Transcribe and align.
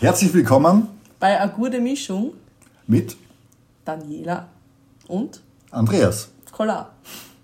Herzlich 0.00 0.32
willkommen 0.32 0.86
bei 1.18 1.40
A 1.40 1.46
gute 1.48 1.80
Mischung 1.80 2.34
mit 2.86 3.16
Daniela 3.84 4.46
und 5.08 5.42
Andreas. 5.72 6.28
Kolar. 6.52 6.94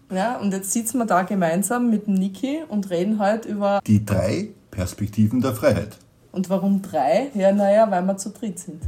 Ja, 0.09 0.37
und 0.39 0.53
jetzt 0.53 0.71
sitzen 0.71 0.99
wir 0.99 1.05
da 1.05 1.23
gemeinsam 1.23 1.91
mit 1.91 2.07
Niki 2.07 2.61
und 2.69 2.91
reden 2.91 3.19
heute 3.19 3.49
über 3.49 3.81
die 3.85 4.07
drei 4.07 4.51
Perspektiven 4.71 5.41
der 5.41 5.53
Freiheit. 5.55 5.97
Und 6.31 6.49
warum 6.49 6.81
drei? 6.81 7.33
Ja, 7.35 7.51
naja, 7.51 7.91
weil 7.91 8.03
wir 8.05 8.17
zu 8.19 8.31
dritt 8.31 8.61
sind. 8.61 8.81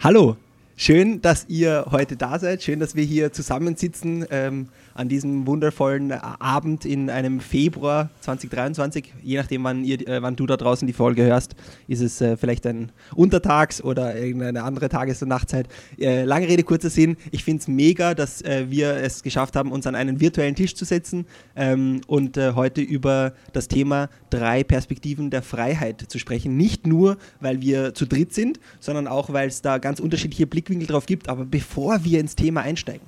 Hallo, 0.00 0.36
schön, 0.82 1.20
dass 1.20 1.46
ihr 1.48 1.86
heute 1.92 2.16
da 2.16 2.38
seid. 2.40 2.62
Schön, 2.62 2.80
dass 2.80 2.96
wir 2.96 3.04
hier 3.04 3.32
zusammensitzen. 3.32 4.26
Ähm, 4.30 4.68
an 4.94 5.08
diesem 5.08 5.46
wundervollen 5.46 6.12
Abend 6.12 6.84
in 6.84 7.10
einem 7.10 7.40
Februar 7.40 8.10
2023. 8.20 9.12
Je 9.22 9.36
nachdem, 9.36 9.64
wann, 9.64 9.84
ihr, 9.84 10.06
äh, 10.06 10.22
wann 10.22 10.36
du 10.36 10.46
da 10.46 10.56
draußen 10.56 10.86
die 10.86 10.92
Folge 10.92 11.22
hörst, 11.22 11.54
ist 11.88 12.00
es 12.00 12.20
äh, 12.20 12.36
vielleicht 12.36 12.66
ein 12.66 12.92
Untertags- 13.14 13.82
oder 13.82 14.16
irgendeine 14.16 14.62
andere 14.62 14.88
Tages- 14.88 15.22
und 15.22 15.28
Nachtzeit. 15.28 15.68
Äh, 15.98 16.24
lange 16.24 16.48
Rede, 16.48 16.62
kurzer 16.62 16.90
Sinn. 16.90 17.16
Ich 17.30 17.44
finde 17.44 17.60
es 17.60 17.68
mega, 17.68 18.14
dass 18.14 18.42
äh, 18.42 18.66
wir 18.68 18.96
es 18.96 19.22
geschafft 19.22 19.56
haben, 19.56 19.72
uns 19.72 19.86
an 19.86 19.94
einen 19.94 20.20
virtuellen 20.20 20.54
Tisch 20.54 20.74
zu 20.74 20.84
setzen 20.84 21.26
ähm, 21.56 22.00
und 22.06 22.36
äh, 22.36 22.52
heute 22.54 22.80
über 22.80 23.32
das 23.52 23.68
Thema 23.68 24.08
drei 24.30 24.64
Perspektiven 24.64 25.30
der 25.30 25.42
Freiheit 25.42 26.04
zu 26.08 26.18
sprechen. 26.18 26.56
Nicht 26.56 26.86
nur, 26.86 27.16
weil 27.40 27.62
wir 27.62 27.94
zu 27.94 28.06
dritt 28.06 28.34
sind, 28.34 28.60
sondern 28.80 29.06
auch, 29.06 29.32
weil 29.32 29.48
es 29.48 29.62
da 29.62 29.78
ganz 29.78 30.00
unterschiedliche 30.00 30.46
Blickwinkel 30.46 30.71
drauf 30.80 31.06
gibt. 31.06 31.28
Aber 31.28 31.44
bevor 31.44 32.04
wir 32.04 32.20
ins 32.20 32.36
Thema 32.36 32.62
einsteigen, 32.62 33.06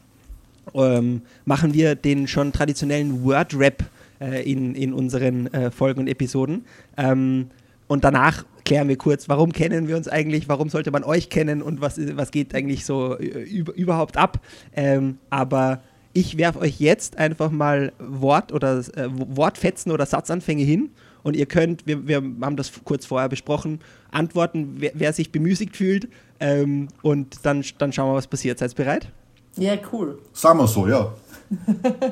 ähm, 0.74 1.22
machen 1.44 1.74
wir 1.74 1.94
den 1.94 2.26
schon 2.28 2.52
traditionellen 2.52 3.24
Word-Rap 3.24 3.84
äh, 4.20 4.50
in, 4.50 4.74
in 4.74 4.92
unseren 4.92 5.52
äh, 5.52 5.70
Folgen 5.70 6.00
und 6.00 6.08
Episoden. 6.08 6.64
Ähm, 6.96 7.46
und 7.86 8.04
danach 8.04 8.44
klären 8.64 8.88
wir 8.88 8.96
kurz, 8.96 9.28
warum 9.28 9.52
kennen 9.52 9.88
wir 9.88 9.96
uns 9.96 10.08
eigentlich, 10.08 10.48
warum 10.48 10.68
sollte 10.68 10.90
man 10.90 11.04
euch 11.04 11.28
kennen 11.28 11.62
und 11.62 11.80
was, 11.80 11.98
was 12.16 12.30
geht 12.30 12.54
eigentlich 12.54 12.84
so 12.84 13.18
äh, 13.18 13.24
über, 13.24 13.74
überhaupt 13.74 14.16
ab. 14.16 14.40
Ähm, 14.74 15.18
aber 15.30 15.82
ich 16.12 16.38
werfe 16.38 16.60
euch 16.60 16.80
jetzt 16.80 17.18
einfach 17.18 17.50
mal 17.50 17.92
Wort 17.98 18.52
oder 18.52 18.78
äh, 18.78 19.08
Wortfetzen 19.10 19.92
oder 19.92 20.06
Satzanfänge 20.06 20.62
hin 20.62 20.90
und 21.22 21.36
ihr 21.36 21.46
könnt, 21.46 21.86
wir, 21.86 22.06
wir 22.06 22.16
haben 22.16 22.56
das 22.56 22.72
kurz 22.84 23.04
vorher 23.06 23.28
besprochen, 23.28 23.80
antworten, 24.10 24.76
wer, 24.76 24.92
wer 24.94 25.12
sich 25.12 25.32
bemüßigt 25.32 25.76
fühlt 25.76 26.08
ähm, 26.44 26.88
und 27.00 27.46
dann, 27.46 27.64
dann 27.78 27.90
schauen 27.90 28.10
wir, 28.10 28.16
was 28.16 28.26
passiert. 28.26 28.58
Seid 28.58 28.72
ihr 28.72 28.76
bereit? 28.76 29.10
Ja, 29.56 29.78
cool. 29.90 30.20
Sagen 30.34 30.58
wir 30.58 30.66
so, 30.66 30.86
ja. 30.86 31.14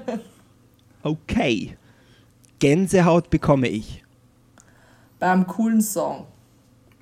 okay. 1.03 1.77
Gänsehaut 2.59 3.29
bekomme 3.29 3.69
ich. 3.69 4.03
Beim 5.19 5.47
coolen 5.47 5.83
Song. 5.83 6.27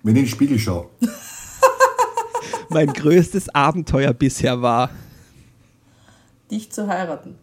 Wenn 0.02 0.16
ich 0.16 0.22
in 0.22 0.26
den 0.26 0.30
Spiegel 0.30 0.58
schaue. 0.58 0.88
mein 2.68 2.92
größtes 2.92 3.54
Abenteuer 3.54 4.12
bisher 4.12 4.60
war. 4.60 4.90
Dich 6.50 6.72
zu 6.72 6.88
heiraten. 6.88 7.36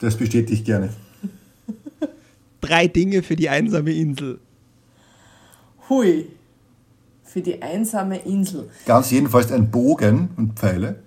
Das 0.00 0.16
bestätige 0.16 0.54
ich 0.54 0.64
gerne. 0.64 0.94
Drei 2.62 2.88
Dinge 2.88 3.22
für 3.22 3.36
die 3.36 3.50
einsame 3.50 3.92
Insel. 3.92 4.40
Hui. 5.90 6.37
Für 7.28 7.42
die 7.42 7.60
einsame 7.60 8.20
Insel. 8.20 8.70
Ganz 8.86 9.10
jedenfalls 9.10 9.52
ein 9.52 9.70
Bogen 9.70 10.30
und 10.38 10.58
Pfeile. 10.58 11.02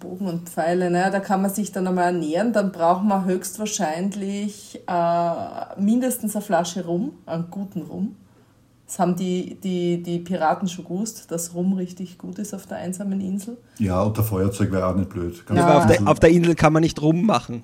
Bogen 0.00 0.26
und 0.26 0.48
Pfeile, 0.48 0.90
ne? 0.90 1.08
da 1.12 1.20
kann 1.20 1.40
man 1.40 1.52
sich 1.52 1.70
dann 1.70 1.86
einmal 1.86 2.06
ernähren. 2.06 2.52
Dann 2.52 2.72
braucht 2.72 3.04
man 3.04 3.24
höchstwahrscheinlich 3.24 4.82
äh, 4.88 5.80
mindestens 5.80 6.34
eine 6.34 6.44
Flasche 6.44 6.84
Rum, 6.84 7.12
einen 7.26 7.46
guten 7.48 7.82
Rum. 7.82 8.16
Das 8.88 8.98
haben 8.98 9.14
die, 9.14 9.56
die, 9.62 10.02
die 10.02 10.18
Piraten 10.18 10.68
schon 10.68 10.84
gewusst, 10.84 11.30
dass 11.30 11.54
Rum 11.54 11.74
richtig 11.74 12.18
gut 12.18 12.40
ist 12.40 12.52
auf 12.52 12.66
der 12.66 12.78
einsamen 12.78 13.20
Insel. 13.20 13.56
Ja, 13.78 14.02
und 14.02 14.16
der 14.16 14.24
Feuerzeug 14.24 14.72
wäre 14.72 14.86
auch 14.88 14.96
nicht 14.96 15.10
blöd. 15.10 15.44
Ja, 15.54 15.78
auf, 15.78 15.86
der, 15.86 16.08
auf 16.08 16.18
der 16.18 16.30
Insel 16.30 16.56
kann 16.56 16.72
man 16.72 16.82
nicht 16.82 17.00
Rum 17.00 17.24
machen. 17.24 17.62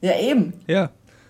Ja, 0.00 0.18
eben. 0.18 0.54
Ja. 0.66 0.88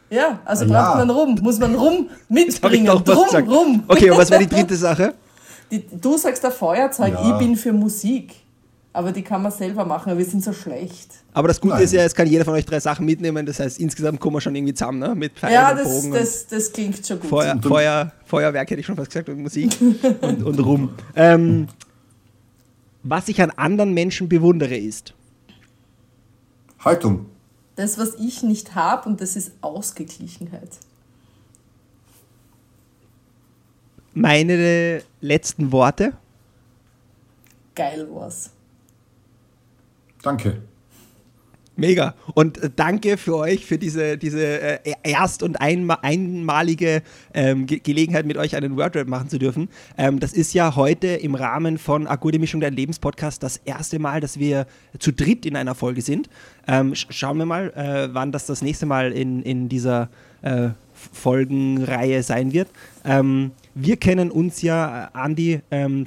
Ja, 0.09 0.39
also 0.45 0.65
ja. 0.65 0.71
braucht 0.71 0.99
man 0.99 1.11
Rum. 1.11 1.39
Muss 1.43 1.59
man 1.59 1.75
Rum 1.75 2.09
mitbringen. 2.29 2.89
Rum, 2.89 3.03
Rum. 3.49 3.84
Okay, 3.89 4.11
und 4.11 4.19
was 4.19 4.31
war 4.31 4.39
die 4.39 4.47
dritte 4.49 4.77
Sache? 4.77 5.15
Die, 5.70 5.84
du 5.86 6.16
sagst 6.16 6.42
der 6.42 6.50
Feuerzeug, 6.50 7.14
ja. 7.14 7.31
ich 7.32 7.38
bin 7.38 7.56
für 7.56 7.72
Musik. 7.72 8.34
Aber 8.92 9.12
die 9.12 9.22
kann 9.22 9.41
man 9.41 9.53
selber 9.53 9.84
machen, 9.84 10.10
aber 10.10 10.19
wir 10.19 10.26
sind 10.26 10.42
so 10.42 10.53
schlecht. 10.53 11.12
Aber 11.32 11.47
das 11.47 11.60
Gute 11.60 11.75
Nein. 11.75 11.84
ist 11.84 11.92
ja, 11.92 12.03
es 12.03 12.12
kann 12.12 12.26
jeder 12.26 12.44
von 12.44 12.54
euch 12.54 12.66
drei 12.66 12.81
Sachen 12.81 13.06
mitnehmen. 13.06 13.47
Das 13.47 13.60
heißt, 13.60 13.78
insgesamt 13.78 14.19
kommen 14.19 14.34
wir 14.34 14.41
schon 14.41 14.54
irgendwie 14.56 14.75
zusammen, 14.75 14.98
ne? 14.98 15.14
Mit 15.14 15.34
Pfeilen 15.38 15.54
ja, 15.54 15.72
das, 15.72 15.86
und 15.86 16.03
Bogen. 16.03 16.12
Das, 16.14 16.47
das 16.48 16.72
klingt 16.72 17.06
schon 17.06 17.20
gut. 17.20 17.31
Feuer, 17.31 17.56
Feuer, 17.62 18.12
Feuerwerk 18.25 18.69
hätte 18.69 18.81
ich 18.81 18.86
schon 18.86 18.97
fast 18.97 19.10
gesagt 19.10 19.28
und 19.28 19.42
Musik 19.42 19.76
und, 20.22 20.42
und 20.42 20.58
Rum. 20.58 20.91
Ähm, 21.14 21.69
was 23.04 23.28
ich 23.28 23.41
an 23.41 23.52
anderen 23.52 23.94
Menschen 23.94 24.28
bewundere 24.28 24.76
ist. 24.76 25.14
Haltung. 26.81 27.26
Das, 27.76 27.97
was 27.97 28.16
ich 28.16 28.42
nicht 28.42 28.75
habe, 28.75 29.08
und 29.08 29.20
das 29.20 29.37
ist 29.37 29.52
Ausgeglichenheit. 29.60 30.70
Meine 34.15 35.03
letzten 35.21 35.72
Worte. 35.72 36.12
Geil 37.75 38.06
war's. 38.10 38.50
Danke. 40.22 40.62
Mega. 41.81 42.15
Und 42.34 42.59
äh, 42.59 42.69
danke 42.75 43.16
für 43.16 43.37
euch, 43.37 43.65
für 43.65 43.78
diese, 43.78 44.19
diese 44.19 44.60
äh, 44.60 44.94
erst- 45.03 45.43
und 45.43 45.62
einma 45.62 45.99
einmalige 46.03 47.03
ähm, 47.32 47.65
Ge 47.65 47.78
Gelegenheit, 47.78 48.26
mit 48.26 48.37
euch 48.37 48.54
einen 48.54 48.76
Wordrap 48.76 49.09
machen 49.09 49.31
zu 49.31 49.38
dürfen. 49.38 49.70
Ähm, 49.97 50.20
das 50.20 50.34
ist 50.34 50.53
ja 50.53 50.76
heute 50.76 51.06
im 51.06 51.34
Rahmen 51.34 51.78
von 51.78 52.06
Akute 52.06 52.38
Mischung 52.38 52.60
dein 52.60 52.75
Lebenspodcast 52.75 53.43
das 53.43 53.56
erste 53.65 53.99
Mal, 53.99 54.20
dass 54.20 54.38
wir 54.38 54.66
zu 54.99 55.10
dritt 55.10 55.47
in 55.47 55.56
einer 55.56 55.75
Folge 55.75 56.03
sind. 56.03 56.28
Ähm, 56.69 56.94
sch 56.94 57.06
schauen 57.09 57.38
wir 57.38 57.47
mal, 57.47 57.70
äh, 57.70 58.12
wann 58.12 58.31
das 58.31 58.44
das 58.44 58.60
nächste 58.60 58.84
Mal 58.84 59.12
in, 59.12 59.43
in 59.43 59.70
dieser 59.70 60.10
äh, 60.43 60.70
Folgenreihe 60.93 62.22
sein 62.22 62.53
wird. 62.53 62.69
Ähm, 63.06 63.53
wir 63.75 63.97
kennen 63.97 64.31
uns 64.31 64.62
ja, 64.62 65.04
äh, 65.04 65.08
Andi, 65.12 65.60
ähm, 65.70 66.06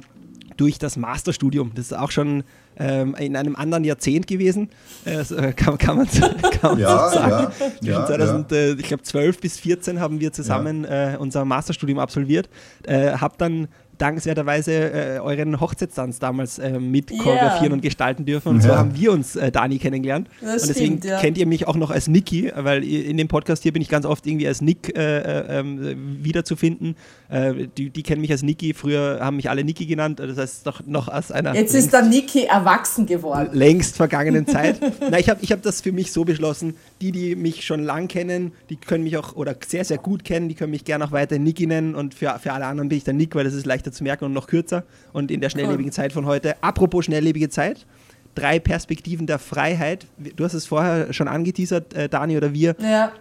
durch 0.56 0.78
das 0.78 0.96
Masterstudium. 0.96 1.72
Das 1.74 1.86
ist 1.86 1.92
auch 1.92 2.10
schon 2.10 2.44
ähm, 2.76 3.14
in 3.18 3.36
einem 3.36 3.56
anderen 3.56 3.84
Jahrzehnt 3.84 4.26
gewesen, 4.26 4.68
äh, 5.04 5.52
kann, 5.52 5.78
kann, 5.78 5.96
man, 5.96 6.08
kann 6.60 6.78
ja, 6.78 7.08
so 7.08 7.14
sagen. 7.14 7.52
Ja, 7.80 8.06
2000, 8.06 8.50
ja. 8.50 8.56
Äh, 8.56 8.72
ich 8.72 8.86
glaube 8.86 9.02
12 9.02 9.40
bis 9.40 9.58
14 9.58 10.00
haben 10.00 10.20
wir 10.20 10.32
zusammen 10.32 10.84
äh, 10.84 11.16
unser 11.18 11.44
Masterstudium 11.44 11.98
absolviert. 11.98 12.48
Äh, 12.84 13.12
habe 13.12 13.34
dann 13.38 13.68
dankenswerterweise 13.98 14.72
äh, 14.72 15.18
euren 15.20 15.60
Hochzeitstanz 15.60 16.18
damals 16.18 16.58
äh, 16.58 16.78
mit 16.78 17.10
yeah. 17.10 17.22
choreografieren 17.22 17.72
und 17.72 17.82
gestalten 17.82 18.24
dürfen. 18.24 18.48
Und 18.48 18.56
ja. 18.56 18.70
so 18.70 18.76
haben 18.76 18.96
wir 18.96 19.12
uns 19.12 19.36
äh, 19.36 19.50
Dani 19.50 19.78
kennengelernt. 19.78 20.28
Das 20.40 20.62
und 20.62 20.68
deswegen 20.68 20.98
stimmt, 20.98 21.04
ja. 21.04 21.20
kennt 21.20 21.38
ihr 21.38 21.46
mich 21.46 21.66
auch 21.66 21.76
noch 21.76 21.90
als 21.90 22.08
Niki, 22.08 22.52
weil 22.54 22.84
in 22.84 23.16
dem 23.16 23.28
Podcast 23.28 23.62
hier 23.62 23.72
bin 23.72 23.82
ich 23.82 23.88
ganz 23.88 24.06
oft 24.06 24.26
irgendwie 24.26 24.46
als 24.46 24.60
Nick 24.60 24.96
äh, 24.96 25.18
äh, 25.18 25.60
ähm, 25.60 26.18
wiederzufinden. 26.22 26.96
Äh, 27.28 27.68
die, 27.76 27.90
die 27.90 28.02
kennen 28.02 28.20
mich 28.20 28.30
als 28.30 28.42
Niki. 28.42 28.74
Früher 28.74 29.18
haben 29.20 29.36
mich 29.36 29.50
alle 29.50 29.64
Niki 29.64 29.86
genannt. 29.86 30.20
Das 30.20 30.36
heißt 30.36 30.66
doch 30.66 30.86
noch 30.86 31.08
aus 31.08 31.30
einer. 31.30 31.54
Jetzt 31.54 31.74
ist 31.74 31.92
der 31.92 32.02
Niki 32.02 32.44
erwachsen 32.44 33.06
geworden. 33.06 33.50
Längst 33.52 33.96
vergangenen 33.96 34.46
Zeit. 34.46 34.80
Na, 35.10 35.18
ich 35.18 35.28
habe 35.28 35.40
ich 35.42 35.52
hab 35.52 35.62
das 35.62 35.80
für 35.80 35.92
mich 35.92 36.12
so 36.12 36.24
beschlossen. 36.24 36.76
Die, 37.00 37.12
die 37.12 37.36
mich 37.36 37.64
schon 37.64 37.82
lang 37.82 38.08
kennen, 38.08 38.52
die 38.70 38.76
können 38.76 39.04
mich 39.04 39.16
auch 39.16 39.36
oder 39.36 39.54
sehr, 39.66 39.84
sehr 39.84 39.98
gut 39.98 40.24
kennen, 40.24 40.48
die 40.48 40.54
können 40.54 40.70
mich 40.70 40.84
gerne 40.84 41.04
auch 41.04 41.12
weiter 41.12 41.38
Niki 41.38 41.66
nennen. 41.66 41.94
Und 41.94 42.14
für, 42.14 42.38
für 42.38 42.52
alle 42.52 42.66
anderen 42.66 42.88
bin 42.88 42.98
ich 42.98 43.04
der 43.04 43.14
Nick, 43.14 43.34
weil 43.34 43.44
das 43.44 43.54
ist 43.54 43.66
leichter 43.84 43.92
zu 43.92 44.02
merken 44.02 44.24
und 44.24 44.32
noch 44.32 44.46
kürzer. 44.46 44.84
Und 45.12 45.30
in 45.30 45.40
der 45.40 45.50
schnelllebigen 45.50 45.92
Zeit 45.92 46.12
von 46.12 46.26
heute. 46.26 46.62
Apropos 46.62 47.04
schnelllebige 47.04 47.48
Zeit. 47.48 47.86
Drei 48.34 48.58
Perspektiven 48.58 49.26
der 49.26 49.38
Freiheit. 49.38 50.06
Du 50.36 50.44
hast 50.44 50.54
es 50.54 50.66
vorher 50.66 51.12
schon 51.12 51.28
angeteasert, 51.28 51.94
äh, 51.94 52.08
Dani 52.08 52.36
oder 52.36 52.52
wir. 52.52 52.74
Ja. 52.80 53.12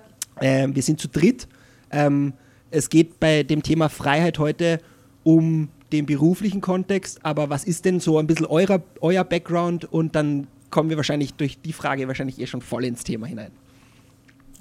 Ähm, 0.42 0.76
wir 0.76 0.82
sind 0.82 1.00
zu 1.00 1.08
dritt. 1.08 1.48
Ähm, 1.92 2.34
es 2.72 2.90
geht 2.90 3.20
bei 3.20 3.44
dem 3.44 3.62
Thema 3.62 3.90
Freiheit 3.90 4.40
heute 4.40 4.80
um 5.24 5.70
den 5.92 6.08
beruflichen 6.08 6.60
Kontext, 6.60 7.24
aber 7.24 7.52
was 7.52 7.66
ist 7.66 7.86
denn 7.86 8.00
so 8.00 8.18
ein 8.18 8.26
bisschen 8.26 8.48
euer, 8.48 8.82
euer 9.00 9.24
Background 9.24 9.86
und 9.86 10.16
dann 10.16 10.48
kommen 10.72 10.90
wir 10.90 10.98
wahrscheinlich 10.98 11.36
durch 11.36 11.62
die 11.62 11.72
Frage 11.72 12.08
wahrscheinlich 12.08 12.40
eh 12.40 12.48
schon 12.48 12.62
voll 12.62 12.84
ins 12.86 13.04
Thema 13.04 13.28
hinein. 13.28 13.52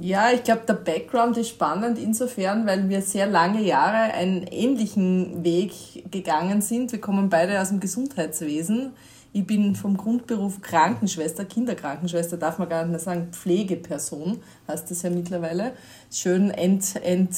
Ja, 0.05 0.33
ich 0.33 0.43
glaube, 0.43 0.63
der 0.67 0.75
Background 0.75 1.37
ist 1.37 1.51
spannend 1.51 1.97
insofern, 1.97 2.67
weil 2.67 2.89
wir 2.89 3.03
sehr 3.03 3.29
lange 3.29 3.63
Jahre 3.63 4.13
einen 4.13 4.43
ähnlichen 4.49 5.45
Weg 5.45 6.11
gegangen 6.11 6.61
sind. 6.61 6.91
Wir 6.91 7.01
kommen 7.01 7.31
beide 7.31 7.61
aus 7.61 7.69
dem 7.69 7.79
Gesundheitswesen. 7.79 8.95
Ich 9.33 9.47
bin 9.47 9.77
vom 9.77 9.97
Grundberuf 9.97 10.61
Krankenschwester, 10.61 11.45
Kinderkrankenschwester, 11.45 12.37
darf 12.37 12.59
man 12.59 12.69
gar 12.69 12.83
nicht 12.83 12.91
mehr 12.91 12.99
sagen, 12.99 13.29
Pflegeperson 13.31 14.41
heißt 14.67 14.91
das 14.91 15.03
ja 15.03 15.11
mittlerweile. 15.11 15.71
Schön 16.11 16.51
ent, 16.51 16.97
ent 17.05 17.37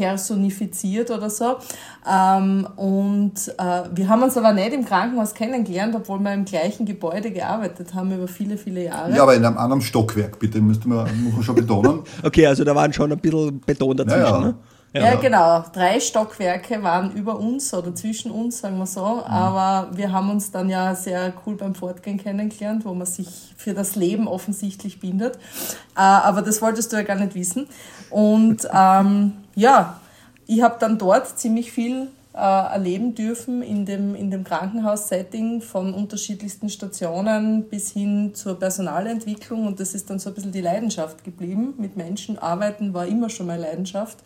personifiziert 0.00 1.10
oder 1.10 1.28
so. 1.28 1.56
Ähm, 2.10 2.66
und 2.76 3.34
äh, 3.58 3.82
wir 3.94 4.08
haben 4.08 4.22
uns 4.22 4.36
aber 4.38 4.54
nicht 4.54 4.72
im 4.72 4.86
Krankenhaus 4.86 5.34
kennengelernt, 5.34 5.94
obwohl 5.94 6.18
wir 6.20 6.32
im 6.32 6.46
gleichen 6.46 6.86
Gebäude 6.86 7.30
gearbeitet 7.30 7.94
haben 7.94 8.10
über 8.10 8.26
viele, 8.26 8.56
viele 8.56 8.84
Jahre. 8.84 9.14
Ja, 9.14 9.22
aber 9.22 9.34
in 9.34 9.44
einem 9.44 9.58
anderen 9.58 9.82
Stockwerk, 9.82 10.38
bitte, 10.38 10.62
müsste 10.62 10.88
man, 10.88 11.06
muss 11.22 11.34
man 11.34 11.42
schon 11.42 11.54
betonen. 11.54 12.00
okay, 12.22 12.46
also 12.46 12.64
da 12.64 12.74
waren 12.74 12.92
schon 12.94 13.12
ein 13.12 13.18
bisschen 13.18 13.60
Beton 13.60 13.94
dazwischen, 13.94 14.20
ja, 14.20 14.30
ja. 14.30 14.40
ne? 14.40 14.54
Ja, 14.92 15.02
ja, 15.02 15.14
genau. 15.16 15.64
Drei 15.72 16.00
Stockwerke 16.00 16.82
waren 16.82 17.12
über 17.12 17.38
uns 17.38 17.72
oder 17.72 17.94
zwischen 17.94 18.32
uns, 18.32 18.58
sagen 18.58 18.76
wir 18.78 18.86
so. 18.86 19.04
Mhm. 19.04 19.20
Aber 19.20 19.96
wir 19.96 20.10
haben 20.10 20.30
uns 20.30 20.50
dann 20.50 20.68
ja 20.68 20.94
sehr 20.96 21.32
cool 21.46 21.54
beim 21.56 21.76
Fortgehen 21.76 22.18
kennengelernt, 22.18 22.84
wo 22.84 22.92
man 22.92 23.06
sich 23.06 23.54
für 23.56 23.72
das 23.72 23.94
Leben 23.94 24.26
offensichtlich 24.26 24.98
bindet. 24.98 25.36
Äh, 25.96 26.00
aber 26.00 26.42
das 26.42 26.60
wolltest 26.60 26.92
du 26.92 26.96
ja 26.96 27.02
gar 27.02 27.14
nicht 27.14 27.36
wissen. 27.36 27.68
Und 28.10 28.68
ähm, 28.74 29.34
ja, 29.54 30.00
ich 30.46 30.62
habe 30.62 30.76
dann 30.80 30.98
dort 30.98 31.38
ziemlich 31.38 31.70
viel 31.70 32.08
äh, 32.34 32.38
erleben 32.38 33.14
dürfen 33.14 33.62
in 33.62 33.86
dem, 33.86 34.16
in 34.16 34.32
dem 34.32 34.42
Krankenhaus-Setting 34.42 35.62
von 35.62 35.94
unterschiedlichsten 35.94 36.68
Stationen 36.68 37.68
bis 37.68 37.92
hin 37.92 38.34
zur 38.34 38.58
Personalentwicklung. 38.58 39.68
Und 39.68 39.78
das 39.78 39.94
ist 39.94 40.10
dann 40.10 40.18
so 40.18 40.30
ein 40.30 40.34
bisschen 40.34 40.50
die 40.50 40.60
Leidenschaft 40.60 41.22
geblieben. 41.22 41.74
Mit 41.78 41.96
Menschen 41.96 42.40
arbeiten 42.40 42.92
war 42.92 43.06
immer 43.06 43.30
schon 43.30 43.46
meine 43.46 43.62
Leidenschaft. 43.62 44.18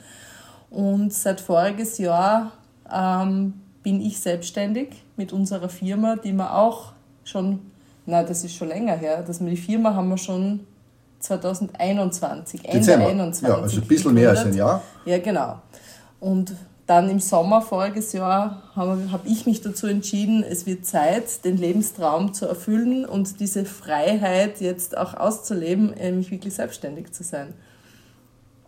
Und 0.75 1.15
seit 1.15 1.41
voriges 1.41 1.99
Jahr 1.99 2.51
ähm, 2.93 3.55
bin 3.85 4.01
ich 4.01 4.19
selbstständig 4.19 5.05
mit 5.17 5.33
unserer 5.33 5.69
Firma, 5.69 6.17
die 6.17 6.33
wir 6.33 6.53
auch 6.53 6.93
schon, 7.23 7.61
na 8.07 8.25
das 8.25 8.43
ist 8.43 8.57
schon 8.57 8.69
länger 8.69 8.97
her, 8.97 9.23
dass 9.23 9.41
wir 9.41 9.49
die 9.49 9.57
Firma 9.57 9.95
haben 9.95 10.09
wir 10.09 10.19
schon 10.19 10.67
2021, 11.21 12.65
Ende 12.65 12.79
Dezember. 12.79 13.07
21. 13.07 13.49
Ja, 13.49 13.55
also 13.55 13.81
ein 13.81 13.87
bisschen 13.87 14.15
mehr 14.15 14.31
als 14.31 14.41
ein 14.41 14.55
Jahr. 14.55 14.83
Ja, 15.05 15.19
genau. 15.19 15.61
Und 16.19 16.57
dann 16.87 17.09
im 17.09 17.21
Sommer 17.21 17.63
voriges 17.63 18.13
Jahr 18.13 18.65
habe 18.75 19.13
hab 19.13 19.27
ich 19.27 19.47
mich 19.47 19.63
dazu 19.63 19.87
entschieden, 19.87 20.43
es 20.43 20.67
wird 20.67 20.85
Zeit, 20.85 21.45
den 21.45 21.57
Lebenstraum 21.57 22.35
zu 22.35 22.47
erfüllen 22.47 23.05
und 23.05 23.39
diese 23.39 23.65
Freiheit 23.65 24.61
jetzt 24.61 24.97
auch 24.99 25.15
auszuleben, 25.15 25.95
mich 26.17 26.33
wirklich 26.33 26.55
selbstständig 26.55 27.13
zu 27.13 27.23
sein. 27.23 27.55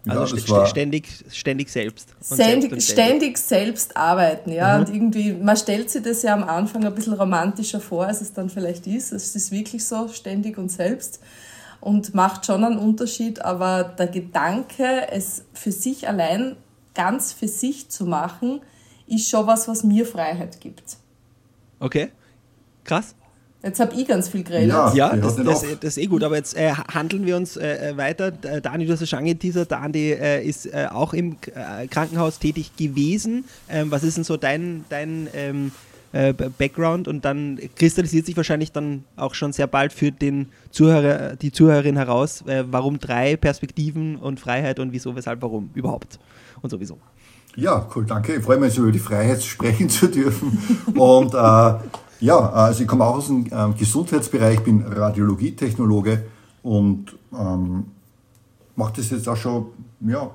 Also 0.06 0.37
st 0.37 0.69
ständig, 0.69 1.08
ständig 1.32 1.69
selbst. 1.70 2.08
Ständig, 2.23 2.70
selbst 2.70 2.91
ständig 2.91 3.38
selbst 3.38 3.97
arbeiten, 3.97 4.53
ja. 4.53 4.75
Mhm. 4.75 4.81
Und 4.81 4.94
irgendwie, 4.94 5.32
man 5.32 5.56
stellt 5.56 5.91
sich 5.91 6.03
das 6.03 6.23
ja 6.23 6.35
am 6.35 6.44
Anfang 6.44 6.85
ein 6.85 6.94
bisschen 6.94 7.14
romantischer 7.14 7.81
vor, 7.81 8.06
als 8.06 8.20
es 8.20 8.32
dann 8.32 8.49
vielleicht 8.49 8.87
ist. 8.87 9.12
Es 9.12 9.35
ist 9.35 9.50
wirklich 9.50 9.85
so, 9.85 10.08
ständig 10.08 10.58
und 10.58 10.70
selbst. 10.70 11.20
Und 11.81 12.14
macht 12.14 12.47
schon 12.47 12.64
einen 12.64 12.79
Unterschied, 12.79 13.41
aber 13.43 13.85
der 13.85 14.08
Gedanke, 14.08 15.08
es 15.11 15.44
für 15.53 15.73
sich 15.73 16.08
allein 16.08 16.56
ganz 16.94 17.32
für 17.32 17.49
sich 17.49 17.88
zu 17.91 18.06
machen, 18.06 18.61
ist 19.06 19.29
schon 19.29 19.47
was, 19.47 19.69
was 19.69 19.85
mir 19.85 20.06
Freiheit 20.06 20.61
gibt. 20.61 20.97
Okay, 21.79 22.11
krass. 22.85 23.14
Jetzt 23.67 23.81
habe 23.81 23.97
ich 23.97 24.07
ganz 24.07 24.29
viel 24.29 24.45
geredet. 24.45 24.69
Ja, 24.69 24.95
ja 24.95 25.17
das, 25.17 25.35
das, 25.35 25.65
das, 25.81 25.97
ist 25.97 25.99
eh 25.99 26.07
gut, 26.07 26.23
aber 26.23 26.37
jetzt 26.37 26.57
äh, 26.57 26.71
handeln 26.71 27.27
wir 27.27 27.37
uns 27.37 27.57
äh, 27.57 27.91
äh 27.91 27.97
weiter. 27.97 28.31
Dani, 28.31 28.87
du 28.87 28.93
hast 28.93 29.01
es 29.01 29.09
schon 29.09 29.19
angeteasert, 29.19 29.73
Dani 29.73 30.13
äh, 30.13 30.47
ist 30.47 30.67
äh, 30.67 30.87
auch 30.89 31.13
im 31.13 31.37
äh, 31.53 31.89
Krankenhaus 31.89 32.39
tätig 32.39 32.77
gewesen. 32.77 33.45
Ähm, 33.69 33.91
was 33.91 34.05
ist 34.05 34.19
denn 34.19 34.23
so 34.23 34.37
dein, 34.37 34.85
dein 34.89 35.27
ähm, 35.35 35.73
Background? 36.59 37.09
Und 37.09 37.25
dann 37.25 37.59
kristallisiert 37.75 38.25
sich 38.27 38.37
wahrscheinlich 38.37 38.71
dann 38.71 39.03
auch 39.17 39.35
schon 39.35 39.53
sehr 39.53 39.67
bald 39.67 39.93
für 39.93 40.13
den 40.13 40.47
Zuhörer, 40.71 41.35
die 41.35 41.51
Zuhörerin 41.51 41.97
heraus, 41.97 42.45
warum 42.71 43.01
drei 43.01 43.37
Perspektiven 43.37 44.15
und 44.15 44.39
Freiheit 44.39 44.79
und 44.79 44.93
wieso, 44.93 45.17
weshalb, 45.17 45.43
warum 45.43 45.71
überhaupt 45.75 46.21
und 46.63 46.71
sowieso. 46.71 46.99
Ja, 47.57 47.87
cool, 47.95 48.07
danke. 48.07 48.37
Ich 48.37 48.45
freue 48.45 48.59
mich, 48.59 48.79
über 48.79 48.93
die 48.93 48.99
Freiheit 48.99 49.43
sprechen 49.43 49.89
zu 49.89 50.07
dürfen. 50.07 50.57
Und 50.95 51.35
ja, 52.21 52.39
also 52.39 52.83
ich 52.83 52.89
komme 52.89 53.05
auch 53.05 53.17
aus 53.17 53.27
dem 53.27 53.47
äh, 53.47 53.73
Gesundheitsbereich, 53.79 54.61
bin 54.61 54.83
Radiologietechnologe 54.83 56.25
und 56.63 57.17
ähm, 57.33 57.87
mache 58.75 58.95
das 58.97 59.11
jetzt 59.11 59.29
auch 59.29 59.37
schon, 59.37 59.67
ja, 60.01 60.31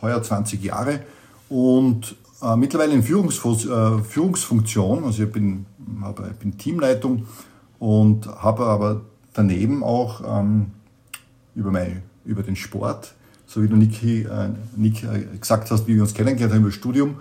heuer 0.00 0.22
20 0.22 0.62
Jahre 0.62 1.00
und 1.48 2.16
äh, 2.42 2.56
mittlerweile 2.56 2.94
in 2.94 3.02
Führungs 3.02 3.38
äh, 3.38 3.98
Führungsfunktion, 4.02 5.04
also 5.04 5.22
ich 5.22 5.32
bin, 5.32 5.66
hab, 6.02 6.20
ich 6.20 6.36
bin 6.36 6.58
Teamleitung 6.58 7.26
und 7.78 8.26
habe 8.26 8.66
aber 8.66 9.02
daneben 9.32 9.82
auch 9.82 10.22
ähm, 10.26 10.72
über, 11.54 11.70
mein, 11.70 12.02
über 12.24 12.42
den 12.42 12.56
Sport, 12.56 13.14
so 13.46 13.62
wie 13.62 13.68
du 13.68 13.76
Niki, 13.76 14.22
äh, 14.22 14.50
Nick 14.76 15.04
äh, 15.04 15.38
gesagt 15.38 15.70
hast, 15.70 15.86
wie 15.86 15.94
wir 15.94 16.02
uns 16.02 16.14
kennengelernt 16.14 16.54
haben 16.54 16.62
über 16.62 16.72
Studium, 16.72 17.16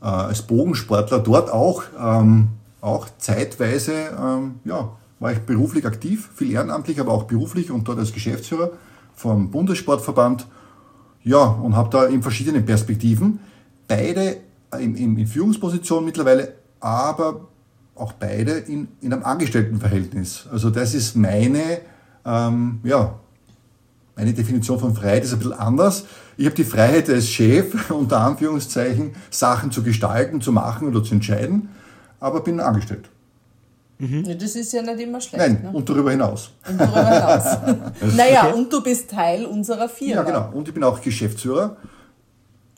äh, 0.00 0.06
als 0.06 0.42
Bogensportler 0.42 1.20
dort 1.20 1.50
auch 1.50 1.84
ähm, 1.98 2.48
auch 2.82 3.08
zeitweise, 3.16 3.92
ähm, 4.20 4.56
ja, 4.64 4.90
war 5.20 5.32
ich 5.32 5.38
beruflich 5.38 5.86
aktiv, 5.86 6.28
viel 6.34 6.50
ehrenamtlich, 6.50 7.00
aber 7.00 7.12
auch 7.12 7.22
beruflich 7.22 7.70
und 7.70 7.86
dort 7.86 7.98
als 7.98 8.12
Geschäftsführer 8.12 8.72
vom 9.14 9.50
Bundessportverband. 9.50 10.46
Ja, 11.22 11.44
und 11.44 11.76
habe 11.76 11.88
da 11.90 12.06
in 12.06 12.22
verschiedenen 12.22 12.66
Perspektiven, 12.66 13.38
beide 13.86 14.38
in, 14.80 14.96
in, 14.96 15.16
in 15.16 15.26
Führungsposition 15.28 16.04
mittlerweile, 16.04 16.56
aber 16.80 17.46
auch 17.94 18.14
beide 18.14 18.52
in, 18.52 18.88
in 19.00 19.12
einem 19.12 19.22
Angestelltenverhältnis. 19.22 20.48
Also 20.50 20.70
das 20.70 20.92
ist 20.92 21.14
meine, 21.14 21.82
ähm, 22.24 22.80
ja, 22.82 23.20
meine 24.16 24.32
Definition 24.32 24.80
von 24.80 24.96
Freiheit 24.96 25.22
ist 25.22 25.32
ein 25.32 25.38
bisschen 25.38 25.52
anders. 25.52 26.04
Ich 26.36 26.46
habe 26.46 26.56
die 26.56 26.64
Freiheit 26.64 27.08
als 27.08 27.28
Chef, 27.28 27.90
unter 27.92 28.22
Anführungszeichen, 28.22 29.12
Sachen 29.30 29.70
zu 29.70 29.84
gestalten, 29.84 30.40
zu 30.40 30.50
machen 30.50 30.88
oder 30.88 31.04
zu 31.04 31.14
entscheiden 31.14 31.68
aber 32.22 32.40
bin 32.40 32.60
angestellt. 32.60 33.10
Mhm. 33.98 34.24
Ja, 34.24 34.34
das 34.34 34.56
ist 34.56 34.72
ja 34.72 34.82
nicht 34.82 35.00
immer 35.00 35.20
schlecht. 35.20 35.44
Nein, 35.44 35.60
ne? 35.62 35.70
und 35.72 35.88
darüber 35.88 36.10
hinaus. 36.10 36.50
Und 36.68 36.80
darüber 36.80 37.04
hinaus. 37.04 37.44
naja, 38.16 38.46
okay. 38.46 38.54
und 38.54 38.72
du 38.72 38.82
bist 38.82 39.10
Teil 39.10 39.44
unserer 39.44 39.88
Firma. 39.88 40.14
Ja, 40.14 40.22
genau. 40.22 40.50
Und 40.52 40.66
ich 40.68 40.74
bin 40.74 40.82
auch 40.82 41.00
Geschäftsführer. 41.00 41.76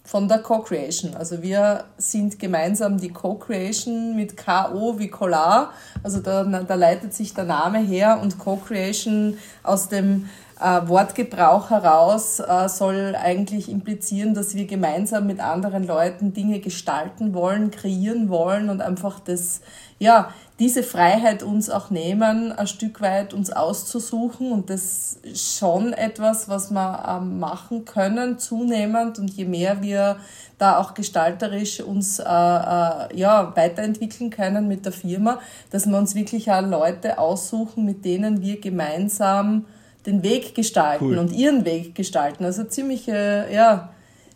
Von 0.06 0.28
der 0.28 0.40
Co-Creation. 0.40 1.14
Also 1.14 1.42
wir 1.42 1.84
sind 1.96 2.38
gemeinsam 2.38 2.98
die 2.98 3.08
Co-Creation 3.08 4.14
mit 4.16 4.36
K.O. 4.36 4.98
wie 4.98 5.08
Collar. 5.08 5.70
Also 6.02 6.20
da, 6.20 6.44
da 6.44 6.74
leitet 6.74 7.14
sich 7.14 7.32
der 7.32 7.44
Name 7.44 7.78
her 7.78 8.20
und 8.20 8.38
Co-Creation 8.38 9.38
aus 9.62 9.88
dem 9.88 10.28
äh, 10.60 10.86
Wortgebrauch 10.88 11.70
heraus 11.70 12.38
äh, 12.38 12.68
soll 12.68 13.16
eigentlich 13.16 13.68
implizieren, 13.68 14.34
dass 14.34 14.54
wir 14.54 14.66
gemeinsam 14.66 15.26
mit 15.26 15.40
anderen 15.40 15.84
Leuten 15.84 16.32
Dinge 16.32 16.60
gestalten 16.60 17.34
wollen, 17.34 17.70
kreieren 17.70 18.28
wollen 18.28 18.70
und 18.70 18.80
einfach 18.80 19.18
das, 19.20 19.60
ja, 19.98 20.32
diese 20.60 20.84
Freiheit 20.84 21.42
uns 21.42 21.68
auch 21.68 21.90
nehmen, 21.90 22.52
ein 22.52 22.68
Stück 22.68 23.00
weit 23.00 23.34
uns 23.34 23.50
auszusuchen. 23.50 24.52
Und 24.52 24.70
das 24.70 25.18
schon 25.34 25.92
etwas, 25.92 26.48
was 26.48 26.70
wir 26.70 27.04
ähm, 27.08 27.40
machen 27.40 27.84
können, 27.84 28.38
zunehmend. 28.38 29.18
Und 29.18 29.30
je 29.30 29.46
mehr 29.46 29.82
wir 29.82 30.18
da 30.58 30.78
auch 30.78 30.94
gestalterisch 30.94 31.80
uns 31.80 32.20
äh, 32.20 32.22
äh, 32.22 33.16
ja, 33.16 33.52
weiterentwickeln 33.56 34.30
können 34.30 34.68
mit 34.68 34.84
der 34.84 34.92
Firma, 34.92 35.40
dass 35.70 35.86
wir 35.86 35.98
uns 35.98 36.14
wirklich 36.14 36.52
auch 36.52 36.62
Leute 36.62 37.18
aussuchen, 37.18 37.84
mit 37.84 38.04
denen 38.04 38.40
wir 38.40 38.60
gemeinsam 38.60 39.64
den 40.06 40.22
Weg 40.22 40.54
gestalten 40.54 41.06
cool. 41.06 41.18
und 41.18 41.32
ihren 41.32 41.64
Weg 41.64 41.94
gestalten. 41.94 42.44
Also 42.44 42.64
ziemliche, 42.64 43.46
ja, 43.52 43.94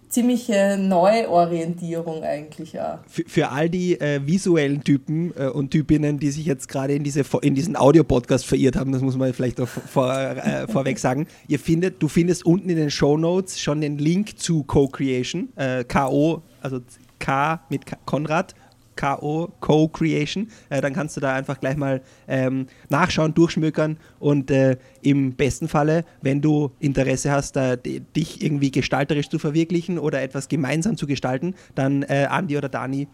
ziemliche 0.08 0.78
Neuorientierung 0.78 2.22
eigentlich 2.22 2.80
auch. 2.80 2.98
Für, 3.06 3.25
für 3.26 3.48
all 3.50 3.68
die 3.68 4.00
äh, 4.00 4.20
visuellen 4.25 4.82
Typen 4.82 5.32
äh, 5.37 5.48
und 5.48 5.70
Typinnen, 5.70 6.18
die 6.18 6.30
sich 6.30 6.46
jetzt 6.46 6.68
gerade 6.68 6.94
in, 6.94 7.04
diese, 7.04 7.22
in 7.42 7.54
diesen 7.54 7.76
Audio-Podcast 7.76 8.46
verirrt 8.46 8.76
haben, 8.76 8.92
das 8.92 9.02
muss 9.02 9.16
man 9.16 9.32
vielleicht 9.32 9.60
auch 9.60 9.68
vor, 9.68 10.12
äh, 10.12 10.66
vorweg 10.68 10.98
sagen, 10.98 11.26
ihr 11.46 11.58
findet, 11.58 12.02
du 12.02 12.08
findest 12.08 12.46
unten 12.46 12.70
in 12.70 12.76
den 12.76 12.90
Show 12.90 13.16
Notes 13.16 13.60
schon 13.60 13.80
den 13.80 13.98
Link 13.98 14.38
zu 14.38 14.64
Co-Creation, 14.64 15.50
äh, 15.56 15.84
K.O., 15.84 16.42
also 16.60 16.80
K 17.18 17.60
mit 17.68 17.82
Konrad 18.06 18.54
K.O. 18.99 19.49
Co-Creation. 19.61 20.49
Äh, 20.71 20.81
dann 20.81 20.93
kannst 20.93 21.17
du 21.17 21.21
da 21.21 21.35
einfach 21.35 21.61
gleich 21.61 21.76
mal 21.76 22.02
ähm, 22.26 22.67
nachschauen, 22.88 23.33
durchschmökern 23.33 23.97
und 24.19 24.50
äh, 24.50 24.76
im 25.02 25.35
besten 25.35 25.69
Falle, 25.69 26.05
wenn 26.21 26.40
du 26.40 26.73
Interesse 26.81 27.31
hast, 27.31 27.55
da, 27.55 27.76
dich 27.76 28.43
irgendwie 28.43 28.73
gestalterisch 28.73 29.28
zu 29.28 29.38
verwirklichen 29.38 29.99
oder 29.99 30.21
etwas 30.21 30.49
gemeinsam 30.49 30.97
zu 30.97 31.07
gestalten, 31.07 31.55
dann 31.76 32.02
äh, 32.02 32.26
Andi 32.28 32.57
oder 32.57 32.69
Dani 32.69 33.07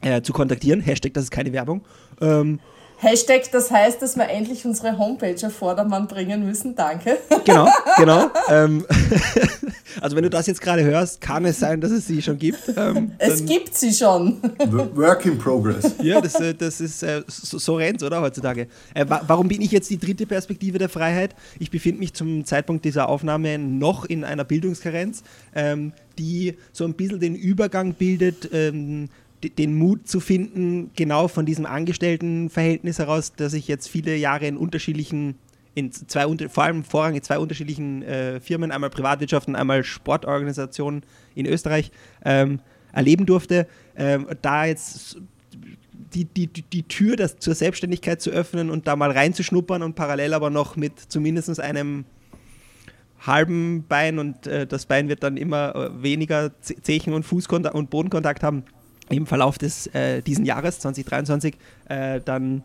äh, 0.00 0.22
zu 0.22 0.32
kontaktieren. 0.32 0.80
Hashtag, 0.80 1.12
das 1.12 1.24
ist 1.24 1.30
keine 1.30 1.52
Werbung. 1.52 1.82
Ähm, 2.22 2.58
Hashtag, 3.00 3.52
das 3.52 3.70
heißt, 3.70 4.02
dass 4.02 4.16
wir 4.16 4.28
endlich 4.28 4.64
unsere 4.64 4.98
Homepage 4.98 5.46
auf 5.46 5.52
Vordermann 5.52 6.08
bringen 6.08 6.44
müssen. 6.44 6.74
Danke. 6.74 7.18
Genau, 7.44 7.68
genau. 7.96 8.30
Ähm, 8.50 8.86
also 10.00 10.16
wenn 10.16 10.22
du 10.22 10.30
das 10.30 10.46
jetzt 10.46 10.62
gerade 10.62 10.82
hörst, 10.82 11.20
kann 11.20 11.44
es 11.44 11.58
sein, 11.58 11.82
dass 11.82 11.90
es 11.90 12.06
sie 12.06 12.22
schon 12.22 12.38
gibt. 12.38 12.60
Ähm, 12.74 13.12
es 13.18 13.44
gibt 13.44 13.74
sie 13.74 13.92
schon. 13.92 14.40
Work 14.94 15.26
in 15.26 15.38
progress. 15.38 15.94
Ja, 16.02 16.20
das, 16.20 16.36
äh, 16.36 16.54
das 16.54 16.80
ist 16.80 17.02
äh, 17.02 17.22
so, 17.26 17.58
so 17.58 17.76
rennt 17.76 18.02
oder 18.02 18.22
heutzutage. 18.22 18.68
Äh, 18.94 19.04
warum 19.06 19.48
bin 19.48 19.60
ich 19.60 19.70
jetzt 19.70 19.90
die 19.90 19.98
dritte 19.98 20.24
Perspektive 20.24 20.78
der 20.78 20.88
Freiheit? 20.88 21.34
Ich 21.58 21.70
befinde 21.70 21.98
mich 21.98 22.14
zum 22.14 22.46
Zeitpunkt 22.46 22.86
dieser 22.86 23.08
Aufnahme 23.08 23.58
noch 23.58 24.06
in 24.06 24.24
einer 24.24 24.44
Bildungskarenz, 24.44 25.22
ähm, 25.54 25.92
die 26.18 26.56
so 26.72 26.84
ein 26.84 26.94
bisschen 26.94 27.20
den 27.20 27.34
Übergang 27.34 27.94
bildet 27.94 28.48
ähm, 28.52 29.10
den 29.42 29.76
Mut 29.76 30.08
zu 30.08 30.20
finden, 30.20 30.90
genau 30.96 31.28
von 31.28 31.46
diesem 31.46 31.66
Angestelltenverhältnis 31.66 32.98
heraus, 32.98 33.32
dass 33.34 33.52
ich 33.52 33.68
jetzt 33.68 33.88
viele 33.88 34.16
Jahre 34.16 34.46
in 34.46 34.56
unterschiedlichen, 34.56 35.36
in 35.74 35.92
zwei, 35.92 36.26
vor 36.48 36.64
allem 36.64 36.82
vorrangig 36.82 37.24
zwei 37.24 37.38
unterschiedlichen 37.38 38.02
äh, 38.02 38.40
Firmen, 38.40 38.72
einmal 38.72 38.90
Privatwirtschaft 38.90 39.48
und 39.48 39.54
einmal 39.54 39.84
Sportorganisationen 39.84 41.02
in 41.34 41.46
Österreich 41.46 41.92
ähm, 42.24 42.60
erleben 42.92 43.26
durfte, 43.26 43.68
ähm, 43.96 44.26
da 44.42 44.64
jetzt 44.64 45.18
die, 46.14 46.24
die, 46.24 46.48
die 46.48 46.82
Tür 46.84 47.16
das 47.16 47.38
zur 47.38 47.54
Selbstständigkeit 47.54 48.20
zu 48.20 48.30
öffnen 48.30 48.70
und 48.70 48.88
da 48.88 48.96
mal 48.96 49.10
reinzuschnuppern 49.10 49.82
und 49.82 49.94
parallel 49.94 50.34
aber 50.34 50.50
noch 50.50 50.76
mit 50.76 50.98
zumindest 50.98 51.60
einem 51.60 52.06
halben 53.20 53.84
Bein 53.88 54.18
und 54.18 54.46
äh, 54.46 54.66
das 54.66 54.86
Bein 54.86 55.08
wird 55.08 55.22
dann 55.22 55.36
immer 55.36 55.74
äh, 55.74 56.02
weniger 56.02 56.52
Zechen 56.60 57.12
und 57.12 57.24
Fußkontakt 57.24 57.74
und 57.74 57.90
Bodenkontakt 57.90 58.42
haben 58.42 58.64
im 59.10 59.26
Verlauf 59.26 59.58
des 59.58 59.86
äh, 59.88 60.22
diesen 60.22 60.44
Jahres 60.44 60.80
2023 60.80 61.56
äh, 61.88 62.20
dann 62.24 62.62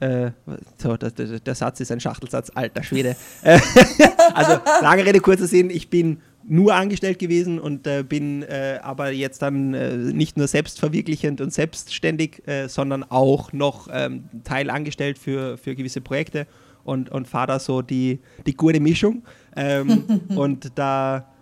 äh, 0.00 0.30
so, 0.76 0.96
der, 0.96 1.10
der, 1.10 1.54
Satz 1.54 1.80
ist 1.80 1.90
ein 1.90 2.00
Schachtelsatz, 2.00 2.50
alter 2.54 2.82
Schwede. 2.82 3.16
Äh, 3.42 3.58
also 4.34 4.60
lange 4.82 5.06
Rede, 5.06 5.20
kurzer 5.20 5.46
Sinn, 5.46 5.70
ich 5.70 5.88
bin 5.88 6.20
nur 6.46 6.74
angestellt 6.74 7.18
gewesen 7.18 7.58
und 7.58 7.86
äh, 7.86 8.04
bin 8.06 8.42
äh, 8.42 8.78
aber 8.82 9.10
jetzt 9.10 9.40
dann 9.42 9.70
nicht 10.14 10.36
nur 10.36 10.48
selbstverwirklichend 10.48 11.40
und 11.40 11.52
selbstständig, 11.52 12.42
sondern 12.68 13.04
auch 13.04 13.52
noch 13.52 13.88
ähm, 13.90 14.24
teilangestellt 14.44 15.18
für, 15.18 15.56
für 15.56 15.74
gewisse 15.74 16.00
Projekte 16.00 16.46
und, 16.84 17.10
und 17.10 17.26
fahre 17.26 17.46
da 17.48 17.58
so 17.58 17.82
die, 17.82 18.20
die 18.46 18.54
gute 18.54 18.80
Mischung. 18.80 19.24
Ähm, 19.56 20.04
und 20.36 20.72
da 20.76 21.32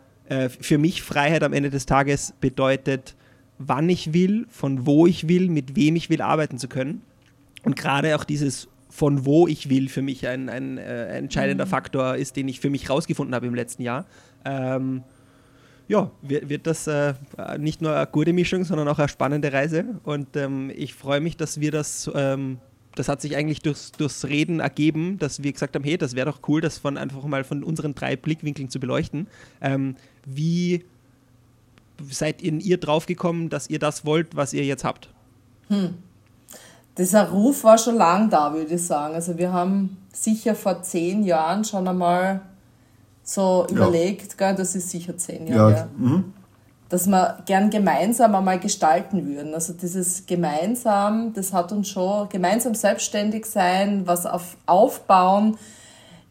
für 0.61 0.79
mich 0.79 1.03
Freiheit 1.03 1.43
am 1.43 1.53
Ende 1.53 1.69
des 1.69 1.85
Tages 1.85 2.33
bedeutet, 2.41 3.15
wann 3.59 3.89
ich 3.89 4.13
will, 4.13 4.47
von 4.51 4.87
wo 4.87 5.07
ich 5.07 5.29
will, 5.29 5.49
mit 5.49 5.77
wem 5.77 5.97
ich 5.97 6.11
will 6.11 6.23
arbeiten 6.23 6.59
zu 6.59 6.69
können. 6.69 7.03
Und 7.63 7.77
gerade 7.77 8.17
auch 8.17 8.25
dieses 8.25 8.69
von 8.95 9.25
wo 9.25 9.49
ich 9.49 9.69
will 9.69 9.89
für 9.89 10.03
mich 10.03 10.29
ein, 10.29 10.49
ein 10.49 10.79
äh, 10.79 11.17
entscheidender 11.17 11.65
mhm. 11.67 11.71
Faktor 11.71 12.15
ist, 12.15 12.37
den 12.37 12.47
ich 12.47 12.61
für 12.61 12.71
mich 12.71 12.89
rausgefunden 12.89 13.35
habe 13.35 13.45
im 13.49 13.55
letzten 13.55 13.83
Jahr. 13.83 14.07
Ähm, 14.45 15.03
ja, 15.89 16.13
wird, 16.23 16.49
wird 16.49 16.67
das 16.69 16.87
äh, 16.87 17.15
nicht 17.59 17.83
nur 17.83 17.97
eine 17.97 18.07
gute 18.07 18.33
Mischung, 18.33 18.63
sondern 18.63 18.87
auch 18.87 19.01
eine 19.01 19.09
spannende 19.09 19.53
Reise. 19.53 19.85
Und 20.05 20.37
ähm, 20.37 20.71
ich 20.75 20.95
freue 20.95 21.21
mich, 21.21 21.37
dass 21.37 21.59
wir 21.59 21.73
das, 21.73 22.09
ähm, 22.15 22.59
das 22.95 23.09
hat 23.09 23.21
sich 23.21 23.35
eigentlich 23.35 23.63
durchs, 23.63 23.91
durchs 23.91 24.27
Reden 24.27 24.61
ergeben, 24.61 25.19
dass 25.19 25.43
wir 25.43 25.53
gesagt 25.53 25.75
haben, 25.75 25.83
hey, 25.83 25.99
das 25.99 26.15
wäre 26.15 26.31
doch 26.31 26.39
cool, 26.47 26.61
das 26.61 26.79
von 26.79 26.97
einfach 26.97 27.25
mal 27.25 27.43
von 27.43 27.65
unseren 27.65 27.97
drei 27.97 28.15
Blickwinkeln 28.15 28.71
zu 28.71 28.79
beleuchten. 28.79 29.27
Ähm, 29.61 29.97
wie 30.25 30.85
seid 32.11 32.43
ihr, 32.43 32.53
ihr 32.53 32.79
draufgekommen, 32.79 33.49
dass 33.51 33.69
ihr 33.71 33.79
das 33.79 34.05
wollt, 34.05 34.37
was 34.37 34.53
ihr 34.53 34.65
jetzt 34.65 34.85
habt? 34.85 35.09
Hm. 35.69 35.95
Dieser 36.97 37.31
Ruf 37.31 37.65
war 37.65 37.77
schon 37.79 37.97
lang 37.97 38.31
da, 38.31 38.53
würde 38.53 38.75
ich 38.75 38.87
sagen. 38.87 39.15
Also 39.15 39.37
wir 39.37 39.53
haben 39.53 39.97
sicher 40.13 40.55
vor 40.55 40.83
zehn 40.83 41.25
Jahren 41.25 41.65
schon 41.65 41.89
einmal 41.89 42.41
so 43.25 43.67
ja. 43.69 43.77
überlegt, 43.77 44.39
gell, 44.39 44.55
das 44.55 44.77
ist 44.77 44.91
sicher 44.91 45.17
zehn 45.17 45.47
Jahre, 45.47 45.73
ja. 45.73 45.89
Mhm. 45.97 46.33
dass 46.89 47.07
wir 47.07 47.39
gern 47.47 47.71
gemeinsam 47.71 48.35
einmal 48.35 48.61
gestalten 48.61 49.27
würden. 49.27 49.55
Also 49.55 49.73
dieses 49.73 50.27
gemeinsam, 50.27 51.33
das 51.33 51.53
hat 51.53 51.73
uns 51.73 51.89
schon, 51.89 52.29
gemeinsam 52.29 52.75
selbstständig 52.75 53.47
sein, 53.47 54.07
was 54.07 54.27
auf, 54.27 54.57
aufbauen, 54.67 55.57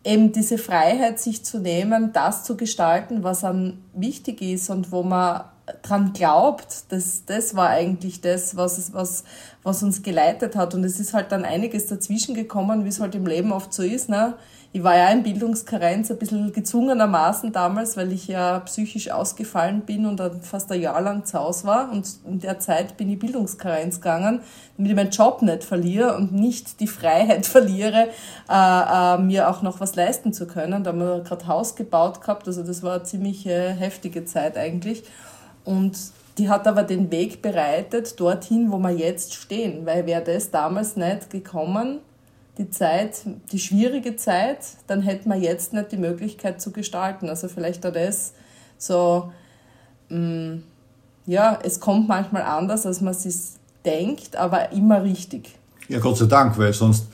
eben 0.06 0.32
diese 0.32 0.58
Freiheit 0.58 1.20
sich 1.20 1.44
zu 1.44 1.60
nehmen, 1.60 2.12
das 2.14 2.44
zu 2.44 2.56
gestalten, 2.56 3.24
was 3.24 3.44
einem 3.44 3.80
wichtig 3.94 4.42
ist 4.42 4.70
und 4.70 4.92
wo 4.92 5.02
man 5.04 5.44
dran 5.82 6.12
glaubt, 6.14 6.92
das, 6.92 7.24
das 7.26 7.56
war 7.56 7.70
eigentlich 7.70 8.22
das, 8.22 8.58
was, 8.58 8.94
was, 8.94 9.24
was 9.64 9.82
uns 9.82 10.04
geleitet 10.04 10.56
hat. 10.56 10.76
Und 10.76 10.84
es 10.84 11.00
ist 11.00 11.14
halt 11.14 11.32
dann 11.32 11.46
einiges 11.46 11.88
dazwischen 11.88 12.36
gekommen, 12.36 12.84
wie 12.84 12.90
es 12.90 13.00
halt 13.00 13.16
im 13.16 13.26
Leben 13.26 13.54
oft 13.54 13.74
so 13.74 13.82
ist. 13.82 14.10
Ne? 14.10 14.34
Ich 14.74 14.84
war 14.84 14.98
ja 14.98 15.08
in 15.10 15.24
Bildungskarenz 15.24 16.12
ein 16.12 16.18
bisschen 16.18 16.52
gezwungenermaßen 16.52 17.54
damals, 17.54 17.96
weil 17.96 18.12
ich 18.12 18.28
ja 18.28 18.60
psychisch 18.62 19.10
ausgefallen 19.12 19.82
bin 19.82 20.06
und 20.06 20.20
dann 20.20 20.42
fast 20.42 20.70
ein 20.72 20.82
Jahr 20.82 21.00
lang 21.00 21.24
zu 21.24 21.40
Hause 21.40 21.68
war. 21.68 21.92
Und 21.92 22.08
in 22.26 22.40
der 22.40 22.60
Zeit 22.60 22.98
bin 22.98 23.10
ich 23.10 23.20
Bildungskarenz 23.20 24.02
gegangen, 24.02 24.42
damit 24.76 24.92
ich 24.92 24.96
meinen 24.98 25.12
Job 25.12 25.44
nicht 25.44 25.64
verliere 25.64 26.18
und 26.18 26.34
nicht 26.34 26.82
die 26.82 26.88
Freiheit 26.88 27.46
verliere, 27.46 28.10
äh, 28.50 29.16
äh, 29.16 29.18
mir 29.20 29.50
auch 29.50 29.62
noch 29.62 29.80
was 29.80 29.96
leisten 29.96 30.34
zu 30.34 30.46
können. 30.46 30.84
Da 30.84 30.90
haben 30.90 31.00
wir 31.00 31.22
gerade 31.22 31.48
Haus 31.48 31.76
gebaut 31.76 32.20
gehabt, 32.20 32.48
also 32.48 32.64
das 32.64 32.84
war 32.84 32.96
eine 32.96 33.04
ziemlich 33.04 33.46
äh, 33.46 33.74
heftige 33.74 34.26
Zeit 34.26 34.58
eigentlich. 34.58 35.04
Und 35.66 35.98
die 36.38 36.50
hat 36.50 36.68
aber 36.68 36.84
den 36.84 37.12
Weg 37.12 37.42
bereitet 37.42 38.20
dorthin, 38.20 38.72
wo 38.72 38.78
wir 38.80 38.92
jetzt 38.92 39.34
stehen, 39.34 39.86
weil 39.86 40.06
wäre 40.06 40.24
das 40.24 40.52
damals 40.52 40.96
nicht 40.96 41.30
gekommen, 41.30 42.00
die 42.58 42.70
Zeit, 42.70 43.22
die 43.52 43.60
schwierige 43.60 44.16
Zeit, 44.16 44.60
dann 44.88 45.02
hätten 45.02 45.30
wir 45.30 45.38
jetzt 45.38 45.74
nicht 45.74 45.92
die 45.92 45.98
Möglichkeit 45.98 46.62
zu 46.62 46.72
gestalten. 46.72 47.30
Also 47.30 47.48
vielleicht 47.48 47.86
auch 47.86 47.92
das 47.92 48.34
so, 48.78 49.32
mh, 50.10 50.18
mm, 50.18 50.64
ja, 51.26 51.58
es 51.64 51.80
kommt 51.80 52.08
manchmal 52.08 52.42
anders, 52.42 52.86
als 52.86 53.02
man 53.02 53.14
sich 53.14 53.36
denkt, 53.86 54.36
aber 54.36 54.72
immer 54.72 55.04
richtig. 55.04 55.56
Ja, 55.88 56.00
Gott 56.00 56.18
sei 56.18 56.26
Dank, 56.26 56.58
weil 56.58 56.74
sonst, 56.74 57.08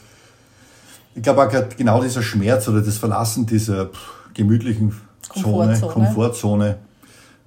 ich 1.15 1.21
glaube 1.21 1.47
auch 1.47 1.77
genau 1.77 2.01
dieser 2.01 2.21
Schmerz 2.21 2.67
oder 2.67 2.81
das 2.81 2.97
Verlassen 2.97 3.45
dieser 3.45 3.89
gemütlichen 4.33 4.99
Zone, 5.21 5.79
Komfortzone, 5.79 5.93
Komfortzone 5.93 6.67
ähm, 6.67 6.88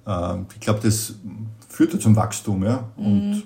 ich 0.05 0.59
glaube, 0.59 0.79
das 0.81 1.15
führt 1.69 1.93
ja 1.93 1.99
zum 1.99 2.15
Wachstum. 2.15 2.63
Ja? 2.63 2.89
Und 2.97 3.29
mhm. 3.29 3.43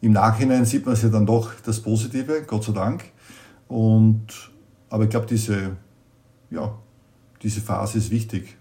im 0.00 0.12
Nachhinein 0.12 0.64
sieht 0.64 0.84
man 0.84 0.94
es 0.94 1.02
ja 1.02 1.08
dann 1.08 1.26
doch 1.26 1.52
das 1.64 1.80
Positive, 1.80 2.42
Gott 2.46 2.64
sei 2.64 2.72
Dank. 2.72 3.04
Und, 3.68 4.26
aber 4.88 5.04
ich 5.04 5.10
glaube, 5.10 5.26
diese, 5.26 5.76
ja, 6.50 6.74
diese 7.42 7.60
Phase 7.60 7.98
ist 7.98 8.10
wichtig. 8.10 8.56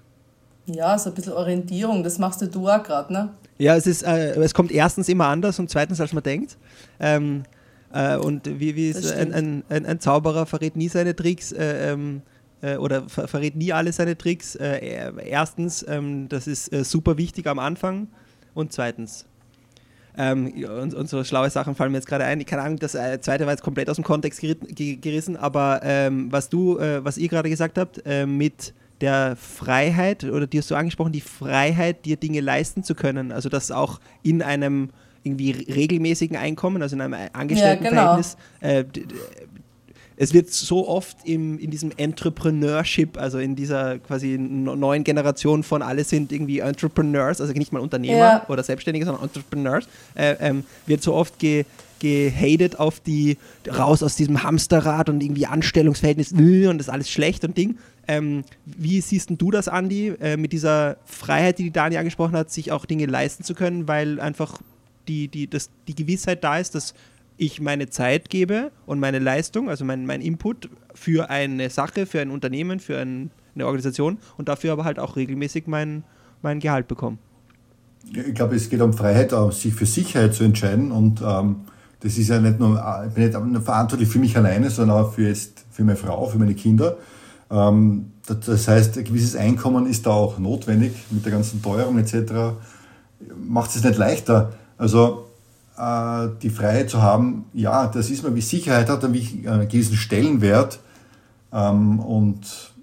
Ja, 0.68 0.98
so 0.98 1.10
ein 1.10 1.16
bisschen 1.16 1.34
Orientierung, 1.34 2.04
das 2.04 2.20
machst 2.20 2.42
du 2.42 2.70
auch 2.70 2.84
gerade, 2.84 3.12
ne? 3.12 3.30
Ja, 3.58 3.76
es, 3.76 3.88
ist, 3.88 4.04
äh, 4.04 4.36
es 4.36 4.54
kommt 4.54 4.72
erstens 4.72 5.10
immer 5.10 5.26
anders 5.26 5.60
und 5.60 5.70
zweitens, 5.70 6.00
als 6.00 6.14
man 6.14 6.24
denkt. 6.24 6.58
Ähm, 7.00 7.44
äh, 7.92 8.16
und 8.18 8.60
wie, 8.60 8.76
wie 8.76 8.90
ist 8.90 9.12
ein, 9.12 9.34
ein, 9.34 9.64
ein, 9.68 9.86
ein, 9.86 10.00
Zauberer 10.00 10.46
verrät 10.46 10.76
nie 10.76 10.88
seine 10.88 11.16
Tricks. 11.16 11.52
Äh, 11.52 11.92
ähm, 11.92 12.22
äh, 12.62 12.78
oder 12.78 13.08
ver 13.10 13.28
verrät 13.28 13.56
nie 13.56 13.74
alle 13.74 13.92
seine 13.92 14.18
Tricks. 14.18 14.56
Äh, 14.56 15.12
erstens, 15.26 15.86
ähm, 15.88 16.30
das 16.30 16.48
ist 16.48 16.72
äh, 16.74 16.84
super 16.84 17.18
wichtig 17.18 17.48
am 17.48 17.60
Anfang. 17.60 18.08
Und 18.54 18.74
zweitens, 18.74 19.26
ähm, 20.18 20.54
und, 20.66 20.94
und, 20.94 21.10
so 21.10 21.24
schlaue 21.24 21.50
Sachen 21.50 21.76
fallen 21.76 21.92
mir 21.92 22.00
jetzt 22.00 22.08
gerade 22.08 22.26
ein. 22.26 22.46
Keine 22.46 22.64
Ahnung, 22.64 22.80
das 22.80 22.96
äh, 22.96 23.22
zweite 23.22 23.46
war 23.46 23.54
jetzt 23.54 23.64
komplett 23.64 23.90
aus 23.90 23.96
dem 23.96 24.04
Kontext 24.04 24.42
gerissen, 24.42 25.38
aber 25.38 25.82
ähm, 25.84 26.32
was 26.32 26.50
du, 26.50 26.78
äh, 26.78 27.04
was 27.06 27.18
ihr 27.18 27.30
gerade 27.30 27.50
gesagt 27.50 27.78
habt, 27.78 28.02
äh, 28.06 28.26
mit 28.26 28.74
der 29.02 29.38
Freiheit, 29.38 30.26
oder 30.26 30.46
die 30.46 30.58
hast 30.58 30.70
du 30.72 30.76
angesprochen, 30.76 31.14
die 31.14 31.22
Freiheit, 31.22 32.06
dir 32.06 32.18
Dinge 32.18 32.42
leisten 32.42 32.84
zu 32.84 32.96
können. 32.96 33.32
Also 33.32 33.48
das 33.48 33.72
auch 33.72 34.02
in 34.22 34.42
einem 34.42 34.90
irgendwie 35.24 35.52
regelmäßigen 35.52 36.36
Einkommen, 36.36 36.82
also 36.82 36.96
in 36.96 37.02
einem 37.02 37.30
Angestelltenverhältnis, 37.34 38.38
ja, 38.62 38.82
genau 38.82 39.00
es 40.22 40.34
wird 40.34 40.52
so 40.52 40.86
oft 40.86 41.16
im, 41.24 41.58
in 41.60 41.72
diesem 41.72 41.92
Entrepreneurship, 41.96 43.18
also 43.18 43.40
in 43.40 43.56
dieser 43.56 44.00
quasi 44.00 44.38
neuen 44.38 45.06
Generation 45.06 45.64
von 45.64 45.82
alle 45.82 46.04
sind 46.04 46.34
irgendwie 46.34 46.60
Entrepreneurs, 46.60 47.40
also 47.40 47.54
nicht 47.54 47.72
mal 47.72 47.80
Unternehmer 47.80 48.18
ja. 48.18 48.46
oder 48.50 48.62
Selbstständige, 48.62 49.06
sondern 49.06 49.24
Entrepreneurs, 49.24 49.88
äh, 50.16 50.36
ähm, 50.42 50.66
wird 50.86 51.02
so 51.02 51.14
oft 51.14 51.40
ge, 51.40 51.64
gehatet 52.00 52.80
auf 52.80 53.00
die 53.00 53.38
raus 53.70 54.04
aus 54.04 54.18
diesem 54.18 54.44
Hamsterrad 54.44 55.08
und 55.08 55.24
irgendwie 55.24 55.46
Anstellungsverhältnis 55.46 56.34
äh, 56.34 56.68
und 56.68 56.80
das 56.80 56.88
ist 56.88 56.94
alles 56.94 57.10
schlecht 57.10 57.46
und 57.46 57.56
Ding. 57.56 57.78
Ähm, 58.06 58.44
wie 58.66 59.00
siehst 59.00 59.30
du 59.30 59.52
das, 59.52 59.70
Andi, 59.70 60.16
äh, 60.20 60.36
mit 60.36 60.52
dieser 60.52 60.98
Freiheit, 61.06 61.60
die 61.60 61.64
die 61.64 61.72
Dani 61.72 61.96
angesprochen 61.96 62.36
hat, 62.36 62.52
sich 62.52 62.74
auch 62.74 62.86
Dinge 62.86 63.06
leisten 63.06 63.46
zu 63.46 63.56
können, 63.56 63.88
weil 63.88 64.20
einfach 64.20 64.60
die, 65.08 65.30
die, 65.30 65.50
das, 65.50 65.70
die 65.88 65.96
Gewissheit 65.96 66.44
da 66.44 66.58
ist, 66.58 66.76
dass 66.76 66.94
ich 67.40 67.62
meine 67.62 67.90
Zeit 67.90 68.30
gebe 68.30 68.72
und 68.86 69.00
meine 69.00 69.18
Leistung, 69.18 69.70
also 69.70 69.86
mein, 69.86 70.06
mein 70.06 70.22
Input 70.22 70.70
für 70.94 71.30
eine 71.30 71.70
Sache, 71.70 72.06
für 72.06 72.20
ein 72.20 72.32
Unternehmen, 72.32 72.80
für 72.82 73.00
ein, 73.00 73.32
eine 73.56 73.66
Organisation 73.66 74.18
und 74.38 74.50
dafür 74.50 74.74
aber 74.74 74.84
halt 74.84 75.00
auch 75.00 75.16
regelmäßig 75.16 75.66
mein, 75.66 76.04
mein 76.42 76.60
Gehalt 76.60 76.90
bekomme. 76.90 77.18
Ich 78.14 78.34
glaube, 78.34 78.56
es 78.56 78.70
geht 78.70 78.82
um 78.82 78.94
Freiheit, 78.94 79.34
sich 79.54 79.74
für 79.74 79.86
Sicherheit 79.86 80.34
zu 80.34 80.44
entscheiden 80.44 80.92
und 80.92 81.22
ähm, 81.22 81.62
das 82.02 82.18
ist 82.18 82.28
ja 82.28 82.40
nicht 82.40 82.60
nur, 82.60 82.82
ich 83.08 83.14
bin 83.14 83.24
nicht 83.24 83.40
nur 83.40 83.62
verantwortlich 83.62 84.10
für 84.10 84.20
mich 84.20 84.36
alleine, 84.36 84.70
sondern 84.70 84.98
auch 84.98 85.14
für, 85.14 85.28
jetzt, 85.28 85.66
für 85.72 85.84
meine 85.84 85.98
Frau, 85.98 86.28
für 86.28 86.38
meine 86.38 86.56
Kinder. 86.56 86.98
Ähm, 87.50 88.12
das 88.28 88.68
heißt, 88.68 88.98
ein 88.98 89.04
gewisses 89.06 89.36
Einkommen 89.36 89.88
ist 89.88 90.06
da 90.06 90.12
auch 90.12 90.40
notwendig 90.40 90.94
mit 91.10 91.26
der 91.26 91.32
ganzen 91.32 91.62
Teuerung 91.62 91.98
etc. 91.98 92.56
Macht 93.48 93.76
es 93.76 93.84
nicht 93.84 93.98
leichter. 93.98 94.54
Also 94.78 95.29
die 96.44 96.50
Freiheit 96.50 96.90
zu 96.90 97.02
haben, 97.02 97.46
ja, 97.54 97.88
das 97.88 98.10
ist 98.10 98.24
mir 98.24 98.36
wie 98.36 98.42
Sicherheit 98.42 98.90
hat 98.90 99.04
einen 99.04 99.14
gewissen 99.14 99.96
Stellenwert 99.96 100.80
ähm, 101.54 102.00
und 102.00 102.74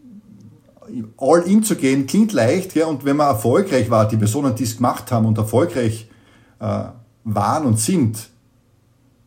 all 1.18 1.40
in 1.42 1.62
zu 1.62 1.76
gehen 1.76 2.06
klingt 2.06 2.32
leicht, 2.32 2.74
ja, 2.74 2.86
und 2.86 3.04
wenn 3.04 3.16
man 3.16 3.28
erfolgreich 3.28 3.90
war, 3.90 4.08
die 4.08 4.16
Personen, 4.16 4.54
die 4.54 4.64
es 4.64 4.76
gemacht 4.76 5.10
haben 5.12 5.26
und 5.26 5.36
erfolgreich 5.36 6.08
äh, 6.58 6.84
waren 7.24 7.66
und 7.66 7.78
sind, 7.78 8.30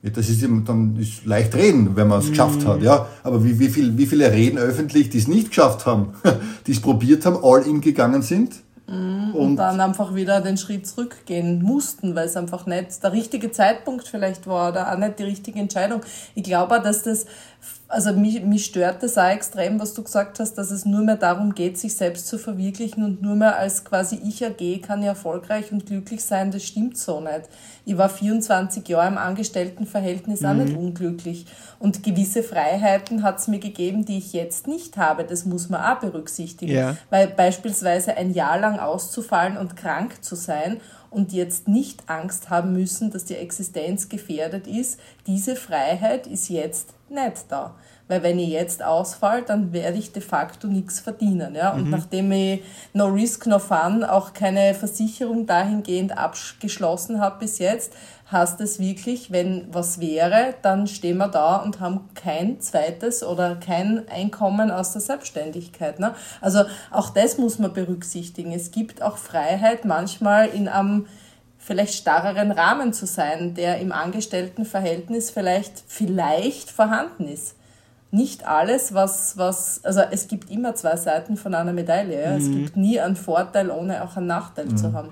ja, 0.01 0.09
das 0.09 0.29
ist 0.29 0.41
dann 0.41 0.95
ist 0.97 1.25
leicht 1.25 1.53
reden, 1.55 1.95
wenn 1.95 2.07
man 2.07 2.19
es 2.19 2.27
mhm. 2.27 2.29
geschafft 2.31 2.65
hat, 2.65 2.81
ja. 2.81 3.07
Aber 3.23 3.43
wie, 3.43 3.59
wie, 3.59 3.69
viel, 3.69 3.97
wie 3.97 4.05
viele 4.05 4.31
reden 4.31 4.57
öffentlich, 4.57 5.09
die 5.09 5.17
es 5.17 5.27
nicht 5.27 5.49
geschafft 5.49 5.85
haben, 5.85 6.13
die 6.67 6.71
es 6.71 6.79
probiert 6.79 7.25
haben, 7.25 7.37
all 7.43 7.61
in 7.63 7.81
gegangen 7.81 8.21
sind? 8.21 8.55
Mhm. 8.89 9.35
Und, 9.35 9.41
und, 9.41 9.55
dann 9.57 9.79
einfach 9.79 10.15
wieder 10.15 10.41
den 10.41 10.57
Schritt 10.57 10.87
zurückgehen 10.87 11.61
mussten, 11.61 12.15
weil 12.15 12.27
es 12.27 12.35
einfach 12.35 12.65
nicht 12.65 13.03
der 13.03 13.11
richtige 13.11 13.51
Zeitpunkt 13.51 14.07
vielleicht 14.07 14.47
war 14.47 14.69
oder 14.69 14.91
auch 14.91 14.97
nicht 14.97 15.19
die 15.19 15.23
richtige 15.23 15.59
Entscheidung. 15.59 16.01
Ich 16.35 16.43
glaube 16.43 16.77
auch, 16.77 16.83
dass 16.83 17.03
das 17.03 17.25
also 17.91 18.13
mich, 18.13 18.43
mich 18.43 18.65
stört 18.65 19.01
das 19.01 19.17
auch 19.17 19.29
extrem, 19.29 19.79
was 19.79 19.95
du 19.95 20.03
gesagt 20.03 20.39
hast, 20.39 20.53
dass 20.53 20.69
es 20.69 20.85
nur 20.85 21.01
mehr 21.01 21.15
darum 21.15 21.55
geht, 21.55 21.79
sich 21.79 21.95
selbst 21.95 22.27
zu 22.27 22.37
verwirklichen 22.37 23.03
und 23.03 23.23
nur 23.23 23.35
mehr 23.35 23.57
als 23.57 23.83
quasi 23.83 24.21
ich 24.23 24.45
AG 24.45 24.83
kann 24.83 25.01
ich 25.01 25.07
erfolgreich 25.07 25.71
und 25.71 25.87
glücklich 25.87 26.23
sein. 26.23 26.51
Das 26.51 26.63
stimmt 26.63 26.99
so 26.99 27.19
nicht. 27.19 27.49
Ich 27.85 27.97
war 27.97 28.07
24 28.07 28.87
Jahre 28.87 29.07
im 29.07 29.17
Angestelltenverhältnis 29.17 30.41
mhm. 30.41 30.47
auch 30.47 30.53
nicht 30.53 30.77
unglücklich. 30.77 31.47
Und 31.79 32.03
gewisse 32.03 32.43
Freiheiten 32.43 33.23
hat 33.23 33.39
es 33.39 33.47
mir 33.47 33.59
gegeben, 33.59 34.05
die 34.05 34.19
ich 34.19 34.33
jetzt 34.33 34.67
nicht 34.67 34.97
habe. 34.97 35.23
Das 35.23 35.45
muss 35.45 35.69
man 35.69 35.81
auch 35.81 35.99
berücksichtigen. 35.99 36.71
Ja. 36.71 36.95
Weil 37.09 37.29
beispielsweise 37.29 38.15
ein 38.15 38.33
Jahr 38.33 38.59
lang 38.59 38.77
auszufallen 38.77 39.57
und 39.57 39.75
krank 39.75 40.23
zu 40.23 40.35
sein 40.35 40.79
und 41.09 41.33
jetzt 41.33 41.67
nicht 41.67 42.09
Angst 42.09 42.49
haben 42.49 42.73
müssen, 42.73 43.11
dass 43.11 43.25
die 43.25 43.35
Existenz 43.35 44.09
gefährdet 44.09 44.67
ist, 44.67 44.99
diese 45.27 45.55
Freiheit 45.55 46.27
ist 46.27 46.49
jetzt 46.49 46.93
nicht 47.09 47.45
da. 47.49 47.75
Weil 48.09 48.23
wenn 48.23 48.39
ich 48.39 48.49
jetzt 48.49 48.83
ausfall, 48.83 49.43
dann 49.43 49.71
werde 49.71 49.99
ich 49.99 50.11
de 50.11 50.21
facto 50.21 50.67
nichts 50.67 50.99
verdienen. 50.99 51.55
Ja? 51.55 51.71
Und 51.71 51.85
mhm. 51.85 51.91
nachdem 51.91 52.31
ich 52.31 52.63
No 52.91 53.05
Risk, 53.05 53.45
No 53.45 53.59
Fun 53.59 54.03
auch 54.03 54.33
keine 54.33 54.73
Versicherung 54.73 55.45
dahingehend 55.45 56.17
abgeschlossen 56.17 57.21
habe 57.21 57.39
bis 57.39 57.59
jetzt, 57.59 57.93
heißt 58.31 58.61
es 58.61 58.79
wirklich, 58.79 59.31
wenn 59.31 59.67
was 59.71 59.99
wäre, 59.99 60.55
dann 60.63 60.87
stehen 60.87 61.17
wir 61.17 61.27
da 61.27 61.57
und 61.57 61.79
haben 61.79 62.09
kein 62.15 62.59
zweites 62.61 63.23
oder 63.23 63.55
kein 63.55 64.07
Einkommen 64.09 64.71
aus 64.71 64.93
der 64.93 65.01
Selbstständigkeit. 65.01 65.99
Ne? 65.99 66.13
Also 66.41 66.63
auch 66.91 67.11
das 67.11 67.37
muss 67.37 67.59
man 67.59 67.73
berücksichtigen. 67.73 68.51
Es 68.51 68.71
gibt 68.71 69.01
auch 69.03 69.17
Freiheit, 69.17 69.85
manchmal 69.85 70.47
in 70.49 70.67
einem 70.67 71.05
vielleicht 71.59 71.93
starreren 71.93 72.51
Rahmen 72.51 72.93
zu 72.93 73.05
sein, 73.05 73.53
der 73.53 73.79
im 73.79 73.91
Angestelltenverhältnis 73.91 75.29
vielleicht, 75.29 75.83
vielleicht 75.85 76.71
vorhanden 76.71 77.27
ist. 77.27 77.55
Nicht 78.11 78.47
alles, 78.47 78.93
was, 78.93 79.37
was, 79.37 79.83
also 79.85 80.01
es 80.11 80.27
gibt 80.27 80.49
immer 80.49 80.73
zwei 80.75 80.95
Seiten 80.95 81.37
von 81.37 81.53
einer 81.53 81.73
Medaille. 81.73 82.21
Ja? 82.21 82.31
Mhm. 82.31 82.37
Es 82.37 82.51
gibt 82.51 82.77
nie 82.77 82.99
einen 82.99 83.15
Vorteil, 83.15 83.69
ohne 83.69 84.03
auch 84.03 84.17
einen 84.17 84.27
Nachteil 84.27 84.65
mhm. 84.65 84.77
zu 84.77 84.93
haben. 84.93 85.09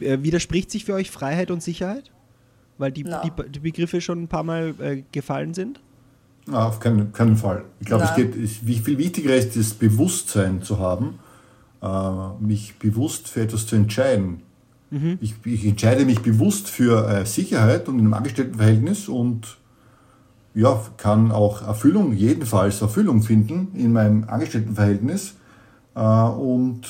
Äh, 0.00 0.22
widerspricht 0.22 0.70
sich 0.70 0.84
für 0.84 0.94
euch 0.94 1.10
Freiheit 1.10 1.50
und 1.50 1.62
Sicherheit? 1.62 2.10
Weil 2.78 2.92
die, 2.92 3.04
no. 3.04 3.16
die, 3.24 3.50
die, 3.50 3.60
Begriffe 3.60 4.02
schon 4.02 4.24
ein 4.24 4.28
paar 4.28 4.42
Mal 4.42 4.74
äh, 4.80 5.02
gefallen 5.12 5.54
sind? 5.54 5.80
Na, 6.46 6.68
auf 6.68 6.78
keinen, 6.78 7.12
keinen 7.12 7.36
Fall. 7.36 7.64
Ich 7.80 7.86
glaube, 7.86 8.04
es 8.04 8.14
geht, 8.14 8.34
wie 8.36 8.76
viel 8.76 8.98
wichtiger 8.98 9.34
ist, 9.34 9.56
das 9.56 9.72
Bewusstsein 9.72 10.62
zu 10.62 10.78
haben, 10.78 11.18
äh, 11.82 12.44
mich 12.44 12.78
bewusst 12.78 13.28
für 13.28 13.40
etwas 13.40 13.66
zu 13.66 13.76
entscheiden. 13.76 14.42
Mhm. 14.90 15.18
Ich, 15.20 15.34
ich, 15.44 15.66
entscheide 15.66 16.04
mich 16.04 16.20
bewusst 16.20 16.68
für 16.68 17.08
äh, 17.08 17.26
Sicherheit 17.26 17.88
und 17.88 17.98
in 17.98 18.04
einem 18.04 18.14
Angestelltenverhältnis 18.14 19.08
und 19.08 19.56
ja, 20.56 20.82
kann 20.96 21.32
auch 21.32 21.60
Erfüllung, 21.60 22.14
jedenfalls 22.14 22.80
Erfüllung 22.80 23.22
finden 23.22 23.68
in 23.74 23.92
meinem 23.92 24.24
Angestelltenverhältnis 24.26 25.34
äh, 25.94 26.00
und 26.00 26.80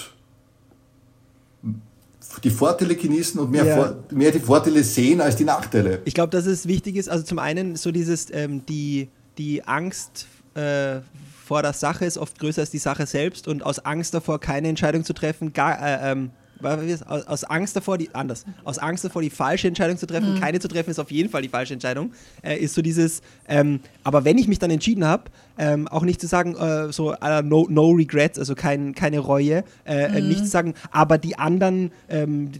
die 2.45 2.51
Vorteile 2.51 2.95
genießen 2.95 3.41
und 3.41 3.51
mehr, 3.51 3.65
ja. 3.65 3.77
vor, 3.77 3.97
mehr 4.13 4.31
die 4.31 4.39
Vorteile 4.39 4.85
sehen 4.85 5.21
als 5.21 5.35
die 5.35 5.45
Nachteile. 5.45 6.01
Ich 6.05 6.15
glaube, 6.15 6.31
dass 6.31 6.47
es 6.47 6.69
wichtig 6.69 6.95
ist, 6.95 7.09
also 7.09 7.25
zum 7.25 7.41
einen 7.41 7.75
so 7.75 7.91
dieses, 7.91 8.31
ähm, 8.31 8.65
die, 8.67 9.09
die 9.37 9.65
Angst 9.65 10.27
äh, 10.55 11.01
vor 11.45 11.63
der 11.63 11.73
Sache 11.73 12.05
ist 12.05 12.19
oft 12.19 12.39
größer 12.39 12.61
als 12.61 12.71
die 12.71 12.79
Sache 12.79 13.07
selbst 13.07 13.49
und 13.49 13.65
aus 13.65 13.81
Angst 13.81 14.15
davor, 14.15 14.39
keine 14.39 14.69
Entscheidung 14.69 15.03
zu 15.03 15.13
treffen, 15.13 15.53
gar, 15.53 15.81
äh, 15.83 16.13
ähm, 16.13 16.31
aus 16.63 17.45
Angst 17.45 17.77
davor, 17.77 17.99
die, 17.99 18.15
anders, 18.15 18.45
aus 18.65 18.79
Angst 18.79 19.05
davor, 19.05 19.23
die 19.23 19.31
falsche 19.31 19.69
Entscheidung 19.69 19.97
zu 19.97 20.07
treffen, 20.07 20.35
mhm. 20.35 20.41
keine 20.41 20.61
zu 20.61 20.69
treffen, 20.69 20.91
ist 20.91 20.99
auf 20.99 21.11
jeden 21.11 21.29
Fall 21.29 21.43
die 21.43 21.49
falsche 21.49 21.75
Entscheidung, 21.75 22.13
äh, 22.43 22.57
ist 22.59 22.75
so 22.75 22.83
dieses, 22.83 23.23
ähm, 23.49 23.81
aber 24.05 24.25
wenn 24.25 24.39
ich 24.39 24.49
mich 24.49 24.59
dann 24.59 24.71
entschieden 24.71 25.05
habe, 25.05 25.25
ähm, 25.59 25.89
auch 25.89 26.03
nicht 26.03 26.21
zu 26.21 26.27
sagen, 26.27 26.55
äh, 26.57 26.93
so 26.93 27.13
uh, 27.13 27.43
no, 27.43 27.67
no 27.71 27.91
regrets, 27.91 28.39
also 28.39 28.55
kein, 28.55 28.95
keine 28.95 29.19
Reue, 29.19 29.65
äh, 29.85 30.05
äh, 30.05 30.21
mhm. 30.21 30.29
nicht 30.29 30.41
zu 30.41 30.51
sagen, 30.51 30.75
aber 30.91 31.19
die 31.19 31.39
anderen 31.39 31.91
ähm, 32.09 32.51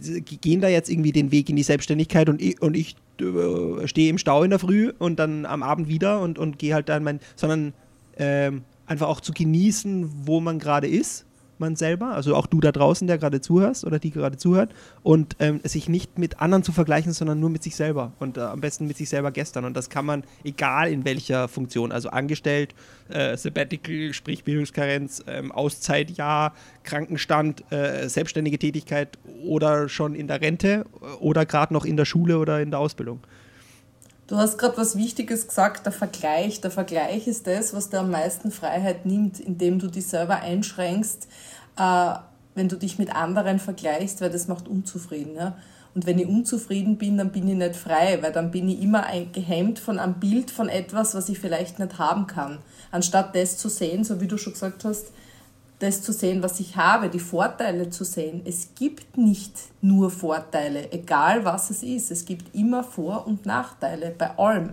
gehen 0.41 0.61
da 0.61 0.67
jetzt 0.67 0.89
irgendwie 0.89 1.11
den 1.11 1.31
Weg 1.31 1.49
in 1.49 1.55
die 1.55 1.63
Selbstständigkeit 1.63 2.29
und 2.29 2.41
ich, 2.41 2.61
und 2.61 2.75
ich 2.75 2.95
äh, 3.19 3.87
stehe 3.87 4.09
im 4.09 4.17
Stau 4.17 4.43
in 4.43 4.49
der 4.49 4.59
Früh 4.59 4.91
und 4.97 5.17
dann 5.19 5.45
am 5.45 5.63
Abend 5.63 5.87
wieder 5.87 6.21
und, 6.21 6.39
und 6.39 6.59
gehe 6.59 6.73
halt 6.73 6.89
dann 6.89 7.03
mein, 7.03 7.19
sondern 7.35 7.73
ähm, 8.17 8.63
einfach 8.85 9.07
auch 9.07 9.21
zu 9.21 9.33
genießen, 9.33 10.09
wo 10.25 10.39
man 10.39 10.59
gerade 10.59 10.87
ist 10.87 11.26
man 11.59 11.75
selber, 11.75 12.11
also 12.11 12.35
auch 12.35 12.47
du 12.47 12.59
da 12.59 12.71
draußen, 12.71 13.07
der 13.07 13.17
gerade 13.17 13.41
zuhörst 13.41 13.85
oder 13.85 13.99
die 13.99 14.11
gerade 14.11 14.37
zuhört, 14.37 14.73
und 15.03 15.35
ähm, 15.39 15.59
sich 15.63 15.89
nicht 15.89 16.17
mit 16.17 16.41
anderen 16.41 16.63
zu 16.63 16.71
vergleichen, 16.71 17.13
sondern 17.13 17.39
nur 17.39 17.49
mit 17.49 17.63
sich 17.63 17.75
selber 17.75 18.13
und 18.19 18.37
äh, 18.37 18.41
am 18.41 18.61
besten 18.61 18.87
mit 18.87 18.97
sich 18.97 19.09
selber 19.09 19.31
gestern. 19.31 19.65
Und 19.65 19.75
das 19.75 19.89
kann 19.89 20.05
man, 20.05 20.23
egal 20.43 20.91
in 20.91 21.05
welcher 21.05 21.47
Funktion, 21.47 21.91
also 21.91 22.09
angestellt, 22.09 22.73
äh, 23.09 23.37
Sabbatical, 23.37 24.13
sprich 24.13 24.43
Bildungskarenz, 24.43 25.23
ähm, 25.27 25.51
Auszeit, 25.51 26.11
ja, 26.11 26.53
Krankenstand, 26.83 27.63
äh, 27.71 28.07
selbstständige 28.07 28.59
Tätigkeit 28.59 29.17
oder 29.43 29.89
schon 29.89 30.15
in 30.15 30.27
der 30.27 30.41
Rente 30.41 30.85
oder 31.19 31.45
gerade 31.45 31.73
noch 31.73 31.85
in 31.85 31.97
der 31.97 32.05
Schule 32.05 32.39
oder 32.39 32.61
in 32.61 32.71
der 32.71 32.79
Ausbildung. 32.79 33.19
Du 34.27 34.35
hast 34.35 34.57
gerade 34.57 34.75
was 34.75 34.97
Wichtiges 34.97 35.47
gesagt, 35.47 35.85
der 35.85 35.93
Vergleich. 35.93 36.59
Der 36.59 36.69
Vergleich 36.69 37.27
ist 37.27 37.47
das, 37.47 37.73
was 37.73 37.89
dir 37.89 37.99
am 37.99 38.11
meisten 38.11 38.51
Freiheit 38.51 39.05
nimmt, 39.05 39.39
indem 39.39 39.79
du 39.79 39.87
dich 39.87 40.05
selber 40.07 40.41
einschränkst, 40.41 41.29
äh, 41.77 42.13
wenn 42.53 42.67
du 42.67 42.75
dich 42.75 42.99
mit 42.99 43.15
anderen 43.15 43.57
vergleichst, 43.57 44.19
weil 44.19 44.29
das 44.29 44.49
macht 44.49 44.67
unzufrieden. 44.67 45.35
Ja? 45.35 45.55
Und 45.95 46.05
wenn 46.05 46.19
ich 46.19 46.27
unzufrieden 46.27 46.97
bin, 46.97 47.17
dann 47.17 47.31
bin 47.31 47.47
ich 47.47 47.55
nicht 47.55 47.77
frei, 47.77 48.19
weil 48.21 48.33
dann 48.33 48.51
bin 48.51 48.67
ich 48.67 48.81
immer 48.81 49.05
gehemmt 49.31 49.79
von 49.79 49.97
einem 49.97 50.15
Bild 50.15 50.51
von 50.51 50.67
etwas, 50.67 51.15
was 51.15 51.29
ich 51.29 51.39
vielleicht 51.39 51.79
nicht 51.79 51.97
haben 51.97 52.27
kann. 52.27 52.57
Anstatt 52.91 53.33
das 53.33 53.57
zu 53.57 53.69
sehen, 53.69 54.03
so 54.03 54.19
wie 54.19 54.27
du 54.27 54.37
schon 54.37 54.53
gesagt 54.53 54.83
hast, 54.83 55.13
das 55.79 56.01
zu 56.01 56.11
sehen, 56.11 56.41
was 56.41 56.59
ich 56.59 56.75
habe, 56.75 57.09
die 57.09 57.19
Vorteile 57.19 57.89
zu 57.89 58.03
sehen. 58.03 58.41
Es 58.45 58.69
gibt 58.75 59.17
nicht 59.17 59.53
nur 59.81 60.09
Vorteile, 60.09 60.91
egal 60.91 61.45
was 61.45 61.69
es 61.69 61.83
ist. 61.83 62.09
Es 62.09 62.25
gibt 62.25 62.55
immer 62.55 62.83
Vor- 62.83 63.27
und 63.27 63.45
Nachteile 63.45 64.13
bei 64.17 64.37
allem. 64.37 64.71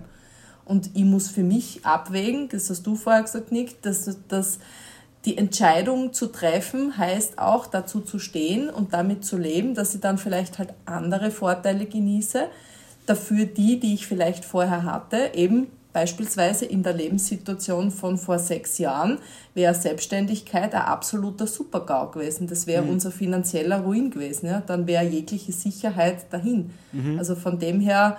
Und 0.65 0.91
ich 0.95 1.05
muss 1.05 1.29
für 1.29 1.43
mich 1.43 1.85
abwägen, 1.85 2.49
das 2.49 2.71
hast 2.71 2.87
du 2.87 2.97
vorher 2.97 3.23
gesagt, 3.23 3.53
Nick, 3.53 3.83
dass, 3.83 4.09
dass 4.29 4.59
die 5.27 5.37
Entscheidung 5.39 6.13
zu 6.13 6.27
treffen 6.27 6.97
heißt 6.97 7.39
auch 7.39 7.67
dazu 7.67 8.01
zu 8.01 8.19
stehen 8.19 8.71
und 8.71 8.93
damit 8.93 9.25
zu 9.25 9.37
leben, 9.37 9.75
dass 9.75 9.95
ich 9.95 10.01
dann 10.01 10.19
vielleicht 10.19 10.59
halt 10.59 10.75
andere 10.87 11.31
Vorteile 11.31 11.87
genieße. 11.87 12.49
Dafür 13.07 13.45
die, 13.45 13.79
die 13.79 13.95
ich 13.95 14.07
vielleicht 14.07 14.45
vorher 14.45 14.85
hatte, 14.85 15.33
eben 15.35 15.69
Beispielsweise 15.95 16.65
in 16.65 16.83
der 16.83 16.93
Lebenssituation 16.93 17.93
von 17.93 18.19
vor 18.19 18.41
sechs 18.41 18.79
Jahren 18.79 19.19
wäre 19.55 19.75
Selbstständigkeit 19.75 20.75
ein 20.75 20.83
absoluter 20.83 21.47
Supergau 21.47 22.09
gewesen. 22.09 22.49
Das 22.49 22.67
wäre 22.67 22.83
mhm. 22.83 22.91
unser 22.91 23.13
finanzieller 23.13 23.79
Ruin 23.79 24.11
gewesen. 24.11 24.47
Ja? 24.47 24.61
Dann 24.61 24.89
wäre 24.89 25.05
jegliche 25.05 25.53
Sicherheit 25.53 26.33
dahin. 26.33 26.71
Mhm. 26.91 27.17
Also 27.17 27.37
von 27.37 27.61
dem 27.61 27.79
her, 27.79 28.19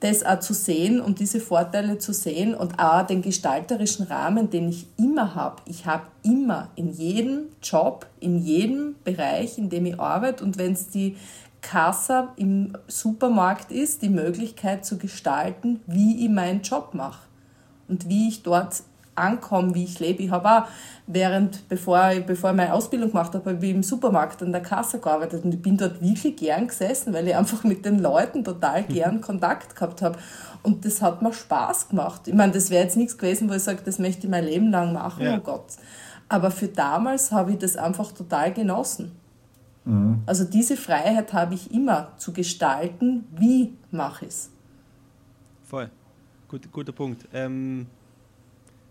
das 0.00 0.24
auch 0.24 0.40
zu 0.40 0.54
sehen 0.54 0.98
und 0.98 1.18
diese 1.18 1.40
Vorteile 1.40 1.98
zu 1.98 2.14
sehen 2.14 2.54
und 2.54 2.78
auch 2.78 3.06
den 3.06 3.20
gestalterischen 3.20 4.06
Rahmen, 4.06 4.48
den 4.48 4.70
ich 4.70 4.86
immer 4.96 5.34
habe. 5.34 5.60
Ich 5.66 5.84
habe 5.84 6.04
immer 6.22 6.70
in 6.74 6.90
jedem 6.90 7.48
Job, 7.62 8.06
in 8.18 8.38
jedem 8.38 8.94
Bereich, 9.04 9.58
in 9.58 9.68
dem 9.68 9.84
ich 9.84 10.00
arbeite 10.00 10.42
und 10.42 10.56
wenn 10.56 10.72
es 10.72 10.88
die 10.88 11.16
Kassa 11.64 12.34
im 12.36 12.76
Supermarkt 12.86 13.72
ist, 13.72 14.02
die 14.02 14.10
Möglichkeit 14.10 14.84
zu 14.84 14.98
gestalten, 14.98 15.80
wie 15.86 16.24
ich 16.24 16.30
meinen 16.30 16.60
Job 16.60 16.90
mache 16.92 17.26
und 17.88 18.08
wie 18.08 18.28
ich 18.28 18.42
dort 18.42 18.82
ankomme, 19.14 19.74
wie 19.74 19.84
ich 19.84 19.98
lebe. 19.98 20.22
Ich 20.22 20.30
habe 20.30 20.48
auch 20.48 20.64
während, 21.06 21.68
bevor 21.68 22.10
ich, 22.10 22.26
bevor 22.26 22.50
ich 22.50 22.56
meine 22.56 22.74
Ausbildung 22.74 23.10
gemacht 23.10 23.34
habe, 23.34 23.50
habe 23.50 23.64
ich 23.64 23.72
im 23.72 23.82
Supermarkt 23.82 24.42
an 24.42 24.52
der 24.52 24.60
Kasse 24.60 24.98
gearbeitet 24.98 25.44
und 25.44 25.54
ich 25.54 25.62
bin 25.62 25.76
dort 25.76 26.02
wirklich 26.02 26.36
gern 26.36 26.66
gesessen, 26.68 27.14
weil 27.14 27.26
ich 27.28 27.34
einfach 27.34 27.64
mit 27.64 27.84
den 27.84 27.98
Leuten 27.98 28.44
total 28.44 28.82
mhm. 28.82 28.88
gern 28.88 29.20
Kontakt 29.20 29.74
gehabt 29.74 30.02
habe. 30.02 30.18
Und 30.62 30.84
das 30.84 31.00
hat 31.00 31.22
mir 31.22 31.32
Spaß 31.32 31.88
gemacht. 31.88 32.22
Ich 32.26 32.34
meine, 32.34 32.52
das 32.52 32.70
wäre 32.70 32.84
jetzt 32.84 32.96
nichts 32.96 33.16
gewesen, 33.16 33.48
wo 33.48 33.54
ich 33.54 33.62
sage, 33.62 33.80
das 33.84 33.98
möchte 33.98 34.26
ich 34.26 34.30
mein 34.30 34.44
Leben 34.44 34.70
lang 34.70 34.92
machen, 34.92 35.24
ja. 35.24 35.36
oh 35.36 35.40
Gott. 35.40 35.66
Aber 36.28 36.50
für 36.50 36.68
damals 36.68 37.32
habe 37.32 37.52
ich 37.52 37.58
das 37.58 37.76
einfach 37.76 38.12
total 38.12 38.52
genossen. 38.52 39.12
Mhm. 39.84 40.22
Also 40.26 40.44
diese 40.44 40.76
Freiheit 40.76 41.32
habe 41.32 41.54
ich 41.54 41.72
immer 41.72 42.16
zu 42.16 42.32
gestalten, 42.32 43.26
wie 43.36 43.74
mache 43.90 44.26
ich 44.26 44.30
es. 44.30 44.50
Voll. 45.64 45.90
Gut, 46.48 46.70
guter 46.72 46.92
Punkt. 46.92 47.26
Ähm, 47.32 47.86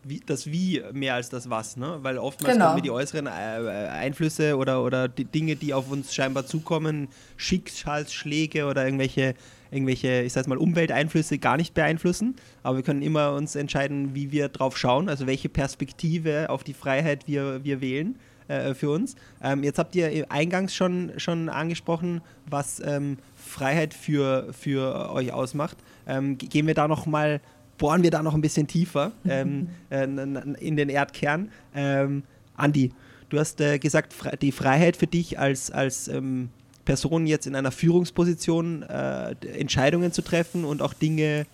wie, 0.04 0.22
das 0.26 0.48
Wie 0.48 0.84
mehr 0.92 1.16
als 1.16 1.30
das 1.30 1.50
Was, 1.50 1.78
ne? 1.78 2.00
Weil 2.02 2.18
oftmals 2.18 2.54
genau. 2.54 2.66
können 2.68 2.78
wir 2.78 2.84
die 2.84 2.92
äußeren 2.92 3.28
äh, 3.28 3.30
Einflüsse 3.30 4.58
oder, 4.58 4.84
oder 4.84 5.08
die 5.08 5.26
Dinge, 5.26 5.56
die 5.56 5.74
auf 5.74 5.90
uns 5.90 6.14
scheinbar 6.14 6.46
zukommen, 6.46 7.08
Schicksalsschläge 7.38 8.66
oder 8.66 8.84
irgendwelche, 8.86 9.34
irgendwelche, 9.72 10.24
ich 10.24 10.34
sag 10.34 10.48
mal, 10.48 10.58
Umwelteinflüsse 10.58 11.38
gar 11.38 11.58
nicht 11.58 11.74
beeinflussen. 11.74 12.36
Aber 12.64 12.78
wir 12.78 12.84
können 12.84 13.02
immer 13.02 13.34
uns 13.34 13.56
entscheiden, 13.56 14.14
wie 14.14 14.32
wir 14.32 14.50
drauf 14.50 14.78
schauen, 14.78 15.08
also 15.08 15.26
welche 15.26 15.50
Perspektive 15.50 16.50
auf 16.50 16.64
die 16.64 16.74
Freiheit 16.74 17.28
wir, 17.28 17.64
wir 17.64 17.80
wählen 17.80 18.20
äh, 18.54 18.74
für 18.76 18.90
uns. 18.90 19.16
Ähm, 19.42 19.64
jetzt 19.64 19.80
habt 19.80 19.96
ihr 19.96 20.26
eingangs 20.30 20.76
schon, 20.76 21.12
schon 21.18 21.50
angesprochen, 21.50 22.22
was 22.46 22.82
ähm, 22.86 23.18
Freiheit 23.36 23.94
für, 23.94 24.54
für 24.54 25.12
euch 25.12 25.32
ausmacht. 25.32 25.78
Ähm, 26.08 26.38
gehen 26.38 26.68
wir 26.68 26.74
da 26.74 26.88
noch 26.88 27.06
mal 27.06 27.42
bohren 27.78 28.04
wir 28.04 28.12
da 28.12 28.24
noch 28.24 28.34
ein 28.34 28.42
bisschen 28.42 28.68
tiefer 28.68 29.12
ähm, 29.28 29.70
äh, 29.90 30.04
in 30.04 30.78
den 30.78 30.90
Erdkern. 30.90 31.50
Ähm, 31.76 32.24
Andi, 32.56 32.92
du 33.30 33.40
hast 33.40 33.60
äh, 33.62 33.80
gesagt, 33.80 34.14
die 34.42 34.52
Freiheit 34.52 34.96
für 34.96 35.08
dich 35.08 35.40
als, 35.40 35.72
als 35.72 36.08
ähm, 36.08 36.50
Person 36.86 37.28
jetzt 37.28 37.48
in 37.48 37.56
einer 37.56 37.72
Führungsposition 37.72 38.84
äh, 38.84 39.36
Entscheidungen 39.58 40.12
zu 40.12 40.22
treffen 40.22 40.66
und 40.66 40.82
auch 40.82 40.94
Dinge 40.94 41.46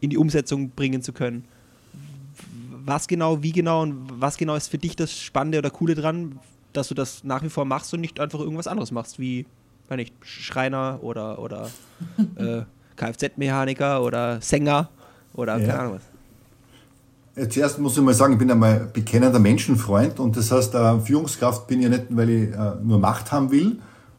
in 0.00 0.10
die 0.10 0.18
Umsetzung 0.18 0.70
bringen 0.70 1.02
zu 1.02 1.12
können. 1.12 1.44
Was 2.84 3.06
genau, 3.06 3.42
wie 3.42 3.52
genau 3.52 3.82
und 3.82 4.08
was 4.20 4.36
genau 4.36 4.54
ist 4.54 4.68
für 4.68 4.78
dich 4.78 4.96
das 4.96 5.16
Spannende 5.16 5.58
oder 5.58 5.70
Coole 5.70 5.94
dran, 5.94 6.38
dass 6.72 6.88
du 6.88 6.94
das 6.94 7.24
nach 7.24 7.42
wie 7.42 7.48
vor 7.48 7.64
machst 7.64 7.92
und 7.94 8.00
nicht 8.00 8.18
einfach 8.18 8.40
irgendwas 8.40 8.66
anderes 8.66 8.90
machst, 8.90 9.18
wie, 9.18 9.46
wenn 9.88 9.98
nicht, 9.98 10.14
Schreiner 10.22 10.98
oder, 11.02 11.38
oder 11.38 11.70
äh, 12.36 12.62
Kfz-Mechaniker 12.96 14.02
oder 14.02 14.40
Sänger 14.40 14.88
oder 15.34 15.58
ja. 15.58 15.66
keine 15.66 15.78
Ahnung 15.78 15.94
was. 15.94 17.50
Zuerst 17.50 17.78
muss 17.78 17.96
ich 17.96 18.02
mal 18.02 18.12
sagen, 18.12 18.34
ich 18.34 18.38
bin 18.38 18.50
einmal 18.50 18.90
bekennender 18.92 19.38
Menschenfreund 19.38 20.20
und 20.20 20.36
das 20.36 20.52
heißt, 20.52 20.74
äh, 20.74 21.00
Führungskraft 21.00 21.66
bin 21.66 21.82
ich 21.82 21.88
nicht, 21.88 22.04
weil 22.10 22.28
ich 22.28 22.52
äh, 22.52 22.74
nur 22.82 22.98
Macht 22.98 23.32
haben 23.32 23.50
will 23.50 23.78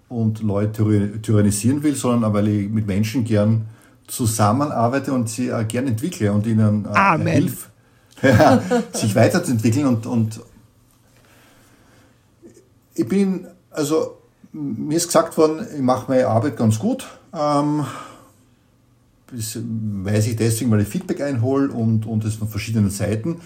und 0.10 0.42
Leute 0.42 1.22
tyrannisieren 1.22 1.84
will, 1.84 1.96
sondern 1.96 2.34
weil 2.34 2.48
ich 2.48 2.70
mit 2.70 2.88
Menschen 2.88 3.24
gern 3.24 3.66
zusammenarbeite 4.08 5.14
und 5.14 5.30
sie 5.30 5.50
äh, 5.50 5.64
gern 5.66 5.88
entwickle 5.88 6.32
und 6.32 6.48
ihnen 6.48 6.88
äh, 6.92 7.32
hilf, 7.32 7.70
ja, 8.24 8.62
sich 8.94 9.16
weiterzuentwickeln 9.16 9.86
und, 9.86 10.06
und 10.06 10.40
ich 12.96 13.08
bin, 13.08 13.48
also 13.72 14.18
mir 14.52 14.98
ist 14.98 15.08
gesagt 15.08 15.38
worden, 15.38 15.66
ich 15.74 15.82
mache 15.82 16.06
meine 16.10 16.28
Arbeit 16.28 16.58
ganz 16.58 16.80
gut. 16.80 17.08
Ähm, 17.34 17.86
das 19.32 19.58
weiß 19.58 20.28
ich 20.28 20.36
deswegen, 20.36 20.70
weil 20.72 20.82
ich 20.82 20.88
Feedback 20.88 21.22
einhole 21.22 21.72
und, 21.72 22.06
und 22.06 22.24
das 22.24 22.36
von 22.36 22.48
verschiedenen 22.48 22.92
Seiten. 22.92 23.42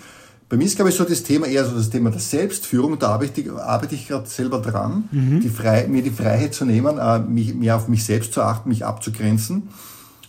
Bei 0.50 0.58
mir 0.58 0.66
ist, 0.66 0.76
glaube 0.76 0.92
ich, 0.92 0.96
so 0.96 1.04
das 1.04 1.24
Thema 1.24 1.48
eher 1.48 1.66
so 1.66 1.76
das 1.76 1.90
Thema 1.90 2.10
der 2.10 2.20
Selbstführung. 2.20 3.00
Da 3.00 3.10
arbeite 3.10 3.42
ich, 3.42 3.52
arbeite 3.52 3.96
ich 3.96 4.08
gerade 4.08 4.28
selber 4.28 4.60
dran, 4.60 5.06
mhm. 5.12 5.42
die 5.42 5.50
Frei, 5.50 5.88
mir 5.88 6.02
die 6.02 6.10
Freiheit 6.10 6.54
zu 6.54 6.66
nehmen, 6.66 6.98
äh, 6.98 7.20
mich, 7.20 7.54
mehr 7.54 7.76
auf 7.76 7.88
mich 7.88 8.06
selbst 8.06 8.34
zu 8.34 8.42
achten, 8.42 8.70
mich 8.70 8.86
abzugrenzen. 8.86 9.70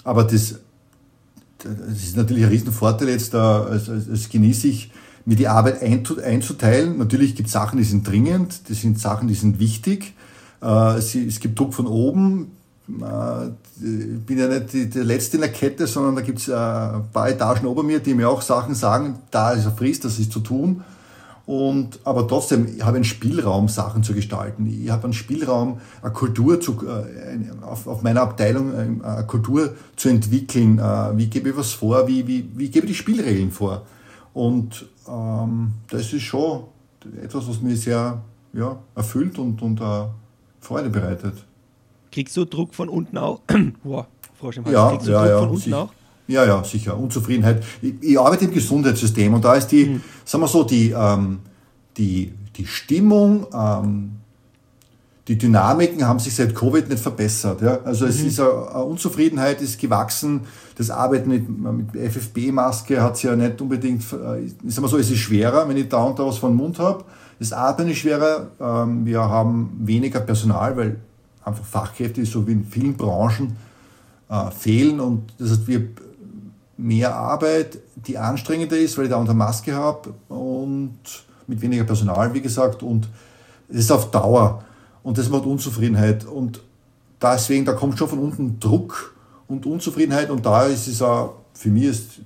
Aber 0.05 0.25
das, 0.25 0.57
das 1.65 1.99
ist 2.03 2.17
natürlich 2.17 2.45
ein 2.45 2.51
Riesenvorteil 2.51 3.09
jetzt, 3.09 3.35
als, 3.35 3.89
als, 3.89 4.09
als 4.09 4.29
genieße 4.29 4.69
ich, 4.69 4.91
mir 5.25 5.37
die 5.37 5.49
Arbeit 5.49 5.83
einzuteilen. 5.83 6.97
Natürlich 6.97 7.35
gibt 7.35 7.49
es 7.49 7.53
Sachen, 7.53 7.77
die 7.77 7.85
sind 7.85 8.07
dringend, 8.07 8.71
das 8.71 8.81
sind 8.81 8.99
Sachen, 8.99 9.29
die 9.29 9.35
sind 9.35 9.59
wichtig. 9.59 10.15
Äh, 10.63 10.97
es, 10.97 11.41
gibt 11.41 11.59
Druck 11.59 11.75
von 11.75 11.87
oben, 11.87 12.53
äh, 12.89 13.49
ich 13.49 14.21
bin 14.25 14.39
ja 14.39 14.49
nicht 14.49 14.95
der 14.95 15.05
Letzte 15.05 15.37
in 15.37 15.43
der 15.43 15.53
Kette, 15.53 15.87
sondern 15.87 16.17
da 16.17 16.23
gibt 16.23 16.39
es 16.39 16.49
äh, 16.49 16.55
ein 16.55 17.05
paar 17.13 17.29
Etagen 17.29 17.67
ober 17.67 17.83
mir, 17.83 18.01
die 18.01 18.15
mir 18.15 18.29
auch 18.29 18.43
Sachen 18.43 18.75
sagen, 18.75 19.19
da 19.31 19.53
ist 19.53 19.67
eine 19.67 19.77
Frist, 19.77 20.05
das 20.05 20.19
ist 20.19 20.33
zu 20.33 20.41
tun. 20.41 20.83
Und, 21.49 22.01
aber 22.05 22.29
trotzdem, 22.29 22.67
ich 22.77 22.85
habe 22.85 22.97
einen 22.97 23.05
Spielraum, 23.05 23.69
Sachen 23.69 24.03
zu 24.03 24.13
gestalten. 24.13 24.67
Ich 24.67 24.91
habe 24.91 25.05
einen 25.05 25.15
Spielraum, 25.15 25.81
eine 26.03 26.13
Kultur 26.13 26.61
zu, 26.61 26.87
äh, 26.87 27.39
auf, 27.63 27.87
auf 27.87 28.03
meiner 28.03 28.21
Abteilung 28.21 28.75
eine 28.75 29.25
Kultur 29.27 29.75
zu 29.97 30.11
entwickeln. 30.11 30.77
Wie 31.15 31.27
gebe 31.29 31.49
ich 31.49 31.57
was 31.57 31.73
vor? 31.73 32.07
Wie, 32.07 32.27
wie, 32.27 32.51
wie 32.55 32.69
gebe 32.69 32.85
ich 32.85 32.93
die 32.93 32.95
Spielregeln 32.95 33.51
vor? 33.51 33.87
Und 34.35 34.85
ähm, 35.09 35.73
das 35.89 36.13
ist 36.13 36.21
schon 36.25 36.65
etwas, 37.23 37.49
was 37.49 37.63
mich 37.63 37.81
sehr 37.81 38.21
ja, 38.53 38.79
erfüllt 38.95 39.39
und, 39.39 39.63
und 39.63 39.81
äh, 39.81 40.05
Freude 40.61 40.91
bereitet. 40.91 41.47
Kriegst 42.13 42.37
du 42.37 42.45
Druck 42.45 42.75
von 42.75 42.91
unten 42.91 43.17
auch? 43.17 43.41
Boah, 43.83 44.07
Frosch 44.39 44.59
im 44.59 44.67
Hals. 44.67 44.75
Ja, 44.75 44.91
Kriegst 44.91 45.07
du 45.07 45.13
ja, 45.13 45.23
Druck 45.23 45.31
ja, 45.31 45.39
von 45.39 45.49
unten 45.49 45.73
auch? 45.73 45.93
Ja, 46.29 46.45
ja, 46.45 46.63
sicher. 46.63 46.97
Unzufriedenheit. 46.97 47.65
Ich, 47.81 47.95
ich, 48.03 48.21
arbeite 48.21 48.45
im 48.45 48.53
Gesundheitssystem 48.53 49.33
und 49.33 49.45
da 49.45 49.55
ist 49.55 49.69
die, 49.69 49.87
mhm. 49.87 50.03
sagen 50.25 50.45
wir 50.45 50.49
so, 50.49 50.63
die, 50.63 50.91
ähm, 50.91 51.41
die, 51.97 52.33
die 52.55 52.67
Stimmung, 52.67 53.47
ähm, 53.53 54.11
die 55.27 55.39
Dynamiken 55.39 56.07
haben 56.07 56.19
sich 56.19 56.35
seit 56.35 56.55
Covid 56.55 56.89
nicht 56.89 57.03
verbessert. 57.03 57.63
Ja? 57.63 57.81
Also 57.83 58.07
es 58.07 58.21
mhm. 58.21 58.29
ist 58.29 58.41
eine, 58.41 58.51
eine, 58.51 58.85
Unzufriedenheit 58.85 59.63
ist 59.63 59.81
gewachsen. 59.81 60.43
Das 60.77 60.91
Arbeiten 60.91 61.31
mit, 61.31 61.49
mit 61.49 62.13
FFP-Maske 62.13 63.03
hat 63.03 63.17
sich 63.17 63.25
ja 63.25 63.35
nicht 63.35 63.61
unbedingt, 63.61 64.03
äh, 64.03 64.07
sagen 64.07 64.83
wir 64.83 64.89
so, 64.89 64.99
es 64.99 65.11
ist 65.11 65.19
schwerer, 65.19 65.67
wenn 65.67 65.79
ich 65.79 65.89
da 65.89 66.03
und 66.03 66.19
da 66.19 66.27
was 66.27 66.37
vom 66.37 66.55
Mund 66.55 66.79
habe. 66.79 67.05
Das 67.39 67.55
Atmen 67.55 67.89
ist 67.89 67.99
schwerer. 67.99 68.51
Ähm, 68.61 69.07
wir 69.07 69.21
haben 69.21 69.71
weniger 69.81 70.21
Personal, 70.21 70.77
weil 70.77 70.97
einfach 71.43 71.65
Fachkräfte, 71.65 72.25
so 72.27 72.47
wie 72.47 72.53
in 72.53 72.65
vielen 72.67 72.95
Branchen, 72.95 73.57
äh, 74.29 74.51
fehlen. 74.51 75.01
Und 75.01 75.33
das 75.39 75.51
heißt, 75.51 75.69
wir 75.69 75.89
mehr 76.79 77.15
Arbeit, 77.15 77.79
die 77.97 78.17
anstrengender 78.17 78.79
ist, 78.79 78.97
weil 78.97 79.05
ich 79.05 79.11
da 79.11 79.17
unter 79.17 79.35
Maske 79.35 79.75
habe 79.75 80.15
und 80.29 80.99
mit 81.47 81.61
weniger 81.61 81.85
Personal, 81.85 82.33
wie 82.33 82.41
gesagt. 82.41 82.83
Und 82.83 83.09
es 83.69 83.81
ist 83.81 83.91
auf 83.91 84.11
Dauer. 84.11 84.65
Und 85.03 85.19
das 85.19 85.29
macht 85.29 85.45
Unzufriedenheit. 85.45 86.25
Und 86.25 86.63
deswegen, 87.21 87.65
da 87.65 87.73
kommt 87.73 87.99
schon 87.99 88.09
von 88.09 88.21
unten 88.21 88.61
Druck 88.61 89.15
und 89.49 89.67
Unzufriedenheit. 89.67 90.31
Und 90.31 90.47
da 90.47 90.65
ist 90.65 90.87
es 90.87 91.03
auch, 91.03 91.35
für 91.53 91.69
mich 91.69 91.85
ist 91.85 92.21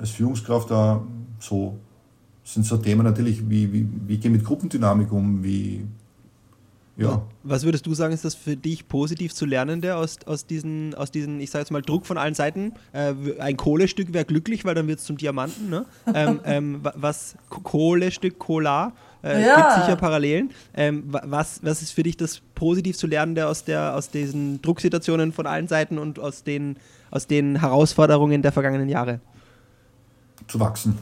als 0.00 0.10
Führungskraft 0.10 0.72
auch 0.72 1.02
so, 1.38 1.78
sind 2.44 2.66
so 2.66 2.76
Themen 2.78 3.04
natürlich, 3.04 3.48
wie, 3.48 3.72
wie, 3.72 3.88
wie 4.06 4.18
gehe 4.18 4.30
mit 4.30 4.44
Gruppendynamik 4.44 5.12
um, 5.12 5.44
wie 5.44 5.84
ja. 6.96 7.22
Was 7.42 7.64
würdest 7.64 7.86
du 7.86 7.94
sagen, 7.94 8.12
ist 8.12 8.24
das 8.24 8.34
für 8.34 8.54
dich 8.54 8.86
positiv 8.86 9.32
zu 9.34 9.46
Lernende 9.46 9.96
aus, 9.96 10.18
aus, 10.26 10.46
diesen, 10.46 10.94
aus 10.94 11.10
diesen, 11.10 11.40
ich 11.40 11.50
sage 11.50 11.62
jetzt 11.62 11.70
mal, 11.70 11.80
Druck 11.80 12.04
von 12.04 12.18
allen 12.18 12.34
Seiten? 12.34 12.74
Äh, 12.92 13.14
ein 13.38 13.56
Kohlestück 13.56 14.12
wäre 14.12 14.26
glücklich, 14.26 14.64
weil 14.64 14.74
dann 14.74 14.86
wird 14.88 14.98
es 14.98 15.06
zum 15.06 15.16
Diamanten. 15.16 15.70
Ne? 15.70 15.86
ähm, 16.14 16.40
ähm, 16.44 16.80
was 16.82 17.36
Kohlestück, 17.48 18.38
Cola, 18.38 18.92
äh, 19.24 19.42
ja. 19.42 19.56
gibt 19.56 19.84
sicher 19.84 19.96
Parallelen. 19.96 20.50
Ähm, 20.74 21.04
was, 21.08 21.60
was 21.62 21.80
ist 21.80 21.92
für 21.92 22.02
dich 22.02 22.18
das 22.18 22.42
positiv 22.54 22.96
zu 22.96 23.06
Lernende 23.06 23.46
aus, 23.46 23.64
der, 23.64 23.96
aus 23.96 24.10
diesen 24.10 24.60
Drucksituationen 24.60 25.32
von 25.32 25.46
allen 25.46 25.68
Seiten 25.68 25.98
und 25.98 26.18
aus 26.18 26.44
den, 26.44 26.76
aus 27.10 27.26
den 27.26 27.60
Herausforderungen 27.60 28.42
der 28.42 28.52
vergangenen 28.52 28.90
Jahre? 28.90 29.20
Zu 30.46 30.60
wachsen. 30.60 30.98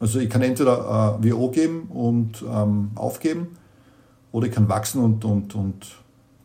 Also 0.00 0.18
ich 0.18 0.28
kann 0.28 0.42
entweder 0.42 1.18
äh, 1.22 1.30
WO 1.30 1.50
geben 1.50 1.82
und 1.90 2.42
ähm, 2.42 2.90
aufgeben 2.96 3.56
oder 4.32 4.46
ich 4.46 4.52
kann 4.52 4.68
wachsen 4.68 5.02
und, 5.02 5.24
und, 5.24 5.54
und 5.54 5.86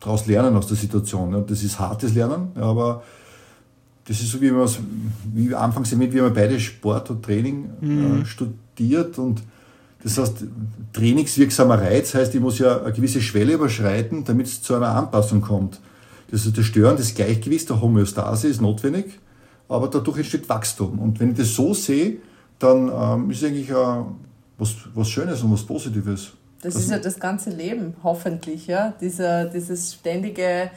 daraus 0.00 0.26
lernen 0.26 0.56
aus 0.56 0.66
der 0.66 0.76
Situation. 0.76 1.44
Das 1.46 1.62
ist 1.62 1.78
hartes 1.78 2.14
Lernen, 2.14 2.48
aber 2.56 3.02
das 4.06 4.20
ist 4.20 4.30
so, 4.30 4.40
wie, 4.40 4.52
wie 5.34 5.54
anfangs 5.54 5.90
damit, 5.90 6.12
wie 6.12 6.20
man 6.20 6.34
beide 6.34 6.60
Sport 6.60 7.10
und 7.10 7.22
Training 7.22 7.70
äh, 7.82 7.86
mhm. 7.86 8.22
äh, 8.22 8.26
studiert 8.26 9.18
und 9.18 9.42
das 10.02 10.18
heißt, 10.18 10.44
trainingswirksamer 10.92 11.80
Reiz 11.80 12.14
heißt, 12.14 12.34
ich 12.34 12.40
muss 12.40 12.58
ja 12.58 12.82
eine 12.82 12.92
gewisse 12.92 13.22
Schwelle 13.22 13.54
überschreiten, 13.54 14.22
damit 14.22 14.46
es 14.46 14.60
zu 14.60 14.74
einer 14.74 14.94
Anpassung 14.94 15.40
kommt. 15.40 15.80
Das 16.30 16.44
ist 16.44 16.58
das 16.58 16.66
Stören 16.66 16.98
des 16.98 17.14
Gleichgewichts 17.14 17.66
der 17.66 17.80
Homöostase 17.80 18.48
ist 18.48 18.60
notwendig, 18.60 19.18
aber 19.66 19.88
dadurch 19.88 20.18
entsteht 20.18 20.46
Wachstum. 20.50 20.98
Und 20.98 21.20
wenn 21.20 21.30
ich 21.30 21.38
das 21.38 21.54
so 21.54 21.72
sehe, 21.72 22.18
dann 22.58 22.90
ähm, 22.94 23.30
ist 23.30 23.42
es 23.42 23.48
eigentlich 23.48 23.70
äh, 23.70 23.74
was, 24.58 24.74
was 24.94 25.08
Schönes 25.08 25.42
und 25.42 25.52
was 25.52 25.62
Positives. 25.62 26.32
Das 26.64 26.76
ist 26.76 26.90
ja 26.90 26.98
das 26.98 27.20
ganze 27.20 27.50
Leben, 27.50 27.94
hoffentlich, 28.02 28.66
ja. 28.66 28.94
Dieser, 28.98 29.44
dieses 29.44 29.92
ständige 29.92 30.70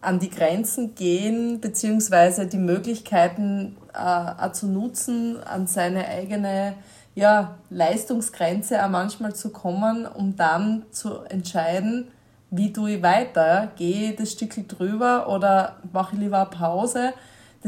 an 0.00 0.18
die 0.18 0.30
Grenzen 0.30 0.96
gehen, 0.96 1.60
beziehungsweise 1.60 2.46
die 2.46 2.58
Möglichkeiten 2.58 3.76
äh, 3.94 4.50
zu 4.50 4.66
nutzen, 4.66 5.40
an 5.42 5.68
seine 5.68 6.08
eigene 6.08 6.74
ja, 7.14 7.56
Leistungsgrenze 7.70 8.84
auch 8.84 8.88
manchmal 8.88 9.34
zu 9.34 9.50
kommen, 9.50 10.06
um 10.06 10.34
dann 10.36 10.86
zu 10.90 11.20
entscheiden, 11.28 12.08
wie 12.50 12.72
tue 12.72 12.92
ich 12.94 13.02
weiter? 13.02 13.70
Gehe 13.76 14.10
ich 14.10 14.16
das 14.16 14.32
Stück 14.32 14.68
drüber 14.68 15.28
oder 15.28 15.76
mache 15.92 16.14
ich 16.16 16.20
lieber 16.20 16.40
eine 16.40 16.50
Pause? 16.50 17.12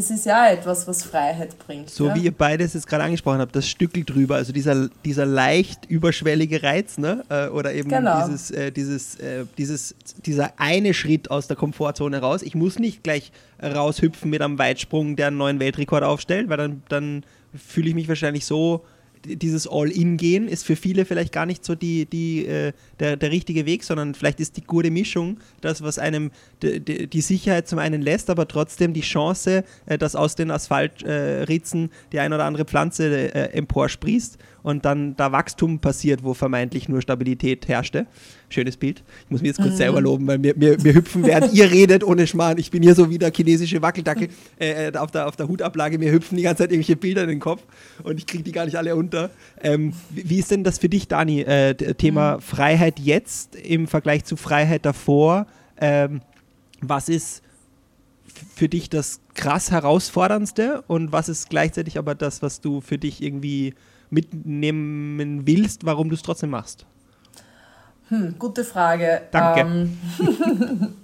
Das 0.00 0.10
ist 0.10 0.24
ja 0.24 0.48
etwas, 0.48 0.88
was 0.88 1.02
Freiheit 1.02 1.58
bringt. 1.58 1.90
So 1.90 2.06
ja? 2.06 2.14
wie 2.14 2.20
ihr 2.20 2.32
beides 2.32 2.72
jetzt 2.72 2.86
gerade 2.86 3.04
angesprochen 3.04 3.40
habt, 3.40 3.54
das 3.54 3.68
Stückel 3.68 4.02
drüber, 4.02 4.36
also 4.36 4.50
dieser, 4.50 4.88
dieser 5.04 5.26
leicht 5.26 5.84
überschwellige 5.90 6.62
Reiz, 6.62 6.96
ne? 6.96 7.22
Äh, 7.28 7.48
oder 7.48 7.74
eben 7.74 7.90
genau. 7.90 8.24
dieses, 8.24 8.50
äh, 8.50 8.72
dieses, 8.72 9.16
äh, 9.16 9.44
dieses, 9.58 9.94
dieser 10.24 10.54
eine 10.56 10.94
Schritt 10.94 11.30
aus 11.30 11.48
der 11.48 11.56
Komfortzone 11.58 12.18
raus. 12.18 12.40
Ich 12.40 12.54
muss 12.54 12.78
nicht 12.78 13.02
gleich 13.02 13.30
raushüpfen 13.62 14.30
mit 14.30 14.40
einem 14.40 14.58
Weitsprung, 14.58 15.16
der 15.16 15.26
einen 15.26 15.36
neuen 15.36 15.60
Weltrekord 15.60 16.02
aufstellt, 16.02 16.48
weil 16.48 16.56
dann, 16.56 16.82
dann 16.88 17.22
fühle 17.54 17.90
ich 17.90 17.94
mich 17.94 18.08
wahrscheinlich 18.08 18.46
so 18.46 18.86
dieses 19.24 19.66
All-In-Gehen 19.66 20.48
ist 20.48 20.64
für 20.64 20.76
viele 20.76 21.04
vielleicht 21.04 21.32
gar 21.32 21.46
nicht 21.46 21.64
so 21.64 21.74
die, 21.74 22.06
die, 22.06 22.46
äh, 22.46 22.72
der, 22.98 23.16
der 23.16 23.30
richtige 23.30 23.66
Weg, 23.66 23.84
sondern 23.84 24.14
vielleicht 24.14 24.40
ist 24.40 24.56
die 24.56 24.62
gute 24.62 24.90
Mischung 24.90 25.38
das, 25.60 25.82
was 25.82 25.98
einem 25.98 26.30
die, 26.62 27.20
Sicherheit 27.20 27.68
zum 27.68 27.78
einen 27.78 28.02
lässt, 28.02 28.30
aber 28.30 28.48
trotzdem 28.48 28.94
die 28.94 29.02
Chance, 29.02 29.64
äh, 29.86 29.98
dass 29.98 30.16
aus 30.16 30.34
den 30.36 30.50
Asphaltritzen 30.50 31.90
die 32.12 32.20
ein 32.20 32.32
oder 32.32 32.44
andere 32.44 32.64
Pflanze 32.64 33.34
äh, 33.34 33.52
emporsprießt 33.52 34.38
und 34.62 34.84
dann 34.84 35.16
da 35.16 35.32
Wachstum 35.32 35.78
passiert, 35.78 36.22
wo 36.22 36.34
vermeintlich 36.34 36.88
nur 36.88 37.00
Stabilität 37.02 37.68
herrschte. 37.68 38.06
Schönes 38.48 38.76
Bild. 38.76 39.02
Ich 39.24 39.30
muss 39.30 39.40
mich 39.40 39.48
jetzt 39.48 39.60
kurz 39.60 39.74
mhm. 39.74 39.76
selber 39.76 40.00
loben, 40.00 40.26
weil 40.26 40.42
wir, 40.42 40.54
wir, 40.60 40.82
wir 40.82 40.94
hüpfen, 40.94 41.24
während 41.24 41.52
ihr 41.52 41.70
redet, 41.70 42.04
ohne 42.04 42.26
Schmarrn. 42.26 42.58
Ich 42.58 42.70
bin 42.70 42.82
hier 42.82 42.94
so 42.94 43.10
wie 43.10 43.18
der 43.18 43.32
chinesische 43.32 43.80
Wackeldackel 43.80 44.28
äh, 44.58 44.88
äh, 44.88 44.96
auf, 44.96 45.10
der, 45.10 45.28
auf 45.28 45.36
der 45.36 45.48
Hutablage. 45.48 45.98
Mir 45.98 46.12
hüpfen 46.12 46.36
die 46.36 46.42
ganze 46.42 46.64
Zeit 46.64 46.72
irgendwelche 46.72 46.96
Bilder 46.96 47.22
in 47.22 47.28
den 47.28 47.40
Kopf 47.40 47.62
und 48.02 48.18
ich 48.18 48.26
kriege 48.26 48.42
die 48.42 48.52
gar 48.52 48.64
nicht 48.64 48.76
alle 48.76 48.96
unter. 48.96 49.30
Ähm, 49.62 49.92
wie, 50.10 50.28
wie, 50.28 50.38
ist 50.38 50.50
denn 50.50 50.64
das 50.64 50.78
für 50.78 50.88
dich, 50.88 51.08
Dani? 51.08 51.42
Äh, 51.42 51.74
Thema 51.94 52.36
mhm. 52.36 52.40
Freiheit 52.40 52.98
jetzt 52.98 53.56
im 53.56 53.86
Vergleich 53.86 54.24
zu 54.24 54.36
Freiheit 54.36 54.84
davor. 54.84 55.46
Ähm, 55.80 56.22
was 56.80 57.08
ist 57.08 57.42
für 58.54 58.68
dich 58.68 58.90
das 58.90 59.20
krass 59.34 59.70
herausforderndste 59.70 60.82
und 60.86 61.12
was 61.12 61.28
ist 61.28 61.50
gleichzeitig 61.50 61.98
aber 61.98 62.14
das, 62.14 62.42
was 62.42 62.60
du 62.60 62.80
für 62.80 62.98
dich 62.98 63.22
irgendwie 63.22 63.74
mitnehmen 64.10 65.46
willst, 65.46 65.84
warum 65.84 66.08
du 66.08 66.14
es 66.14 66.22
trotzdem 66.22 66.50
machst? 66.50 66.86
Hm, 68.08 68.34
gute 68.38 68.64
Frage. 68.64 69.22
Danke. 69.30 69.60
Ähm, 69.60 69.98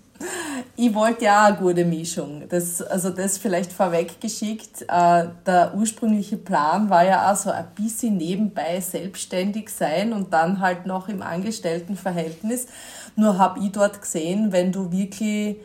ich 0.77 0.93
wollte 0.93 1.25
ja 1.25 1.47
eine 1.47 1.57
gute 1.57 1.85
Mischung. 1.85 2.43
Das, 2.49 2.83
also 2.83 3.11
das 3.11 3.39
vielleicht 3.39 3.73
vorweggeschickt. 3.73 4.83
Äh, 4.89 5.29
der 5.47 5.73
ursprüngliche 5.77 6.37
Plan 6.37 6.91
war 6.91 7.05
ja 7.05 7.31
auch 7.31 7.37
so 7.37 7.51
ein 7.51 7.67
bisschen 7.77 8.17
nebenbei 8.17 8.81
selbstständig 8.81 9.71
sein 9.71 10.13
und 10.13 10.33
dann 10.33 10.61
halt 10.61 10.87
noch 10.87 11.09
im 11.09 11.23
Angestelltenverhältnis. 11.23 12.67
Nur 13.15 13.39
habe 13.39 13.61
ich 13.61 13.71
dort 13.71 14.03
gesehen, 14.03 14.51
wenn 14.51 14.73
du 14.73 14.91
wirklich 14.91 15.57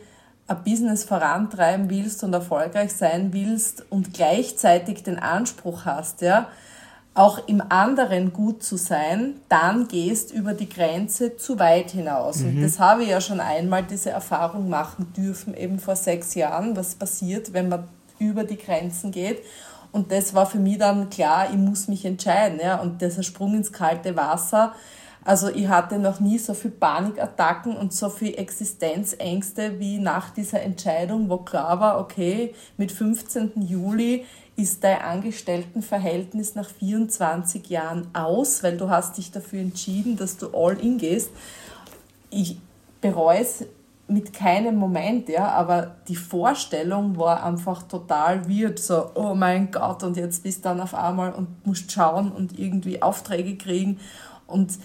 ein 0.46 0.64
Business 0.64 1.04
vorantreiben 1.04 1.90
willst 1.90 2.22
und 2.24 2.32
erfolgreich 2.32 2.92
sein 2.92 3.32
willst 3.32 3.84
und 3.90 4.14
gleichzeitig 4.14 5.02
den 5.02 5.18
Anspruch 5.18 5.84
hast, 5.84 6.20
ja, 6.20 6.48
auch 7.14 7.46
im 7.46 7.62
anderen 7.68 8.32
gut 8.32 8.62
zu 8.62 8.76
sein, 8.76 9.34
dann 9.48 9.86
gehst 9.86 10.32
über 10.32 10.54
die 10.54 10.68
Grenze 10.68 11.36
zu 11.36 11.58
weit 11.58 11.90
hinaus. 11.90 12.38
Mhm. 12.38 12.48
Und 12.48 12.62
das 12.62 12.78
habe 12.78 13.02
ich 13.02 13.10
ja 13.10 13.20
schon 13.20 13.40
einmal 13.40 13.82
diese 13.82 14.10
Erfahrung 14.10 14.70
machen 14.70 15.12
dürfen, 15.14 15.54
eben 15.54 15.78
vor 15.78 15.96
sechs 15.96 16.34
Jahren, 16.34 16.74
was 16.74 16.94
passiert, 16.94 17.52
wenn 17.52 17.68
man 17.68 17.88
über 18.18 18.44
die 18.44 18.56
Grenzen 18.56 19.10
geht. 19.10 19.42
Und 19.90 20.10
das 20.10 20.32
war 20.32 20.46
für 20.46 20.58
mich 20.58 20.78
dann 20.78 21.10
klar, 21.10 21.48
ich 21.50 21.58
muss 21.58 21.86
mich 21.86 22.04
entscheiden. 22.06 22.58
Ja? 22.62 22.80
Und 22.80 23.02
dieser 23.02 23.22
Sprung 23.22 23.54
ins 23.54 23.72
kalte 23.72 24.16
Wasser, 24.16 24.72
also 25.24 25.48
ich 25.48 25.68
hatte 25.68 25.98
noch 25.98 26.18
nie 26.18 26.38
so 26.38 26.52
viel 26.52 26.72
Panikattacken 26.72 27.76
und 27.76 27.92
so 27.92 28.08
viel 28.08 28.34
Existenzängste 28.34 29.78
wie 29.78 29.98
nach 29.98 30.30
dieser 30.30 30.62
Entscheidung, 30.62 31.30
wo 31.30 31.38
klar 31.38 31.78
war, 31.78 32.00
okay, 32.00 32.54
mit 32.76 32.90
15. 32.90 33.52
Juli 33.62 34.24
ist 34.56 34.84
dein 34.84 35.00
Angestelltenverhältnis 35.00 36.54
nach 36.54 36.68
24 36.68 37.68
Jahren 37.68 38.08
aus, 38.12 38.62
weil 38.62 38.76
du 38.76 38.90
hast 38.90 39.16
dich 39.16 39.30
dafür 39.30 39.60
entschieden, 39.60 40.16
dass 40.16 40.36
du 40.36 40.48
all 40.54 40.78
in 40.78 40.98
gehst. 40.98 41.30
Ich 42.30 42.58
bereue 43.00 43.40
es 43.40 43.64
mit 44.08 44.32
keinem 44.32 44.76
Moment, 44.76 45.28
ja, 45.28 45.48
aber 45.48 45.96
die 46.08 46.16
Vorstellung 46.16 47.16
war 47.16 47.42
einfach 47.44 47.82
total 47.84 48.48
weird, 48.48 48.78
so, 48.78 49.10
oh 49.14 49.34
mein 49.34 49.70
Gott, 49.70 50.02
und 50.02 50.16
jetzt 50.16 50.42
bist 50.42 50.58
du 50.58 50.68
dann 50.68 50.80
auf 50.80 50.94
einmal 50.94 51.32
und 51.32 51.66
musst 51.66 51.90
schauen 51.90 52.30
und 52.30 52.58
irgendwie 52.58 53.00
Aufträge 53.00 53.56
kriegen 53.56 54.00
und 54.46 54.78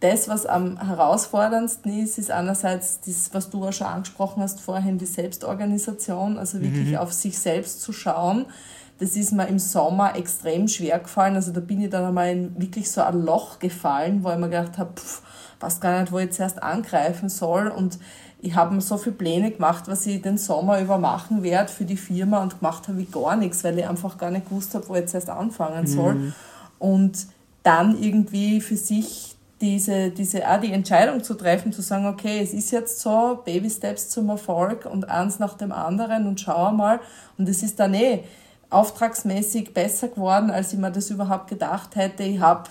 das, 0.00 0.28
was 0.28 0.46
am 0.46 0.80
herausforderndsten 0.80 2.02
ist, 2.02 2.18
ist 2.18 2.30
einerseits 2.30 3.00
das, 3.00 3.30
was 3.32 3.50
du 3.50 3.64
auch 3.66 3.72
schon 3.72 3.88
angesprochen 3.88 4.42
hast 4.42 4.60
vorhin, 4.60 4.98
die 4.98 5.06
Selbstorganisation, 5.06 6.38
also 6.38 6.60
wirklich 6.60 6.90
mhm. 6.90 6.96
auf 6.96 7.12
sich 7.12 7.38
selbst 7.38 7.82
zu 7.82 7.92
schauen, 7.92 8.46
das 8.98 9.16
ist 9.16 9.32
mir 9.32 9.46
im 9.46 9.58
Sommer 9.58 10.16
extrem 10.16 10.66
schwer 10.66 10.98
gefallen. 10.98 11.36
Also 11.36 11.52
da 11.52 11.60
bin 11.60 11.80
ich 11.80 11.90
dann 11.90 12.04
einmal 12.04 12.30
in 12.30 12.60
wirklich 12.60 12.90
so 12.90 13.00
ein 13.00 13.24
Loch 13.24 13.58
gefallen, 13.58 14.24
wo 14.24 14.30
ich 14.30 14.36
mir 14.36 14.48
gedacht 14.48 14.76
habe, 14.76 14.90
pff, 14.96 15.22
weiß 15.60 15.80
gar 15.80 16.00
nicht, 16.00 16.12
wo 16.12 16.18
ich 16.18 16.32
zuerst 16.32 16.62
angreifen 16.62 17.28
soll. 17.28 17.68
Und 17.68 17.98
ich 18.40 18.54
habe 18.54 18.74
mir 18.74 18.80
so 18.80 18.96
viele 18.96 19.14
Pläne 19.14 19.50
gemacht, 19.50 19.84
was 19.86 20.06
ich 20.06 20.22
den 20.22 20.38
Sommer 20.38 20.80
über 20.80 20.98
machen 20.98 21.42
werde 21.42 21.72
für 21.72 21.84
die 21.84 21.96
Firma 21.96 22.42
und 22.42 22.58
gemacht 22.58 22.88
habe 22.88 23.02
ich 23.02 23.10
gar 23.10 23.36
nichts, 23.36 23.62
weil 23.64 23.78
ich 23.78 23.88
einfach 23.88 24.18
gar 24.18 24.30
nicht 24.30 24.48
gewusst 24.48 24.74
habe, 24.74 24.88
wo 24.88 24.94
ich 24.94 25.06
zuerst 25.06 25.30
anfangen 25.30 25.86
soll. 25.86 26.14
Mhm. 26.14 26.34
Und 26.78 27.26
dann 27.62 28.00
irgendwie 28.00 28.60
für 28.60 28.76
sich 28.76 29.36
diese, 29.60 30.10
diese, 30.10 30.48
auch 30.48 30.60
die 30.60 30.72
Entscheidung 30.72 31.22
zu 31.24 31.34
treffen, 31.34 31.72
zu 31.72 31.82
sagen, 31.82 32.06
okay, 32.06 32.40
es 32.40 32.52
ist 32.52 32.70
jetzt 32.70 33.00
so, 33.00 33.40
Baby 33.44 33.68
Steps 33.68 34.08
zum 34.08 34.28
Erfolg 34.28 34.86
und 34.86 35.08
eins 35.08 35.40
nach 35.40 35.54
dem 35.54 35.72
anderen 35.72 36.28
und 36.28 36.40
schau 36.40 36.70
mal. 36.70 37.00
Und 37.36 37.48
es 37.48 37.62
ist 37.64 37.80
dann 37.80 37.94
eh, 37.94 38.22
auftragsmäßig 38.70 39.72
besser 39.72 40.08
geworden, 40.08 40.50
als 40.50 40.72
ich 40.72 40.78
mir 40.78 40.90
das 40.90 41.10
überhaupt 41.10 41.48
gedacht 41.48 41.96
hätte. 41.96 42.22
Ich 42.22 42.40
habe 42.40 42.68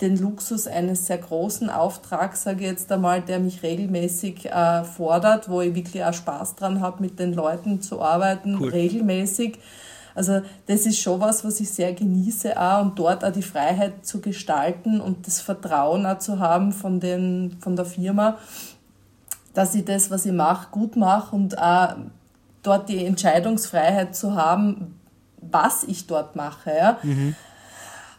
den 0.00 0.18
Luxus 0.18 0.66
eines 0.66 1.06
sehr 1.06 1.18
großen 1.18 1.70
Auftrags, 1.70 2.42
sage 2.42 2.64
ich 2.64 2.70
jetzt 2.70 2.92
einmal, 2.92 3.22
der 3.22 3.38
mich 3.38 3.62
regelmäßig 3.62 4.46
äh, 4.46 4.84
fordert, 4.84 5.48
wo 5.48 5.60
ich 5.62 5.74
wirklich 5.74 6.04
auch 6.04 6.12
Spaß 6.12 6.56
dran 6.56 6.80
habe, 6.80 7.02
mit 7.02 7.18
den 7.18 7.32
Leuten 7.32 7.80
zu 7.80 8.02
arbeiten, 8.02 8.58
cool. 8.60 8.68
regelmäßig. 8.68 9.58
Also 10.14 10.40
das 10.66 10.86
ist 10.86 10.98
schon 10.98 11.20
was, 11.20 11.44
was 11.44 11.60
ich 11.60 11.70
sehr 11.70 11.92
genieße 11.92 12.58
auch 12.58 12.82
und 12.82 12.98
dort 12.98 13.24
auch 13.24 13.32
die 13.32 13.42
Freiheit 13.42 14.04
zu 14.06 14.20
gestalten 14.20 15.00
und 15.00 15.26
das 15.26 15.40
Vertrauen 15.40 16.06
auch 16.06 16.18
zu 16.18 16.40
haben 16.40 16.72
von, 16.72 17.00
den, 17.00 17.56
von 17.60 17.76
der 17.76 17.84
Firma, 17.84 18.38
dass 19.52 19.74
ich 19.74 19.84
das, 19.84 20.10
was 20.10 20.26
ich 20.26 20.32
mache, 20.32 20.68
gut 20.70 20.96
mache 20.96 21.36
und 21.36 21.58
auch 21.58 21.96
dort 22.62 22.88
die 22.88 23.04
Entscheidungsfreiheit 23.04 24.16
zu 24.16 24.34
haben, 24.34 24.95
was 25.50 25.84
ich 25.84 26.06
dort 26.06 26.36
mache. 26.36 26.70
Ja? 26.76 26.98
Mhm. 27.02 27.34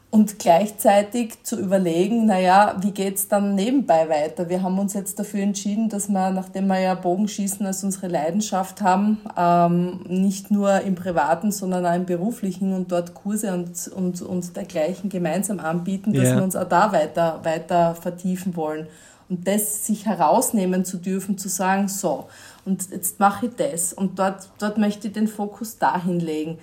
Und 0.10 0.40
gleichzeitig 0.40 1.44
zu 1.44 1.60
überlegen, 1.60 2.26
naja, 2.28 2.78
wie 2.80 2.92
geht 2.92 3.18
es 3.18 3.28
dann 3.28 3.56
nebenbei 3.56 4.08
weiter? 4.08 4.48
Wir 4.48 4.64
haben 4.64 4.80
uns 4.80 4.94
jetzt 4.94 5.20
dafür 5.20 5.42
entschieden, 5.42 5.90
dass 5.90 6.08
wir, 6.08 6.32
nachdem 6.32 6.68
wir 6.68 6.80
ja 6.80 6.96
Bogenschießen 6.96 7.66
als 7.66 7.84
unsere 7.84 8.08
Leidenschaft 8.08 8.82
haben, 8.82 9.20
ähm, 9.38 10.00
nicht 10.08 10.50
nur 10.50 10.80
im 10.80 10.96
privaten, 10.96 11.52
sondern 11.52 11.86
auch 11.86 11.94
im 11.94 12.06
beruflichen 12.06 12.74
und 12.74 12.90
dort 12.94 13.16
Kurse 13.16 13.54
und, 13.54 13.90
und, 13.90 14.22
und 14.22 14.56
dergleichen 14.56 15.10
gemeinsam 15.10 15.60
anbieten, 15.60 16.14
dass 16.14 16.24
yeah. 16.24 16.38
wir 16.38 16.44
uns 16.44 16.56
auch 16.56 16.70
da 16.70 16.94
weiter, 16.94 17.42
weiter 17.44 17.94
vertiefen 17.94 18.56
wollen. 18.56 18.88
Und 19.28 19.46
das 19.46 19.86
sich 19.86 20.06
herausnehmen 20.06 20.86
zu 20.86 20.98
dürfen, 20.98 21.38
zu 21.38 21.50
sagen, 21.50 21.90
so, 21.90 22.28
und 22.64 22.92
jetzt 22.92 23.20
mache 23.20 23.48
ich 23.48 23.56
das 23.58 23.92
und 23.92 24.18
dort, 24.20 24.50
dort 24.58 24.78
möchte 24.78 25.08
ich 25.10 25.14
den 25.14 25.28
Fokus 25.28 25.78
dahin 25.78 26.22
legen 26.22 26.60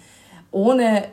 ohne 0.54 1.04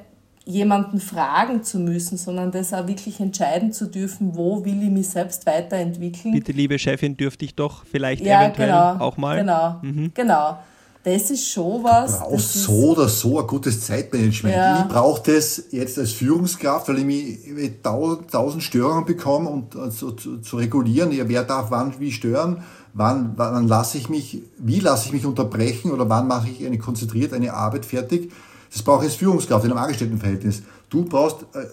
jemanden 0.46 1.00
fragen 1.00 1.64
zu 1.64 1.80
müssen, 1.80 2.18
sondern 2.18 2.52
das 2.52 2.74
auch 2.74 2.88
wirklich 2.88 3.20
entscheiden 3.20 3.74
zu 3.74 3.88
dürfen, 3.88 4.36
wo 4.36 4.64
will 4.64 4.82
ich 4.84 4.90
mich 4.90 5.10
selbst 5.10 5.46
weiterentwickeln. 5.46 6.34
Bitte, 6.34 6.52
liebe 6.52 6.80
Chefin, 6.80 7.18
dürfte 7.18 7.46
ich 7.46 7.56
doch 7.56 7.84
vielleicht 7.86 8.24
ja, 8.24 8.42
eventuell 8.42 8.70
genau, 8.70 9.00
auch 9.00 9.18
mal. 9.18 9.38
Genau, 9.38 9.76
mhm. 9.82 10.12
genau. 10.14 10.58
Das 11.04 11.32
ist 11.32 11.48
schon 11.48 11.84
was. 11.84 12.20
Du 12.20 12.26
brauchst 12.26 12.54
so 12.54 12.92
oder 12.92 13.08
so 13.08 13.40
ein 13.40 13.48
gutes 13.48 13.82
Zeitmanagement. 13.82 14.56
Ja. 14.56 14.82
Ich 14.82 14.94
brauche 14.94 15.32
das 15.32 15.64
jetzt 15.72 15.98
als 15.98 16.12
Führungskraft, 16.12 16.90
weil 16.90 17.00
ich 17.00 17.06
mich 17.06 17.72
tausend, 17.82 18.30
tausend 18.30 18.62
Störungen 18.62 19.06
bekomme 19.06 19.50
und 19.50 19.76
also 19.76 20.12
zu, 20.12 20.38
zu 20.38 20.58
regulieren, 20.58 21.12
ja, 21.12 21.28
wer 21.28 21.44
darf 21.44 21.72
wann 21.72 22.00
wie 22.00 22.12
stören, 22.12 22.64
wann, 22.94 23.34
wann 23.36 23.68
lasse 23.68 23.98
ich 23.98 24.10
mich, 24.10 24.44
wie 24.60 24.80
lasse 24.80 25.08
ich 25.08 25.14
mich 25.14 25.26
unterbrechen 25.26 25.90
oder 25.92 26.08
wann 26.08 26.28
mache 26.28 26.50
ich 26.50 26.64
eine 26.64 26.78
konzentriert 26.78 27.34
eine 27.34 27.54
Arbeit 27.54 27.86
fertig 27.86 28.32
das 28.72 28.82
brauche 28.84 29.06
ich 29.06 29.12
als 29.12 29.16
Führungskraft 29.16 29.66
in 29.66 29.72
einem 29.72 29.82
Angestelltenverhältnis. 29.82 30.64
Du 30.90 31.06
brauchst 31.06 31.46
äh, 31.54 31.66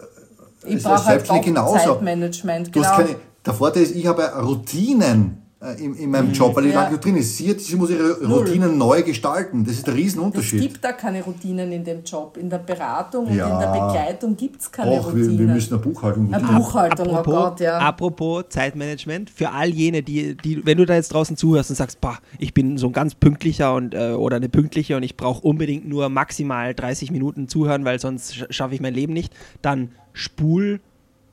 ich 0.67 0.83
brauche 0.83 1.05
halt 1.05 1.45
genauso. 1.45 1.79
Zeitmanagement. 1.79 2.69
Du 2.69 2.81
genau. 2.81 2.97
keine, 2.97 3.17
der 3.45 3.55
Vorteil 3.55 3.85
ist, 3.85 3.95
ich 3.95 4.07
habe 4.07 4.23
Routinen 4.43 5.43
in, 5.77 5.95
in 5.97 6.11
meinem 6.13 6.33
Job, 6.33 6.55
weil 6.55 6.65
die 6.65 6.71
Ja. 6.71 6.85
lange 6.85 6.99
drin 6.99 7.17
ist. 7.17 7.37
Sie, 7.37 7.51
hat- 7.51 7.59
sie 7.61 7.75
muss 7.75 7.91
ihre 7.91 8.25
Routinen 8.25 8.79
neu 8.79 9.03
gestalten. 9.03 9.65
Das 9.65 9.75
ist 9.75 9.87
der 9.89 9.95
Es 9.95 9.99
Riesenunterschied. 10.01 10.61
gibt 10.61 10.85
da 10.85 10.93
keine 10.93 11.21
Routinen 11.25 11.73
in 11.73 11.83
dem 11.83 12.05
Job. 12.05 12.37
In 12.37 12.49
der 12.49 12.59
Beratung 12.59 13.27
und 13.27 13.35
Ja. 13.35 13.53
in 13.55 13.59
der 13.59 13.67
Begleitung 13.73 14.37
gibt 14.37 14.61
es 14.61 14.71
keine 14.71 14.93
Och, 14.93 15.07
Routinen. 15.09 15.31
wir, 15.33 15.39
wir 15.49 15.55
müssen 15.55 15.75
eine 15.75 15.83
Buchhaltung 15.83 16.33
Eine 16.33 16.45
machen. 16.45 16.57
Buchhaltung, 16.59 17.09
oh 17.09 17.23
Gott, 17.25 17.59
ja. 17.59 17.79
apropos 17.79 18.45
Zeitmanagement, 18.51 19.31
für 19.31 19.51
all 19.51 19.69
jene, 19.71 20.03
die, 20.05 20.37
die, 20.37 20.65
wenn 20.65 20.79
du 20.79 20.87
da 20.87 20.95
jetzt 20.95 21.13
draußen 21.13 21.37
zuhörst 21.37 21.71
und 21.71 21.77
sagst, 21.77 22.01
boah, 22.01 22.19
ich 22.39 22.55
bin 22.55 22.79
so 22.79 22.87
ein 22.87 22.93
ganz 22.93 23.17
pünktlicher 23.17 23.75
und, 23.75 23.95
äh, 23.95 24.13
oder 24.13 24.37
eine 24.37 24.49
pünktliche 24.49 24.97
und 24.97 25.03
ich 25.03 25.17
brauche 25.17 25.43
unbedingt 25.45 25.89
nur 25.89 26.09
maximal 26.09 26.73
30 26.73 27.11
Minuten 27.11 27.49
zuhören, 27.49 27.85
weil 27.85 27.99
sonst 27.99 28.33
sch 28.37 28.45
schaffe 28.51 28.77
ich 28.77 28.81
mein 28.81 28.95
Leben 28.95 29.13
nicht, 29.13 29.35
dann 29.61 29.91
spul 30.13 30.79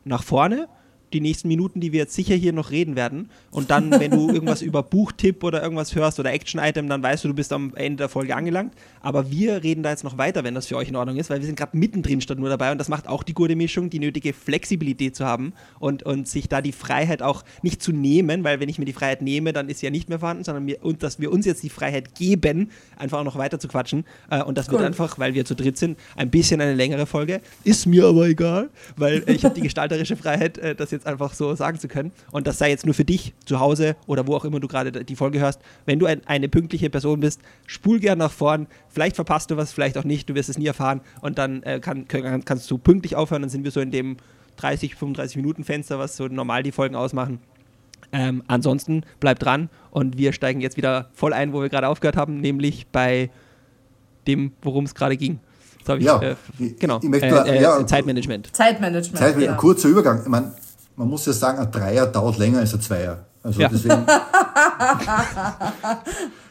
nach 0.03 0.23
vorne. 0.23 0.67
Die 1.15 1.21
nächsten 1.21 1.47
Minuten, 1.47 1.79
die 1.79 1.93
wir 1.93 1.99
jetzt 1.99 2.13
sicher 2.13 2.35
hier 2.35 2.51
noch 2.51 2.71
reden 2.71 2.97
werden. 2.97 3.29
Und 3.51 3.71
dann, 3.71 3.89
wenn 3.89 4.11
du 4.11 4.29
irgendwas 4.33 4.61
über 4.61 4.83
Buchtipp 4.83 5.43
oder 5.45 5.63
irgendwas 5.63 5.95
hörst 5.95 6.19
oder 6.19 6.33
Action-Item, 6.33 6.89
dann 6.89 7.01
weißt 7.01 7.23
du, 7.23 7.29
du 7.29 7.33
bist 7.33 7.53
am 7.53 7.73
Ende 7.75 7.97
der 7.97 8.09
Folge 8.09 8.35
angelangt. 8.35 8.73
Aber 9.01 9.31
wir 9.31 9.63
reden 9.63 9.81
da 9.81 9.91
jetzt 9.91 10.03
noch 10.03 10.17
weiter, 10.17 10.43
wenn 10.43 10.55
das 10.55 10.67
für 10.67 10.75
euch 10.75 10.89
in 10.89 10.97
Ordnung 10.97 11.15
ist, 11.15 11.29
weil 11.29 11.39
wir 11.39 11.45
sind 11.45 11.57
gerade 11.57 11.77
mittendrin 11.77 12.19
statt 12.19 12.37
nur 12.37 12.49
dabei 12.49 12.71
und 12.73 12.79
das 12.79 12.89
macht 12.89 13.07
auch 13.07 13.23
die 13.23 13.33
gute 13.33 13.55
Mischung, 13.55 13.89
die 13.89 13.99
nötige 13.99 14.33
Flexibilität 14.33 15.15
zu 15.15 15.25
haben 15.25 15.53
und, 15.79 16.03
und 16.03 16.27
sich 16.27 16.49
da 16.49 16.61
die 16.61 16.73
Freiheit 16.73 17.21
auch 17.21 17.43
nicht 17.61 17.81
zu 17.81 17.93
nehmen, 17.93 18.43
weil 18.43 18.59
wenn 18.59 18.67
ich 18.67 18.77
mir 18.77 18.85
die 18.85 18.93
Freiheit 18.93 19.21
nehme, 19.21 19.53
dann 19.53 19.69
ist 19.69 19.79
sie 19.79 19.85
ja 19.85 19.91
nicht 19.91 20.09
mehr 20.09 20.19
vorhanden, 20.19 20.43
sondern 20.43 20.65
mir, 20.65 20.83
und 20.83 21.03
dass 21.03 21.19
wir 21.19 21.31
uns 21.31 21.45
jetzt 21.45 21.63
die 21.63 21.69
Freiheit 21.69 22.15
geben, 22.15 22.71
einfach 22.97 23.19
auch 23.19 23.23
noch 23.23 23.37
weiter 23.37 23.59
zu 23.59 23.67
quatschen. 23.67 24.05
Äh, 24.29 24.43
und 24.43 24.57
das 24.57 24.69
wird 24.69 24.81
Cool. 24.81 24.87
einfach, 24.87 25.17
weil 25.19 25.33
wir 25.33 25.45
zu 25.45 25.55
dritt 25.55 25.77
sind, 25.77 25.97
ein 26.15 26.29
bisschen 26.29 26.59
eine 26.59 26.73
längere 26.73 27.05
Folge. 27.05 27.41
Ist 27.63 27.85
mir 27.85 28.05
aber 28.05 28.27
egal, 28.27 28.69
weil 28.97 29.23
ich 29.27 29.45
habe 29.45 29.55
die 29.55 29.61
gestalterische 29.61 30.17
Freiheit, 30.17 30.57
äh, 30.57 30.75
das 30.75 30.91
jetzt 30.91 31.04
einfach 31.07 31.33
so 31.33 31.55
sagen 31.55 31.79
zu 31.79 31.87
können. 31.87 32.11
Und 32.31 32.47
das 32.47 32.57
sei 32.57 32.69
jetzt 32.69 32.85
nur 32.85 32.93
für 32.95 33.05
dich 33.05 33.33
zu 33.45 33.59
Hause 33.59 33.95
oder 34.07 34.27
wo 34.27 34.35
auch 34.35 34.45
immer 34.45 34.59
du 34.59 34.67
gerade 34.67 34.91
die 35.03 35.15
Folge 35.15 35.39
hörst. 35.39 35.59
Wenn 35.85 35.99
du 35.99 36.05
ein, 36.05 36.21
eine 36.25 36.49
pünktliche 36.49 36.89
Person 36.89 37.19
bist, 37.19 37.41
spul 37.65 37.99
gern 37.99 38.17
nach 38.17 38.31
vorn. 38.31 38.67
Vielleicht 38.89 39.15
verpasst 39.15 39.51
du 39.51 39.57
was, 39.57 39.71
vielleicht 39.73 39.97
auch 39.97 40.03
nicht. 40.03 40.29
Du 40.29 40.35
wirst 40.35 40.49
es 40.49 40.57
nie 40.57 40.67
erfahren. 40.67 41.01
Und 41.21 41.37
dann 41.37 41.63
äh, 41.63 41.79
kann, 41.79 42.07
kann, 42.07 42.43
kannst 42.45 42.69
du 42.69 42.77
pünktlich 42.77 43.15
aufhören. 43.15 43.41
Dann 43.41 43.49
sind 43.49 43.63
wir 43.63 43.71
so 43.71 43.79
in 43.79 43.91
dem 43.91 44.17
30, 44.57 44.95
35 44.95 45.37
Minuten 45.37 45.63
Fenster, 45.63 45.99
was 45.99 46.15
so 46.17 46.27
normal 46.27 46.63
die 46.63 46.71
Folgen 46.71 46.95
ausmachen. 46.95 47.39
Ähm, 48.11 48.43
ansonsten 48.47 49.03
bleibt 49.19 49.43
dran 49.43 49.69
und 49.91 50.17
wir 50.17 50.31
steigen 50.31 50.61
jetzt 50.61 50.77
wieder 50.77 51.09
voll 51.13 51.33
ein, 51.33 51.53
wo 51.53 51.61
wir 51.61 51.69
gerade 51.69 51.87
aufgehört 51.87 52.15
haben, 52.15 52.39
nämlich 52.39 52.87
bei 52.87 53.29
dem, 54.27 54.51
worum 54.61 54.85
es 54.85 54.95
gerade 54.95 55.17
ging. 55.17 55.39
Ich, 55.87 56.03
Ja, 56.03 56.19
äh, 56.21 56.35
genau, 56.79 56.99
ich 57.01 57.09
möchte 57.09 57.27
äh, 57.27 57.29
nur- 57.31 57.45
äh, 57.45 57.61
ja. 57.61 57.85
Zeitmanagement. 57.85 58.55
Zeitmanagement. 58.55 59.17
Zeit, 59.17 59.39
ja. 59.39 59.53
kurzer 59.53 59.89
Übergang. 59.89 60.21
Ich 60.23 60.27
meine, 60.29 60.53
man 60.95 61.07
muss 61.07 61.25
ja 61.25 61.33
sagen, 61.33 61.59
ein 61.59 61.71
Dreier 61.71 62.05
dauert 62.07 62.37
länger 62.37 62.59
als 62.59 62.73
ein 62.73 62.81
Zweier. 62.81 63.25
Also 63.43 63.61
Ja. 63.61 63.69
deswegen. 63.69 64.05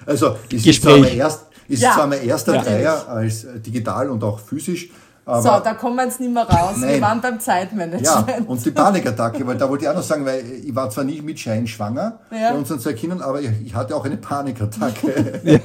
also 0.06 0.36
es 0.52 0.66
ist 0.66 0.82
zwar 0.82 0.98
mein, 0.98 1.14
erst, 1.16 1.46
ist 1.68 1.82
Ja. 1.82 1.94
zwar 1.94 2.06
mein 2.06 2.22
erster 2.22 2.54
Ja. 2.54 2.62
Dreier 2.62 3.08
als 3.08 3.46
digital 3.66 4.10
und 4.10 4.22
auch 4.22 4.38
physisch, 4.38 4.90
aber 5.26 5.42
So, 5.42 5.48
da 5.60 5.74
kommen 5.74 5.96
wir 5.96 6.04
jetzt 6.04 6.20
nicht 6.20 6.32
mehr 6.32 6.42
raus. 6.48 6.74
Wir 6.76 6.86
Nein. 6.86 7.00
waren 7.00 7.20
beim 7.20 7.34
ja, 7.34 7.40
Zeitmanagement. 7.40 8.48
und 8.48 8.64
die 8.64 8.70
Panikattacke, 8.70 9.46
weil 9.46 9.56
da 9.56 9.68
wollte 9.68 9.84
ich 9.84 9.90
auch 9.90 9.94
noch 9.94 10.02
sagen, 10.02 10.26
weil 10.26 10.44
ich 10.64 10.74
war 10.74 10.90
zwar 10.90 11.04
nicht 11.04 11.22
mit 11.22 11.38
Schein 11.38 11.66
schwanger 11.66 12.18
Ja. 12.30 12.50
bei 12.50 12.58
unseren 12.58 12.78
zwei 12.78 12.92
Kindern, 12.92 13.22
aber 13.22 13.40
ich, 13.40 13.48
ich 13.64 13.74
hatte 13.74 13.96
auch 13.96 14.04
eine 14.04 14.16
Panikattacke. 14.18 15.40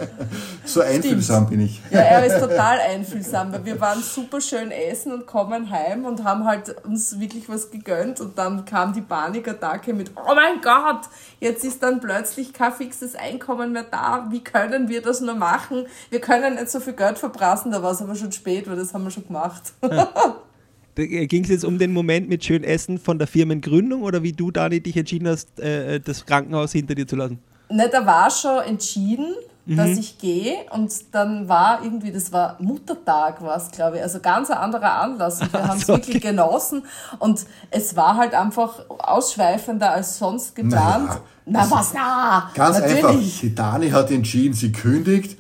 so 0.66 0.82
einfühlsam 0.82 1.48
bin 1.48 1.62
ich. 1.62 1.82
Ja, 1.92 2.00
er 2.00 2.26
ist 2.26 2.40
total 2.40 2.80
einfühlsam, 2.80 3.52
weil 3.52 3.66
wir 3.66 3.82
waren 3.82 4.02
super 4.02 4.40
schön 4.40 4.72
essen 4.72 5.12
und 5.12 5.26
kommen 5.26 5.70
heim 5.70 6.06
und 6.06 6.24
haben 6.24 6.46
halt 6.46 6.76
uns 6.86 7.20
wirklich 7.20 7.50
was 7.50 7.70
gegönnt 7.72 8.22
und 8.22 8.38
dann 8.38 8.64
kam 8.66 8.94
die 8.94 9.02
Panikattacke 9.02 9.94
mit, 9.94 10.12
oh 10.16 10.36
mein 10.36 10.62
Gott, 10.62 11.02
jetzt 11.40 11.66
ist 11.66 11.84
dann 11.84 12.00
plötzlich 12.00 12.54
kein 12.54 12.72
fixes 12.72 13.16
Einkommen 13.16 13.74
mehr 13.74 13.86
da, 13.90 14.28
wie 14.30 14.44
können 14.44 14.88
wir 14.88 15.02
das 15.02 15.22
nur 15.22 15.36
machen? 15.36 15.86
Wir 16.10 16.22
können 16.22 16.56
nicht 16.56 16.70
so 16.70 16.80
viel 16.80 16.94
Geld 16.94 17.18
verprassen, 17.20 17.72
da 17.72 17.84
war 17.84 17.92
es 17.92 18.02
aber 18.02 18.16
schon 18.16 18.32
spät, 18.32 18.70
weil 18.70 18.76
das 18.78 18.94
haben 18.94 19.04
wir 19.04 19.12
schon 19.12 19.28
gemacht. 19.28 19.49
Ging 20.96 21.44
es 21.44 21.50
jetzt 21.50 21.64
um 21.64 21.78
den 21.78 21.94
Moment 21.94 22.28
mit 22.28 22.44
schön 22.44 22.64
Essen 22.64 22.98
von 22.98 23.18
der 23.20 23.28
Firmengründung 23.28 24.02
oder 24.04 24.22
wie 24.22 24.34
du, 24.34 24.52
Dani, 24.52 24.82
dich 24.82 24.98
entschieden 24.98 25.30
hast, 25.30 25.58
äh, 25.60 26.00
das 26.02 26.26
Krankenhaus 26.26 26.74
hinter 26.74 26.94
dir 26.96 27.08
zu 27.08 27.16
lassen? 27.16 27.40
Ne, 27.70 27.88
da 27.90 28.06
war 28.06 28.30
schon 28.30 28.60
entschieden, 28.64 29.34
dass 29.66 29.90
Mhm. 29.92 29.98
ich 30.00 30.18
gehe 30.18 30.56
und 30.72 30.92
dann 31.12 31.48
war 31.48 31.82
irgendwie, 31.84 32.12
das 32.12 32.34
war 32.34 32.58
Muttertag 32.60 33.42
war 33.44 33.56
es, 33.56 33.70
glaube 33.72 33.98
ich, 33.98 34.04
also 34.04 34.20
ganz 34.20 34.50
ein 34.50 34.58
anderer 34.58 35.00
Anlass 35.00 35.42
und 35.42 35.54
wir 35.54 35.68
haben 35.68 35.78
es 35.78 35.86
so, 35.86 35.94
wirklich 35.94 36.22
genossen 36.22 36.84
und 37.20 37.46
es 37.70 37.96
war 37.96 38.18
halt 38.18 38.34
einfach 38.34 38.80
ausschweifender 38.90 39.92
als 39.92 40.18
sonst 40.18 40.56
geplant. 40.56 41.10
Naja, 41.46 41.68
Na 41.68 41.72
was, 41.72 41.94
na, 41.94 42.52
Ganz 42.56 42.78
einfach. 42.82 43.04
natürlich. 43.10 43.40
Die 43.42 43.56
Dani 43.56 43.90
hat 43.92 44.10
entschieden, 44.12 44.54
sie 44.54 44.72
kündigt. 44.72 45.39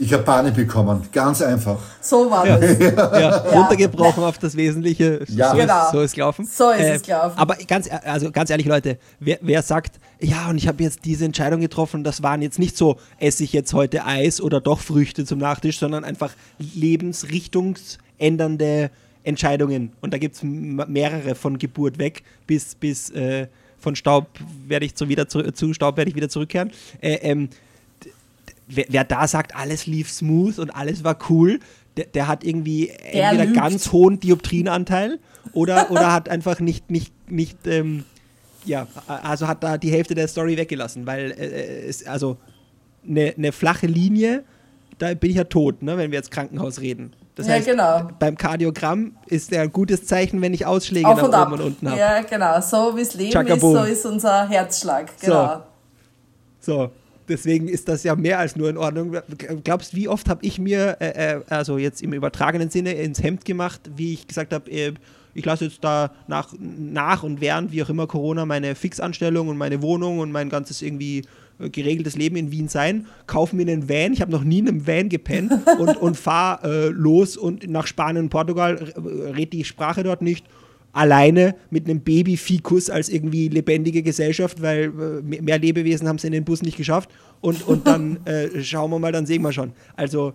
Ich 0.00 0.12
habe 0.12 0.22
Panik 0.22 0.54
bekommen. 0.54 1.02
Ganz 1.12 1.40
einfach. 1.40 1.78
So 2.00 2.30
war 2.30 2.44
das. 2.46 2.78
Ja, 2.78 3.36
runtergebrochen 3.38 4.22
auf 4.22 4.36
das 4.38 4.54
Wesentliche. 4.56 5.24
Ja. 5.28 5.50
so, 5.52 5.56
Genau. 5.56 5.84
ist, 5.86 5.92
so 5.92 6.00
ist 6.02 6.14
gelaufen. 6.14 6.44
So 6.46 6.70
ist 6.70 6.82
es 6.84 7.02
gelaufen. 7.02 7.38
Aber 7.38 7.54
ganz, 7.66 7.86
e- 7.86 7.90
also 8.04 8.30
ganz 8.30 8.50
ehrlich, 8.50 8.66
Leute, 8.66 8.98
wer, 9.18 9.38
wer 9.40 9.62
sagt, 9.62 9.98
ja, 10.20 10.50
und 10.50 10.58
ich 10.58 10.68
habe 10.68 10.82
jetzt 10.82 11.04
diese 11.06 11.24
Entscheidung 11.24 11.60
getroffen, 11.60 12.04
das 12.04 12.22
waren 12.22 12.42
jetzt 12.42 12.58
nicht 12.58 12.76
so, 12.76 12.98
esse 13.18 13.44
ich 13.44 13.52
jetzt 13.54 13.72
heute 13.72 14.04
Eis 14.04 14.40
oder 14.42 14.60
doch 14.60 14.80
Früchte 14.80 15.24
zum 15.24 15.38
Nachtisch, 15.38 15.78
sondern 15.78 16.04
einfach 16.04 16.32
lebensrichtungsändernde 16.58 18.90
Entscheidungen. 19.24 19.92
Und 20.00 20.14
da 20.14 20.18
gibt 20.18 20.36
es 20.36 20.42
mehrere 20.42 21.34
von 21.34 21.58
Geburt 21.58 21.98
weg 21.98 22.22
bis, 22.46 22.74
bis 22.74 23.10
äh, 23.10 23.46
von 23.78 23.94
Staub 23.96 24.26
werde 24.66 24.86
ich 24.86 24.94
zu, 24.94 25.08
wieder 25.08 25.28
zu, 25.28 25.42
zu 25.52 25.72
Staub 25.72 25.96
werde 25.96 26.10
ich 26.10 26.16
wieder 26.16 26.28
zurückkehren. 26.28 26.70
Äh, 27.00 27.14
ähm, 27.22 27.48
wer, 28.68 28.84
wer 28.88 29.04
da 29.04 29.26
sagt, 29.26 29.54
alles 29.56 29.86
lief 29.86 30.10
smooth 30.10 30.58
und 30.58 30.70
alles 30.70 31.04
war 31.04 31.18
cool, 31.30 31.60
der, 31.96 32.06
der 32.06 32.28
hat 32.28 32.44
irgendwie 32.44 32.92
Der 33.12 33.24
entweder 33.30 33.44
lügt. 33.46 33.56
ganz 33.56 33.92
hohen 33.92 34.20
Dioptrinanteil 34.20 35.18
oder, 35.52 35.90
oder 35.90 36.12
hat 36.12 36.28
einfach 36.28 36.60
nicht, 36.60 36.90
nicht, 36.90 37.12
nicht 37.30 37.66
ähm, 37.66 38.04
ja, 38.64 38.86
also 39.06 39.46
hat 39.48 39.62
da 39.64 39.78
die 39.78 39.90
Hälfte 39.90 40.14
der 40.14 40.28
Story 40.28 40.56
weggelassen, 40.56 41.06
weil 41.06 41.30
äh, 41.32 41.86
es, 41.86 42.06
also 42.06 42.36
eine 43.08 43.32
ne 43.36 43.52
flache 43.52 43.86
Linie, 43.86 44.44
da 44.98 45.14
bin 45.14 45.30
ich 45.30 45.36
ja 45.36 45.44
tot, 45.44 45.82
ne, 45.82 45.96
wenn 45.96 46.10
wir 46.10 46.18
jetzt 46.18 46.30
Krankenhaus 46.30 46.80
reden. 46.80 47.14
Das 47.36 47.46
Ja, 47.46 47.54
heißt, 47.54 47.66
genau. 47.68 48.08
beim 48.18 48.36
Kardiogramm 48.36 49.16
ist 49.26 49.52
ja 49.52 49.62
ein 49.62 49.72
gutes 49.72 50.04
Zeichen, 50.06 50.42
wenn 50.42 50.52
ich 50.52 50.66
Ausschläge 50.66 51.06
Auf 51.06 51.18
nach 51.18 51.24
und 51.24 51.34
ab. 51.34 51.46
oben 51.46 51.60
und 51.60 51.66
unten 51.68 51.88
habe. 51.88 51.98
Ja, 51.98 52.20
genau. 52.22 52.60
So 52.60 52.96
wie 52.96 53.02
es 53.02 53.14
Leben 53.14 53.30
Chakaboom. 53.32 53.76
ist, 53.76 53.80
so 53.82 53.86
ist 53.86 54.06
unser 54.06 54.48
Herzschlag. 54.48 55.12
Genau. 55.20 55.62
So, 56.60 56.90
deswegen 57.28 57.68
ist 57.68 57.88
das 57.88 58.02
ja 58.02 58.14
mehr 58.16 58.38
als 58.38 58.56
nur 58.56 58.70
in 58.70 58.76
Ordnung. 58.76 59.16
Glaubst 59.64 59.94
wie 59.94 60.08
oft 60.08 60.28
habe 60.28 60.44
ich 60.44 60.58
mir, 60.58 60.96
äh, 61.00 61.36
äh, 61.36 61.40
also 61.48 61.78
jetzt 61.78 62.02
im 62.02 62.12
übertragenen 62.12 62.70
Sinne, 62.70 62.92
ins 62.92 63.22
Hemd 63.22 63.44
gemacht, 63.44 63.80
wie 63.96 64.14
ich 64.14 64.26
gesagt 64.26 64.52
habe, 64.52 64.70
äh, 64.70 64.92
ich 65.34 65.44
lasse 65.44 65.66
jetzt 65.66 65.84
da 65.84 66.10
nach, 66.26 66.52
nach 66.58 67.22
und 67.22 67.40
während, 67.40 67.70
wie 67.70 67.82
auch 67.82 67.88
immer 67.88 68.06
Corona, 68.06 68.44
meine 68.44 68.74
Fixanstellung 68.74 69.48
und 69.48 69.56
meine 69.56 69.82
Wohnung 69.82 70.18
und 70.18 70.32
mein 70.32 70.48
ganzes 70.48 70.82
irgendwie 70.82 71.22
äh, 71.58 71.70
geregeltes 71.70 72.16
Leben 72.16 72.36
in 72.36 72.50
Wien 72.50 72.68
sein, 72.68 73.06
kaufe 73.26 73.54
mir 73.54 73.62
einen 73.62 73.88
Van, 73.88 74.12
ich 74.12 74.20
habe 74.20 74.32
noch 74.32 74.44
nie 74.44 74.60
in 74.60 74.68
einem 74.68 74.86
Van 74.86 75.08
gepennt 75.08 75.52
und, 75.78 75.96
und 75.96 76.16
fahre 76.16 76.86
äh, 76.86 76.88
los 76.88 77.36
und 77.36 77.68
nach 77.68 77.86
Spanien 77.86 78.24
und 78.24 78.30
Portugal, 78.30 78.76
äh, 78.76 79.30
red 79.30 79.52
die 79.52 79.64
Sprache 79.64 80.02
dort 80.02 80.22
nicht, 80.22 80.44
alleine 80.92 81.54
mit 81.70 81.84
einem 81.84 82.00
Baby-Fikus 82.00 82.90
als 82.90 83.08
irgendwie 83.08 83.48
lebendige 83.48 84.02
Gesellschaft, 84.02 84.62
weil 84.62 84.84
äh, 84.84 85.40
mehr- 85.42 85.58
Lebewesen 85.58 86.08
haben 86.08 86.16
es 86.16 86.24
in 86.24 86.32
den 86.32 86.44
Bus 86.44 86.62
nicht 86.62 86.76
geschafft. 86.76 87.10
Und, 87.40 87.66
und 87.66 87.86
dann 87.86 88.18
äh, 88.26 88.62
schauen 88.62 88.90
wir 88.90 88.98
mal, 88.98 89.12
dann 89.12 89.26
sehen 89.26 89.42
wir 89.42 89.52
schon. 89.52 89.72
Also, 89.96 90.32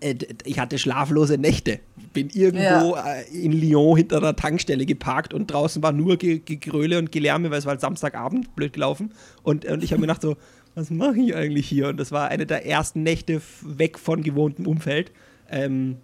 äh, 0.00 0.14
ich 0.44 0.58
hatte 0.58 0.78
schlaflose 0.78 1.38
Nächte. 1.38 1.80
Bin 2.12 2.28
irgendwo 2.34 2.96
äh, 2.96 3.22
in 3.32 3.52
Lyon 3.52 3.96
hinter 3.96 4.18
einer 4.18 4.36
Tankstelle 4.36 4.84
geparkt 4.84 5.32
und 5.32 5.50
draußen 5.50 5.82
war 5.82 5.92
nur 5.92 6.16
Ge 6.18 6.40
Gegröle 6.44 6.98
und 6.98 7.10
Gelärme, 7.12 7.50
weil 7.50 7.58
es 7.58 7.64
war 7.64 7.70
halt 7.72 7.80
Samstagabend, 7.80 8.54
blöd 8.54 8.72
gelaufen. 8.74 9.12
Und, 9.42 9.64
und 9.64 9.82
ich 9.82 9.92
habe 9.92 10.00
mir 10.00 10.06
gedacht 10.08 10.22
so, 10.22 10.36
was 10.74 10.90
mache 10.90 11.18
ich 11.20 11.34
eigentlich 11.34 11.68
hier? 11.68 11.88
Und 11.88 11.98
das 11.98 12.12
war 12.12 12.28
eine 12.28 12.46
der 12.46 12.66
ersten 12.66 13.02
Nächte 13.02 13.40
weg 13.62 13.98
von 13.98 14.22
gewohntem 14.22 14.66
Umfeld. 14.66 15.12
Ähm, 15.50 15.96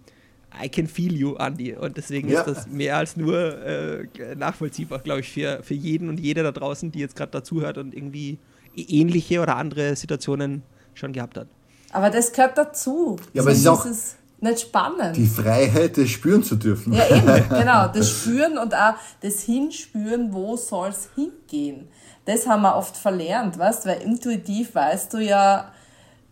I 0.61 0.69
can 0.69 0.87
feel 0.87 1.13
you, 1.13 1.35
Andy. 1.35 1.73
Und 1.73 1.95
deswegen 1.97 2.29
Ja. 2.29 2.41
ist 2.41 2.47
das 2.47 2.67
mehr 2.67 2.97
als 2.97 3.15
nur 3.15 3.37
äh, 3.65 4.07
nachvollziehbar, 4.35 4.99
glaube 4.99 5.21
ich, 5.21 5.31
für, 5.31 5.61
für 5.63 5.73
jeden 5.73 6.09
und 6.09 6.19
jede 6.19 6.43
da 6.43 6.51
draußen, 6.51 6.91
die 6.91 6.99
jetzt 6.99 7.15
gerade 7.15 7.31
dazuhört 7.31 7.77
und 7.77 7.93
irgendwie 7.95 8.37
ä- 8.75 8.89
ähnliche 8.89 9.41
oder 9.41 9.55
andere 9.55 9.95
Situationen 9.95 10.63
schon 10.93 11.13
gehabt 11.13 11.37
hat. 11.37 11.47
Aber 11.91 12.09
das 12.09 12.31
gehört 12.33 12.57
dazu. 12.57 13.17
Ja, 13.33 13.41
aber 13.41 13.51
es 13.51 13.59
ist 13.59 13.67
auch 13.67 13.85
es 13.85 14.15
nicht 14.41 14.59
spannend. 14.61 15.15
die 15.17 15.25
Freiheit, 15.27 15.97
das 15.97 16.09
spüren 16.09 16.43
zu 16.43 16.55
dürfen. 16.55 16.93
Ja, 16.93 17.07
eben, 17.09 17.49
genau. 17.49 17.87
Das 17.87 18.09
Spüren 18.09 18.57
und 18.57 18.73
auch 18.75 18.93
das 19.21 19.41
Hinspüren, 19.41 20.33
wo 20.33 20.55
soll 20.57 20.89
es 20.89 21.09
hingehen. 21.15 21.87
Das 22.25 22.45
haben 22.47 22.61
wir 22.61 22.75
oft 22.75 22.95
verlernt, 22.95 23.57
weißt 23.57 23.85
weil 23.85 24.01
intuitiv 24.01 24.75
weißt 24.75 25.13
du 25.13 25.17
ja 25.19 25.71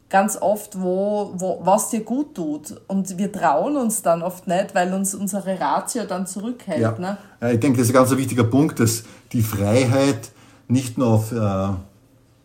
ganz 0.09 0.37
oft, 0.39 0.81
wo, 0.81 1.33
wo, 1.35 1.59
was 1.63 1.89
dir 1.89 2.01
gut 2.01 2.35
tut. 2.35 2.79
Und 2.87 3.17
wir 3.17 3.31
trauen 3.31 3.75
uns 3.77 4.01
dann 4.01 4.21
oft 4.21 4.47
nicht, 4.47 4.73
weil 4.73 4.93
uns 4.93 5.13
unsere 5.13 5.59
Ratio 5.59 6.05
dann 6.05 6.25
zurückhält. 6.27 6.81
Ja. 6.81 6.95
Ne? 6.97 7.17
Ich 7.53 7.59
denke, 7.59 7.79
das 7.79 7.87
ist 7.87 7.95
ein 7.95 8.05
ganz 8.05 8.15
wichtiger 8.15 8.45
Punkt, 8.45 8.79
dass 8.79 9.03
die 9.33 9.41
Freiheit 9.41 10.31
nicht 10.67 10.97
nur 10.97 11.07
auf, 11.07 11.31
äh, 11.31 11.69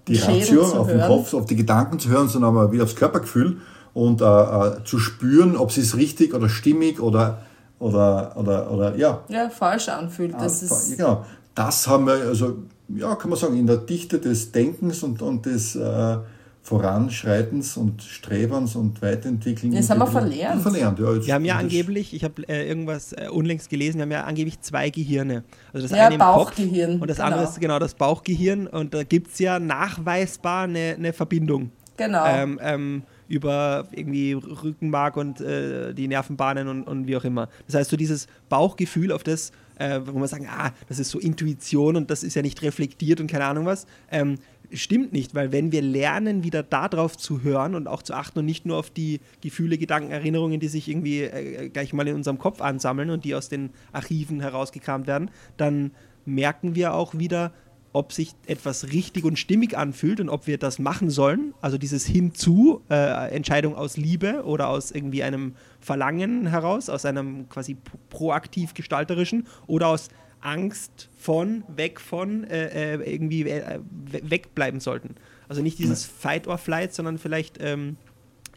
die 0.08 0.16
Ratio, 0.16 0.64
auf 0.64 0.88
den 0.88 1.00
Kopf, 1.00 1.34
auf 1.34 1.46
die 1.46 1.56
Gedanken 1.56 1.98
zu 1.98 2.08
hören, 2.08 2.28
sondern 2.28 2.56
aber 2.56 2.72
wieder 2.72 2.84
aufs 2.84 2.96
Körpergefühl 2.96 3.58
und 3.94 4.20
äh, 4.20 4.24
äh, 4.24 4.84
zu 4.84 4.98
spüren, 4.98 5.56
ob 5.56 5.68
es 5.68 5.76
sich 5.76 5.94
richtig 5.96 6.34
oder 6.34 6.48
stimmig 6.48 7.00
oder 7.00 7.42
oder, 7.82 8.36
oder, 8.36 8.70
oder 8.70 8.96
ja. 8.96 9.24
Ja, 9.28 9.50
falsch 9.50 9.88
anfühlt. 9.88 10.34
Das 10.34 10.62
ah, 10.62 10.64
ist 10.64 10.96
genau. 10.96 11.24
Das 11.54 11.86
haben 11.88 12.06
wir, 12.06 12.14
also, 12.14 12.58
ja, 12.88 13.14
kann 13.16 13.28
man 13.28 13.38
sagen, 13.38 13.56
in 13.56 13.66
der 13.66 13.78
Dichte 13.78 14.20
des 14.20 14.52
Denkens 14.52 15.02
und, 15.02 15.20
und 15.20 15.44
des 15.44 15.74
äh, 15.74 16.16
Voranschreitens 16.64 17.76
und 17.76 18.02
Strebens 18.02 18.76
und 18.76 19.02
Weiterentwickelns. 19.02 19.74
Das 19.74 19.90
haben 19.90 19.98
wir 19.98 20.06
verlernt. 20.06 20.62
verlernt 20.62 20.98
ja, 21.00 21.26
wir 21.26 21.34
haben 21.34 21.44
ja 21.44 21.56
angeblich, 21.56 22.14
ich 22.14 22.22
habe 22.22 22.48
äh, 22.48 22.68
irgendwas 22.68 23.12
äh, 23.12 23.28
unlängst 23.28 23.68
gelesen, 23.68 23.98
wir 23.98 24.02
haben 24.02 24.12
ja 24.12 24.22
angeblich 24.22 24.60
zwei 24.60 24.88
Gehirne. 24.90 25.42
Also 25.72 25.88
das 25.88 25.96
ja, 25.96 26.06
eine 26.06 26.14
im 26.14 26.20
Bauchgehirn. 26.20 26.92
Kopf 26.92 27.02
und 27.02 27.08
das 27.08 27.16
genau. 27.16 27.28
andere 27.28 27.44
ist 27.44 27.60
genau 27.60 27.78
das 27.80 27.94
Bauchgehirn. 27.94 28.68
Und 28.68 28.94
da 28.94 29.02
gibt 29.02 29.32
es 29.32 29.40
ja 29.40 29.58
nachweisbar 29.58 30.64
eine, 30.64 30.94
eine 30.96 31.12
Verbindung. 31.12 31.72
Genau. 31.96 32.24
Ähm, 32.26 32.60
ähm, 32.62 33.02
über 33.28 33.88
irgendwie 33.92 34.34
Rückenmark 34.34 35.16
und 35.16 35.40
äh, 35.40 35.94
die 35.94 36.06
Nervenbahnen 36.06 36.68
und, 36.68 36.84
und 36.84 37.06
wie 37.06 37.16
auch 37.16 37.24
immer. 37.24 37.48
Das 37.66 37.74
heißt, 37.74 37.90
so 37.90 37.96
dieses 37.96 38.28
Bauchgefühl, 38.48 39.10
auf 39.10 39.24
das, 39.24 39.52
äh, 39.78 40.00
wo 40.04 40.18
man 40.18 40.28
sagen, 40.28 40.48
ah, 40.50 40.70
das 40.88 40.98
ist 40.98 41.10
so 41.10 41.18
Intuition 41.18 41.96
und 41.96 42.10
das 42.10 42.22
ist 42.22 42.34
ja 42.34 42.42
nicht 42.42 42.62
reflektiert 42.62 43.20
und 43.20 43.30
keine 43.30 43.46
Ahnung 43.46 43.66
was, 43.66 43.86
ähm, 44.10 44.36
stimmt 44.74 45.12
nicht, 45.12 45.34
weil 45.34 45.52
wenn 45.52 45.72
wir 45.72 45.82
lernen, 45.82 46.44
wieder 46.44 46.62
darauf 46.62 47.16
zu 47.16 47.42
hören 47.42 47.74
und 47.74 47.86
auch 47.86 48.02
zu 48.02 48.14
achten 48.14 48.40
und 48.40 48.46
nicht 48.46 48.66
nur 48.66 48.76
auf 48.76 48.90
die 48.90 49.20
Gefühle, 49.40 49.78
Gedanken, 49.78 50.10
Erinnerungen, 50.10 50.60
die 50.60 50.68
sich 50.68 50.88
irgendwie 50.88 51.22
äh, 51.22 51.68
gleich 51.68 51.92
mal 51.92 52.06
in 52.08 52.14
unserem 52.14 52.38
Kopf 52.38 52.60
ansammeln 52.60 53.10
und 53.10 53.24
die 53.24 53.34
aus 53.34 53.48
den 53.48 53.70
Archiven 53.92 54.40
herausgekramt 54.40 55.06
werden, 55.06 55.30
dann 55.56 55.92
merken 56.24 56.74
wir 56.74 56.94
auch 56.94 57.18
wieder, 57.18 57.52
ob 57.92 58.12
sich 58.12 58.32
etwas 58.46 58.92
richtig 58.92 59.24
und 59.24 59.38
stimmig 59.38 59.76
anfühlt 59.76 60.20
und 60.20 60.30
ob 60.30 60.46
wir 60.46 60.58
das 60.58 60.78
machen 60.78 61.10
sollen. 61.10 61.52
Also 61.60 61.76
dieses 61.76 62.06
Hinzu, 62.06 62.80
äh, 62.90 63.30
Entscheidung 63.30 63.76
aus 63.76 63.96
Liebe 63.96 64.44
oder 64.44 64.68
aus 64.68 64.90
irgendwie 64.90 65.22
einem 65.22 65.54
Verlangen 65.80 66.46
heraus, 66.46 66.88
aus 66.88 67.04
einem 67.04 67.48
quasi 67.48 67.76
proaktiv 68.08 68.72
gestalterischen 68.72 69.46
oder 69.66 69.88
aus 69.88 70.08
Angst 70.42 71.08
von, 71.16 71.64
weg 71.68 72.00
von, 72.00 72.44
äh, 72.44 72.94
äh 72.94 73.14
irgendwie 73.14 73.48
äh, 73.48 73.80
wegbleiben 74.10 74.80
sollten. 74.80 75.14
Also 75.48 75.62
nicht 75.62 75.78
dieses 75.78 76.04
Fight 76.04 76.46
or 76.46 76.58
Flight, 76.58 76.94
sondern 76.94 77.18
vielleicht, 77.18 77.58
ähm, 77.60 77.96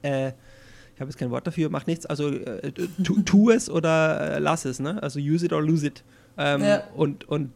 äh, 0.02 0.30
ich 0.30 1.02
habe 1.02 1.10
jetzt 1.10 1.18
kein 1.18 1.32
Wort 1.32 1.46
dafür, 1.46 1.70
macht 1.70 1.88
nichts, 1.88 2.06
also 2.06 2.30
äh, 2.30 2.72
tu, 2.72 3.22
tu, 3.22 3.50
es 3.52 3.70
oder 3.70 4.40
lass 4.40 4.66
es, 4.66 4.80
ne? 4.80 5.02
Also 5.04 5.20
use 5.20 5.46
it 5.46 5.54
or 5.54 5.62
lose 5.62 5.86
it. 5.86 6.04
Ähm, 6.38 6.64
ja. 6.64 6.84
Und, 6.96 7.28
und 7.28 7.52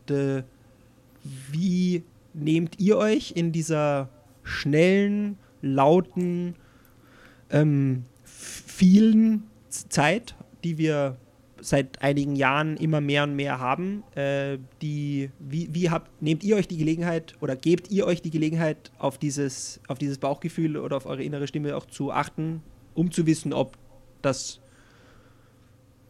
wie 1.51 2.03
nehmt 2.33 2.79
ihr 2.79 2.97
euch 2.97 3.33
in 3.35 3.51
dieser 3.51 4.09
schnellen, 4.43 5.37
lauten, 5.61 6.55
ähm, 7.49 8.05
vielen 8.23 9.43
Zeit, 9.69 10.35
die 10.63 10.77
wir 10.77 11.17
seit 11.61 12.01
einigen 12.01 12.35
Jahren 12.35 12.77
immer 12.77 13.01
mehr 13.01 13.23
und 13.23 13.35
mehr 13.35 13.59
haben, 13.59 14.03
äh, 14.15 14.57
die, 14.81 15.31
wie, 15.39 15.69
wie 15.73 15.89
habt, 15.89 16.21
nehmt 16.21 16.43
ihr 16.43 16.55
euch 16.55 16.67
die 16.67 16.77
Gelegenheit 16.77 17.35
oder 17.41 17.55
gebt 17.55 17.91
ihr 17.91 18.05
euch 18.05 18.21
die 18.21 18.31
Gelegenheit, 18.31 18.91
auf 18.97 19.17
dieses, 19.17 19.79
auf 19.87 19.97
dieses 19.97 20.17
Bauchgefühl 20.17 20.77
oder 20.77 20.97
auf 20.97 21.05
eure 21.05 21.23
innere 21.23 21.47
Stimme 21.47 21.75
auch 21.75 21.85
zu 21.85 22.11
achten, 22.11 22.61
um 22.95 23.11
zu 23.11 23.25
wissen, 23.25 23.53
ob 23.53 23.77
das 24.21 24.59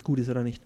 gut 0.04 0.20
ist 0.20 0.30
oder 0.30 0.44
nicht? 0.44 0.62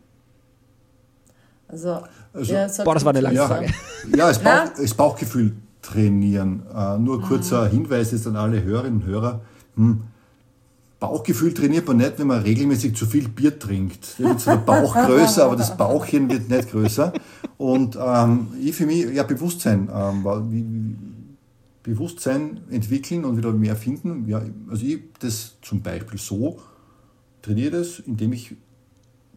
Also, 1.68 2.04
also 2.34 2.54
ja, 2.54 2.68
boah, 2.84 2.94
das 2.94 3.04
war 3.04 3.12
eine 3.12 3.22
lange 3.22 3.36
ja, 3.36 3.48
Frage. 3.48 3.74
Ja, 4.16 4.28
das, 4.28 4.40
Bauch, 4.40 4.70
das 4.78 4.94
Bauchgefühl 4.94 5.54
trainieren. 5.82 6.64
Äh, 6.74 6.98
nur 7.00 7.22
kurzer 7.22 7.66
mhm. 7.66 7.72
Hinweis 7.72 8.12
jetzt 8.12 8.28
an 8.28 8.36
alle 8.36 8.64
Hörerinnen 8.64 9.02
und 9.02 9.08
Hörer. 9.08 9.42
Hm, 9.76 10.04
Bauchgefühl 11.04 11.54
trainiert 11.54 11.86
man 11.86 11.98
nicht, 11.98 12.18
wenn 12.18 12.28
man 12.28 12.44
regelmäßig 12.44 12.96
zu 12.96 13.06
viel 13.06 13.28
Bier 13.28 13.60
trinkt. 13.60 14.16
Da 14.18 14.24
wird 14.24 14.40
zwar 14.40 14.56
der 14.56 14.64
Bauch 14.64 14.96
größer, 15.06 15.44
aber 15.44 15.58
das 15.58 15.76
Bauchchen 15.76 16.32
wird 16.32 16.50
nicht 16.50 16.72
größer. 16.72 17.12
Und 17.58 17.98
ähm, 18.02 18.48
ich 18.62 18.74
für 18.74 18.86
mich, 18.86 19.14
ja, 19.14 19.24
Bewusstsein, 19.24 19.90
ähm, 19.94 21.36
Bewusstsein 21.84 22.62
entwickeln 22.70 23.26
und 23.26 23.36
wieder 23.36 23.52
mehr 23.52 23.76
finden. 23.76 24.30
Ja, 24.30 24.42
also 24.70 24.86
ich 24.86 25.02
das 25.20 25.58
zum 25.62 25.82
Beispiel 25.82 26.18
so 26.18 26.62
trainiere 27.42 27.80
das, 27.80 28.00
indem 28.00 28.32
ich 28.32 28.56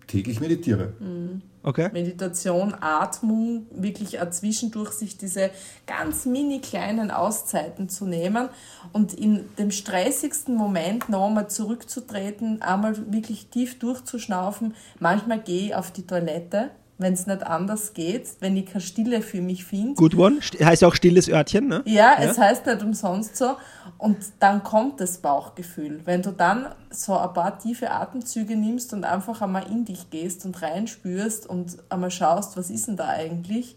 täglich 0.07 0.41
meditiere. 0.41 0.93
Mhm. 1.01 1.43
Okay. 1.67 1.91
Meditation, 1.93 2.77
Atmung, 2.81 3.67
wirklich 3.73 4.17
zwischendurch 4.31 4.93
sich 4.93 5.19
diese 5.19 5.51
ganz 5.85 6.25
mini 6.25 6.61
kleinen 6.61 7.11
Auszeiten 7.11 7.89
zu 7.89 8.07
nehmen 8.07 8.49
und 8.93 9.12
in 9.12 9.49
dem 9.59 9.73
stressigsten 9.73 10.55
Moment 10.55 11.09
noch 11.09 11.27
einmal 11.27 11.51
zurückzutreten, 11.51 12.62
einmal 12.62 13.12
wirklich 13.12 13.49
tief 13.49 13.81
durchzuschnaufen. 13.81 14.77
Manchmal 15.01 15.41
gehe 15.41 15.67
ich 15.67 15.75
auf 15.75 15.91
die 15.91 16.07
Toilette 16.07 16.71
wenn 16.99 17.12
es 17.12 17.26
nicht 17.26 17.42
anders 17.42 17.92
geht, 17.92 18.36
wenn 18.40 18.57
ich 18.57 18.66
keine 18.66 18.80
Stille 18.80 19.20
für 19.20 19.42
mich 19.42 19.64
finde. 19.64 19.94
Good 19.94 20.14
one, 20.14 20.38
heißt 20.40 20.82
auch 20.84 20.94
stilles 20.94 21.28
Örtchen, 21.28 21.68
ne? 21.68 21.82
Ja, 21.84 22.20
ja, 22.20 22.30
es 22.30 22.38
heißt 22.38 22.66
nicht 22.66 22.82
umsonst 22.82 23.36
so. 23.36 23.57
Und 23.99 24.16
dann 24.40 24.62
kommt 24.62 25.01
das 25.01 25.18
Bauchgefühl. 25.18 26.01
Wenn 26.05 26.22
du 26.22 26.32
dann 26.32 26.66
so 26.90 27.16
ein 27.16 27.32
paar 27.34 27.59
tiefe 27.59 27.90
Atemzüge 27.90 28.57
nimmst 28.57 28.94
und 28.94 29.05
einfach 29.05 29.42
einmal 29.42 29.70
in 29.70 29.84
dich 29.84 30.09
gehst 30.11 30.47
und 30.47 30.61
reinspürst 30.62 31.47
und 31.47 31.76
einmal 31.90 32.11
schaust, 32.11 32.57
was 32.57 32.70
ist 32.70 32.88
denn 32.88 32.97
da 32.97 33.09
eigentlich, 33.09 33.76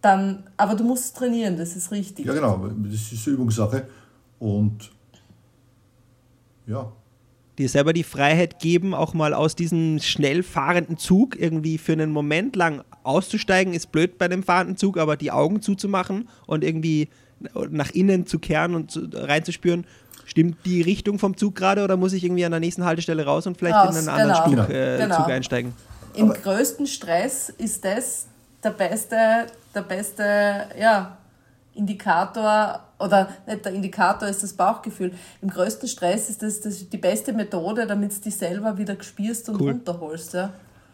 dann, 0.00 0.44
aber 0.56 0.74
du 0.74 0.84
musst 0.84 1.16
trainieren, 1.16 1.56
das 1.56 1.74
ist 1.74 1.90
richtig. 1.90 2.26
Ja, 2.26 2.34
genau, 2.34 2.68
das 2.76 3.12
ist 3.12 3.26
eine 3.26 3.34
Übungssache. 3.34 3.88
Und 4.38 4.92
ja, 6.66 6.92
dir 7.58 7.68
selber 7.68 7.92
die 7.92 8.02
Freiheit 8.02 8.58
geben, 8.58 8.94
auch 8.94 9.14
mal 9.14 9.34
aus 9.34 9.54
diesem 9.54 10.00
schnell 10.00 10.42
fahrenden 10.42 10.96
Zug 10.96 11.38
irgendwie 11.38 11.78
für 11.78 11.92
einen 11.92 12.10
Moment 12.10 12.56
lang 12.56 12.82
auszusteigen, 13.02 13.74
ist 13.74 13.92
blöd 13.92 14.18
bei 14.18 14.28
dem 14.28 14.42
fahrenden 14.42 14.76
Zug, 14.76 14.98
aber 14.98 15.16
die 15.16 15.30
Augen 15.30 15.62
zuzumachen 15.62 16.28
und 16.46 16.64
irgendwie 16.64 17.08
nach 17.70 17.90
innen 17.90 18.26
zu 18.26 18.38
kehren 18.38 18.74
und 18.74 18.90
zu, 18.90 19.08
reinzuspüren, 19.12 19.86
stimmt 20.24 20.58
die 20.64 20.82
Richtung 20.82 21.18
vom 21.18 21.36
Zug 21.36 21.54
gerade 21.54 21.84
oder 21.84 21.96
muss 21.96 22.12
ich 22.12 22.24
irgendwie 22.24 22.44
an 22.44 22.52
der 22.52 22.60
nächsten 22.60 22.84
Haltestelle 22.84 23.24
raus 23.24 23.46
und 23.46 23.58
vielleicht 23.58 23.76
raus, 23.76 23.96
in 23.96 24.08
einen 24.08 24.22
genau. 24.22 24.38
anderen 24.42 24.66
Zug, 24.66 24.74
äh, 24.74 24.98
genau. 24.98 25.16
Zug 25.16 25.28
einsteigen? 25.28 25.74
Im 26.14 26.30
aber 26.30 26.40
größten 26.40 26.86
Stress 26.86 27.50
ist 27.50 27.84
das 27.84 28.26
der 28.62 28.70
beste, 28.70 29.46
der 29.74 29.82
beste, 29.82 30.66
ja, 30.80 31.18
Indikator 31.74 32.83
oder 32.98 33.28
nicht 33.46 33.64
der 33.64 33.72
Indikator 33.72 34.28
ist 34.28 34.42
das 34.42 34.52
Bauchgefühl. 34.52 35.12
Im 35.42 35.50
größten 35.50 35.88
Stress 35.88 36.30
ist 36.30 36.42
das, 36.42 36.60
das 36.60 36.88
die 36.88 36.96
beste 36.96 37.32
Methode, 37.32 37.86
damit 37.86 38.16
du 38.16 38.20
dich 38.20 38.36
selber 38.36 38.78
wieder 38.78 38.96
spürst 39.00 39.48
und 39.48 39.60
cool. 39.60 39.72
runterholst. 39.72 40.34
Ja. 40.34 40.50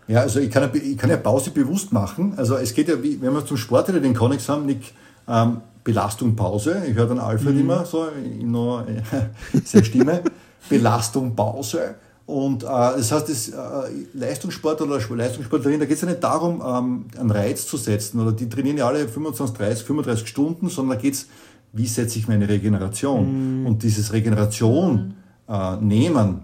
Ja, 0.09 0.23
also 0.23 0.41
ich 0.41 0.51
kann, 0.51 0.65
ja, 0.65 0.71
ich 0.75 0.99
kann 0.99 1.11
ja 1.11 1.17
Pause 1.17 1.51
bewusst 1.51 1.93
machen. 1.93 2.35
Also 2.37 2.57
es 2.57 2.75
geht 2.75 2.89
ja, 2.89 3.01
wie, 3.01 3.21
wenn 3.21 3.33
wir 3.33 3.47
zum 3.47 3.57
Sport 3.57 3.89
wieder 3.89 4.01
den 4.01 4.15
Konnex 4.15 4.49
haben, 4.49 4.67
Nick, 4.67 4.93
ähm, 5.29 5.61
Belastung, 5.85 6.35
Pause. 6.35 6.83
Ich 6.89 6.95
höre 6.95 7.07
dann 7.07 7.21
Alfred 7.21 7.55
mhm. 7.55 7.61
immer 7.61 7.85
so 7.85 8.09
in 8.09 8.49
einer 8.49 8.87
äh, 9.73 9.83
Stimme. 9.85 10.23
Belastung, 10.69 11.35
Pause. 11.35 11.95
Und 12.27 12.63
äh, 12.63 12.67
das 12.67 13.11
heißt, 13.11 13.29
das, 13.29 13.49
äh, 13.49 13.91
Leistungssportler 14.15 14.87
oder 14.87 15.01
Leistungssportlerin, 15.17 15.81
da 15.81 15.87
geht 15.87 15.97
es 15.97 16.03
ja 16.03 16.09
nicht 16.09 16.23
darum, 16.23 16.63
ähm, 16.65 17.07
einen 17.19 17.31
Reiz 17.31 17.67
zu 17.67 17.77
setzen, 17.77 18.21
oder 18.21 18.31
die 18.31 18.49
trainieren 18.49 18.79
ja 18.79 18.87
alle 18.87 19.09
25, 19.09 19.57
30, 19.57 19.85
35 19.85 20.29
Stunden, 20.29 20.69
sondern 20.69 20.97
da 20.97 21.03
geht 21.03 21.15
es, 21.15 21.27
wie 21.73 21.87
setze 21.87 22.19
ich 22.19 22.29
meine 22.29 22.49
Regeneration? 22.49 23.63
Mm. 23.63 23.67
Und 23.67 23.83
dieses 23.83 24.13
Regeneration 24.13 25.15
äh, 25.49 25.77
nehmen, 25.77 26.43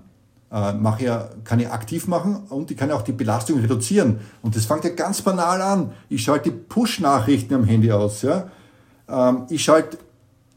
äh, 0.51 0.73
mache 0.73 1.05
ja, 1.05 1.29
kann 1.45 1.61
ich 1.61 1.69
aktiv 1.69 2.07
machen 2.07 2.37
und 2.49 2.71
ich 2.71 2.77
kann 2.77 2.89
ja 2.89 2.95
auch 2.95 3.03
die 3.03 3.13
Belastung 3.13 3.61
reduzieren. 3.61 4.21
Und 4.43 4.57
das 4.57 4.67
fängt 4.67 4.85
ja 4.85 4.91
ganz 4.91 5.23
banal 5.23 5.61
an. 5.61 5.93
Ich 6.09 6.23
schalte 6.23 6.51
die 6.51 6.57
Push-Nachrichten 6.57 7.55
am 7.55 7.65
Handy 7.65 7.91
aus. 7.91 8.23
Ja? 8.23 8.51
Ähm, 9.09 9.43
ich 9.49 9.63
schalte 9.65 9.99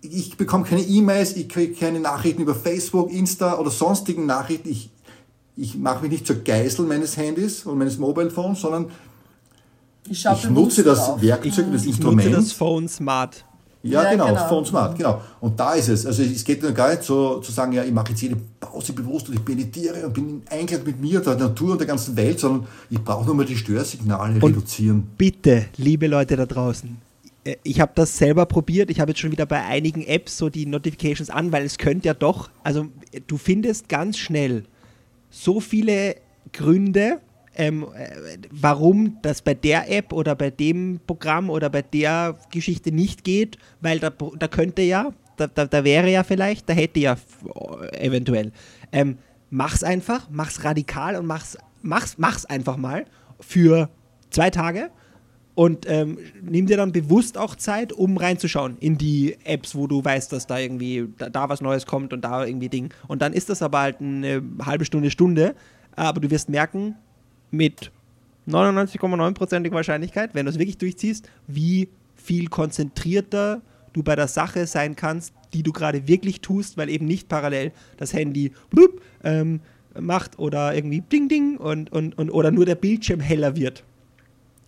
ich 0.02 0.38
bekomme 0.38 0.64
keine 0.64 0.82
E-Mails, 0.82 1.36
ich 1.36 1.50
kriege 1.50 1.74
keine 1.74 2.00
Nachrichten 2.00 2.42
über 2.42 2.56
Facebook, 2.56 3.12
Insta 3.12 3.58
oder 3.58 3.70
sonstigen 3.70 4.26
Nachrichten. 4.26 4.70
Ich 4.70 4.92
ich 5.60 5.76
mache 5.78 6.04
mich 6.04 6.12
nicht 6.12 6.26
zur 6.26 6.38
Geißel 6.38 6.86
meines 6.86 7.18
Handys 7.18 7.66
und 7.66 7.78
meines 7.78 7.98
Mobile 7.98 8.32
Phones, 8.32 8.62
sondern 8.62 8.90
ich, 10.10 10.26
ich 10.26 10.50
nutze 10.50 10.84
das 10.84 11.06
drauf. 11.06 11.22
Werkzeug, 11.22 11.66
das 11.74 11.86
Instrument. 11.86 12.22
Ich 12.22 12.28
nutze 12.28 12.44
das 12.48 12.52
Phone 12.54 12.88
Smart. 12.88 13.46
Ja, 13.82 14.04
ja 14.04 14.12
genau, 14.12 14.28
genau, 14.28 14.48
Phone 14.48 14.66
Smart, 14.66 14.98
genau. 14.98 15.22
Und 15.40 15.58
da 15.60 15.74
ist 15.74 15.88
es. 15.88 16.06
Also 16.06 16.22
es 16.22 16.44
geht 16.44 16.62
gar 16.76 16.90
nicht 16.90 17.04
so 17.04 17.40
zu 17.40 17.52
sagen, 17.52 17.72
ja, 17.72 17.84
ich 17.84 17.94
mache 17.94 18.10
jetzt 18.10 18.22
jede 18.22 18.36
Pause 18.60 18.92
bewusst 18.92 19.30
und 19.30 19.36
ich 19.36 19.48
meditiere 19.48 20.06
und 20.06 20.14
bin 20.14 20.30
in 20.30 20.42
Einklang 20.50 20.84
mit 20.84 21.00
mir, 21.00 21.22
der 21.22 21.36
Natur 21.36 21.74
und 21.74 21.80
der 21.80 21.88
ganzen 21.88 22.18
Welt, 22.18 22.40
sondern 22.40 22.68
ich 22.90 23.02
brauche 23.02 23.26
nur 23.26 23.36
mal 23.36 23.46
die 23.46 23.56
Störsignale 23.56 24.36
und 24.36 24.44
reduzieren. 24.44 25.08
Bitte, 25.18 25.68
liebe 25.78 26.08
Leute 26.08 26.36
da 26.36 26.46
draußen, 26.46 26.98
äh, 27.46 27.56
ich 27.64 27.80
habe 27.80 27.94
das 27.96 28.18
selber 28.18 28.46
probiert. 28.46 28.90
Ich 28.90 29.00
habe 29.00 29.12
jetzt 29.12 29.20
schon 29.22 29.32
wieder 29.32 29.46
bei 29.46 29.64
einigen 29.64 30.06
Apps 30.06 30.38
so 30.38 30.50
die 30.50 30.66
Notifications 30.66 31.30
an, 31.30 31.52
weil 31.54 31.64
es 31.66 31.78
könnte 31.78 32.08
ja 32.08 32.14
doch, 32.14 32.50
also 32.64 32.88
du 33.28 33.38
findest 33.38 33.88
ganz 33.88 34.18
schnell 34.18 34.66
so 35.30 35.62
viele 35.62 36.16
Gründe, 36.52 37.20
ähm, 37.60 37.86
äh, 37.94 38.38
warum 38.52 39.18
das 39.22 39.42
bei 39.42 39.54
der 39.54 39.92
App 39.92 40.14
oder 40.14 40.34
bei 40.34 40.50
dem 40.50 41.02
Programm 41.06 41.50
oder 41.50 41.70
bei 41.70 41.82
der 41.82 42.38
Geschichte 42.52 42.94
nicht 42.94 43.26
geht, 43.26 43.58
weil 43.82 44.00
da, 44.00 44.10
da 44.12 44.48
könnte 44.48 44.82
ja, 44.82 45.12
da, 45.36 45.48
da, 45.48 45.66
da 45.66 45.84
wäre 45.84 46.10
ja 46.10 46.24
vielleicht, 46.24 46.70
da 46.70 46.74
hätte 46.74 47.02
ja 47.02 47.18
eventuell. 47.92 48.54
Ähm, 48.94 49.18
mach's 49.50 49.84
einfach, 49.84 50.30
mach's 50.32 50.64
radikal 50.64 51.18
und 51.18 51.26
mach's, 51.26 51.58
mach's, 51.82 52.18
mach's 52.18 52.46
einfach 52.46 52.78
mal 52.78 53.04
für 53.42 53.90
zwei 54.30 54.50
Tage 54.50 54.90
und 55.54 55.86
ähm, 55.90 56.18
nimm 56.42 56.66
dir 56.66 56.78
dann 56.78 56.94
bewusst 56.94 57.38
auch 57.38 57.58
Zeit, 57.58 57.92
um 57.92 58.16
reinzuschauen 58.16 58.78
in 58.80 58.98
die 58.98 59.36
Apps, 59.44 59.76
wo 59.76 59.86
du 59.86 60.02
weißt, 60.02 60.32
dass 60.32 60.48
da 60.48 60.60
irgendwie 60.60 61.10
da, 61.18 61.30
da, 61.30 61.50
was 61.50 61.60
Neues 61.60 61.86
kommt 61.86 62.14
und 62.14 62.22
da 62.22 62.46
irgendwie 62.46 62.70
Ding. 62.70 62.94
Und 63.10 63.22
dann 63.22 63.34
ist 63.34 63.50
das 63.50 63.62
aber 63.62 63.80
halt 63.80 64.00
eine 64.00 64.42
halbe 64.66 64.86
Stunde, 64.86 65.12
Stunde. 65.12 65.56
Aber 65.98 66.22
du 66.22 66.32
wirst 66.32 66.48
merken, 66.48 66.96
mit 67.52 67.92
99,9%iger 68.48 69.76
Wahrscheinlichkeit, 69.76 70.34
wenn 70.34 70.46
du 70.46 70.52
es 70.52 70.60
wirklich 70.60 70.78
durchziehst, 70.78 71.30
wie 71.48 71.90
viel 72.16 72.48
konzentrierter 72.48 73.62
du 73.94 74.04
bei 74.04 74.16
der 74.16 74.28
Sache 74.28 74.68
sein 74.68 74.96
kannst, 74.96 75.34
die 75.54 75.64
du 75.64 75.72
gerade 75.72 76.08
wirklich 76.08 76.42
tust, 76.42 76.78
weil 76.78 76.90
eben 76.90 77.06
nicht 77.06 77.28
parallel 77.28 77.72
das 77.98 78.14
Handy 78.14 78.52
blub, 78.70 79.02
ähm, 79.24 79.62
macht 80.00 80.38
oder 80.38 80.76
irgendwie 80.76 81.02
Ding 81.02 81.28
Ding 81.28 81.58
und, 81.58 81.92
und, 81.92 82.18
und 82.18 82.30
oder 82.30 82.52
nur 82.52 82.66
der 82.66 82.76
Bildschirm 82.76 83.20
heller 83.20 83.56
wird 83.56 83.84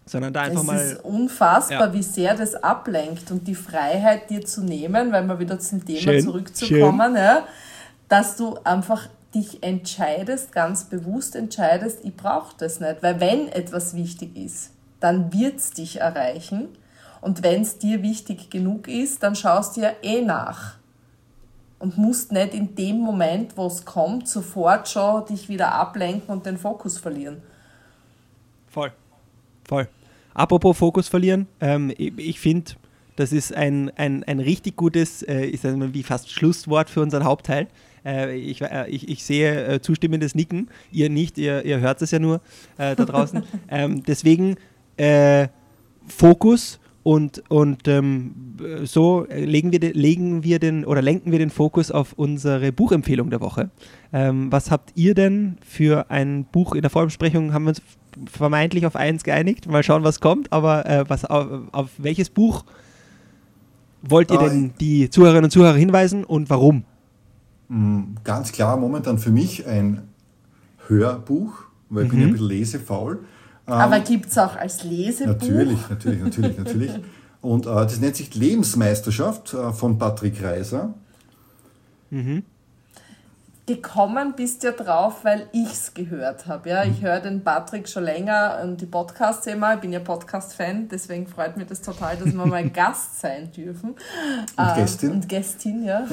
sondern 0.05 0.33
da 0.33 0.41
einfach 0.41 0.61
es 0.61 0.67
mal. 0.67 0.77
Es 0.77 0.91
ist 0.93 1.05
unfassbar, 1.05 1.87
ja. 1.87 1.93
wie 1.93 2.03
sehr 2.03 2.35
das 2.35 2.55
ablenkt 2.55 3.31
und 3.31 3.47
die 3.47 3.55
Freiheit 3.55 4.29
dir 4.29 4.45
zu 4.45 4.63
nehmen, 4.63 5.11
weil 5.11 5.23
wir 5.23 5.39
wieder 5.39 5.59
zum 5.59 5.85
Thema 5.85 5.99
schön, 5.99 6.23
zurückzukommen, 6.23 7.15
ja, 7.15 7.45
dass 8.09 8.35
du 8.35 8.57
einfach 8.63 9.07
dich 9.33 9.63
entscheidest, 9.63 10.51
ganz 10.51 10.85
bewusst 10.85 11.35
entscheidest, 11.35 11.99
ich 12.03 12.15
brauche 12.15 12.55
das 12.57 12.79
nicht. 12.79 13.01
Weil 13.01 13.19
wenn 13.19 13.47
etwas 13.47 13.95
wichtig 13.95 14.35
ist, 14.35 14.71
dann 14.99 15.33
wird 15.33 15.57
es 15.57 15.71
dich 15.71 16.01
erreichen. 16.01 16.69
Und 17.21 17.43
wenn 17.43 17.61
es 17.61 17.77
dir 17.77 18.01
wichtig 18.01 18.49
genug 18.49 18.87
ist, 18.87 19.23
dann 19.23 19.35
schaust 19.35 19.77
du 19.77 19.81
ja 19.81 19.91
eh 20.01 20.21
nach. 20.21 20.75
Und 21.79 21.97
musst 21.97 22.31
nicht 22.31 22.53
in 22.53 22.75
dem 22.75 22.99
Moment, 22.99 23.57
wo 23.57 23.65
es 23.65 23.85
kommt, 23.85 24.27
sofort 24.27 24.87
schon 24.87 25.25
dich 25.25 25.49
wieder 25.49 25.73
ablenken 25.73 26.29
und 26.29 26.45
den 26.45 26.57
Fokus 26.57 26.97
verlieren. 26.97 27.41
Voll. 28.67 28.91
Voll. 29.67 29.87
Apropos 30.33 30.77
Fokus 30.77 31.07
verlieren, 31.07 31.47
ähm, 31.59 31.91
ich, 31.97 32.17
ich 32.17 32.39
finde, 32.39 32.73
das 33.15 33.31
ist 33.31 33.53
ein, 33.53 33.91
ein, 33.97 34.23
ein 34.23 34.39
richtig 34.39 34.75
gutes, 34.75 35.23
äh, 35.23 35.45
ist 35.45 35.63
mal 35.63 35.93
wie 35.93 36.03
fast 36.03 36.29
Schlusswort 36.29 36.89
für 36.89 37.01
unseren 37.01 37.23
Hauptteil. 37.23 37.67
Äh, 38.05 38.37
ich, 38.37 38.61
äh, 38.61 38.89
ich, 38.89 39.07
ich 39.09 39.23
sehe 39.23 39.65
äh, 39.65 39.81
zustimmendes 39.81 40.35
Nicken, 40.35 40.69
ihr 40.91 41.09
nicht, 41.09 41.37
ihr, 41.37 41.65
ihr 41.65 41.79
hört 41.79 42.01
es 42.01 42.11
ja 42.11 42.19
nur 42.19 42.41
äh, 42.77 42.95
da 42.95 43.05
draußen. 43.05 43.43
ähm, 43.69 44.03
deswegen 44.03 44.55
äh, 44.97 45.47
Fokus 46.07 46.79
und, 47.03 47.43
und 47.49 47.87
ähm, 47.87 48.33
so 48.83 49.25
legen 49.29 49.71
wir, 49.71 49.79
de, 49.79 49.91
legen 49.91 50.43
wir 50.43 50.59
den 50.59 50.85
oder 50.85 51.01
lenken 51.01 51.31
wir 51.31 51.39
den 51.39 51.49
Fokus 51.49 51.91
auf 51.91 52.13
unsere 52.13 52.71
Buchempfehlung 52.71 53.29
der 53.31 53.41
Woche. 53.41 53.71
Ähm, 54.13 54.51
was 54.51 54.69
habt 54.69 54.91
ihr 54.95 55.15
denn 55.15 55.57
für 55.65 56.11
ein 56.11 56.45
Buch 56.45 56.75
in 56.75 56.81
der 56.81 56.91
Vorbesprechung? 56.91 57.53
Haben 57.53 57.63
wir 57.63 57.69
uns 57.69 57.81
vermeintlich 58.29 58.85
auf 58.85 58.95
eins 58.95 59.23
geeinigt. 59.23 59.67
Mal 59.67 59.83
schauen, 59.83 60.03
was 60.03 60.19
kommt. 60.19 60.51
Aber 60.51 60.85
äh, 60.85 61.05
was, 61.07 61.25
auf, 61.25 61.47
auf, 61.71 61.89
welches 61.97 62.29
Buch 62.29 62.65
wollt 64.03 64.31
ihr 64.31 64.37
denn 64.37 64.73
die 64.79 65.09
Zuhörerinnen 65.09 65.45
und 65.45 65.51
Zuhörer 65.51 65.75
hinweisen 65.75 66.23
und 66.23 66.49
warum? 66.49 66.83
Mm, 67.71 68.15
ganz 68.25 68.51
klar 68.51 68.75
momentan 68.75 69.17
für 69.17 69.31
mich 69.31 69.65
ein 69.65 70.01
Hörbuch, 70.87 71.53
weil 71.89 72.03
ich 72.05 72.11
mhm. 72.11 72.11
bin 72.11 72.19
ja 72.19 72.25
ein 72.25 72.29
mhm. 72.31 72.33
bisschen 72.33 72.49
lesefaul. 72.49 73.19
Aber 73.65 73.95
ähm, 73.95 74.03
gibt 74.03 74.25
es 74.25 74.37
auch 74.37 74.57
als 74.57 74.83
Lesebuch? 74.83 75.33
Natürlich, 75.33 75.89
natürlich, 75.89 76.21
natürlich, 76.21 76.57
natürlich. 76.57 76.91
Und 77.41 77.65
äh, 77.65 77.69
das 77.69 77.99
nennt 78.01 78.17
sich 78.17 78.35
Lebensmeisterschaft 78.35 79.53
äh, 79.53 79.71
von 79.71 79.97
Patrick 79.97 80.43
Reiser. 80.43 80.93
Mhm 82.09 82.43
gekommen 83.75 84.33
bist 84.35 84.63
ja 84.63 84.71
drauf, 84.71 85.23
weil 85.23 85.47
ich 85.53 85.71
es 85.71 85.93
gehört 85.93 86.47
habe. 86.47 86.69
Ja? 86.69 86.83
Ich 86.83 87.01
höre 87.01 87.19
den 87.19 87.43
Patrick 87.43 87.87
schon 87.87 88.03
länger 88.03 88.59
und 88.63 88.81
die 88.81 88.85
Podcasts 88.85 89.45
immer. 89.47 89.75
Ich 89.75 89.79
bin 89.79 89.93
ja 89.93 89.99
Podcast-Fan, 89.99 90.89
deswegen 90.89 91.27
freut 91.27 91.57
mich 91.57 91.67
das 91.67 91.81
total, 91.81 92.17
dass 92.17 92.33
wir 92.33 92.45
mal 92.45 92.69
Gast 92.73 93.19
sein 93.21 93.51
dürfen. 93.51 93.91
Und 93.91 94.67
äh, 94.67 94.75
Gästin. 94.75 95.11
Und 95.11 95.29
Gästin, 95.29 95.83
ja. 95.83 96.05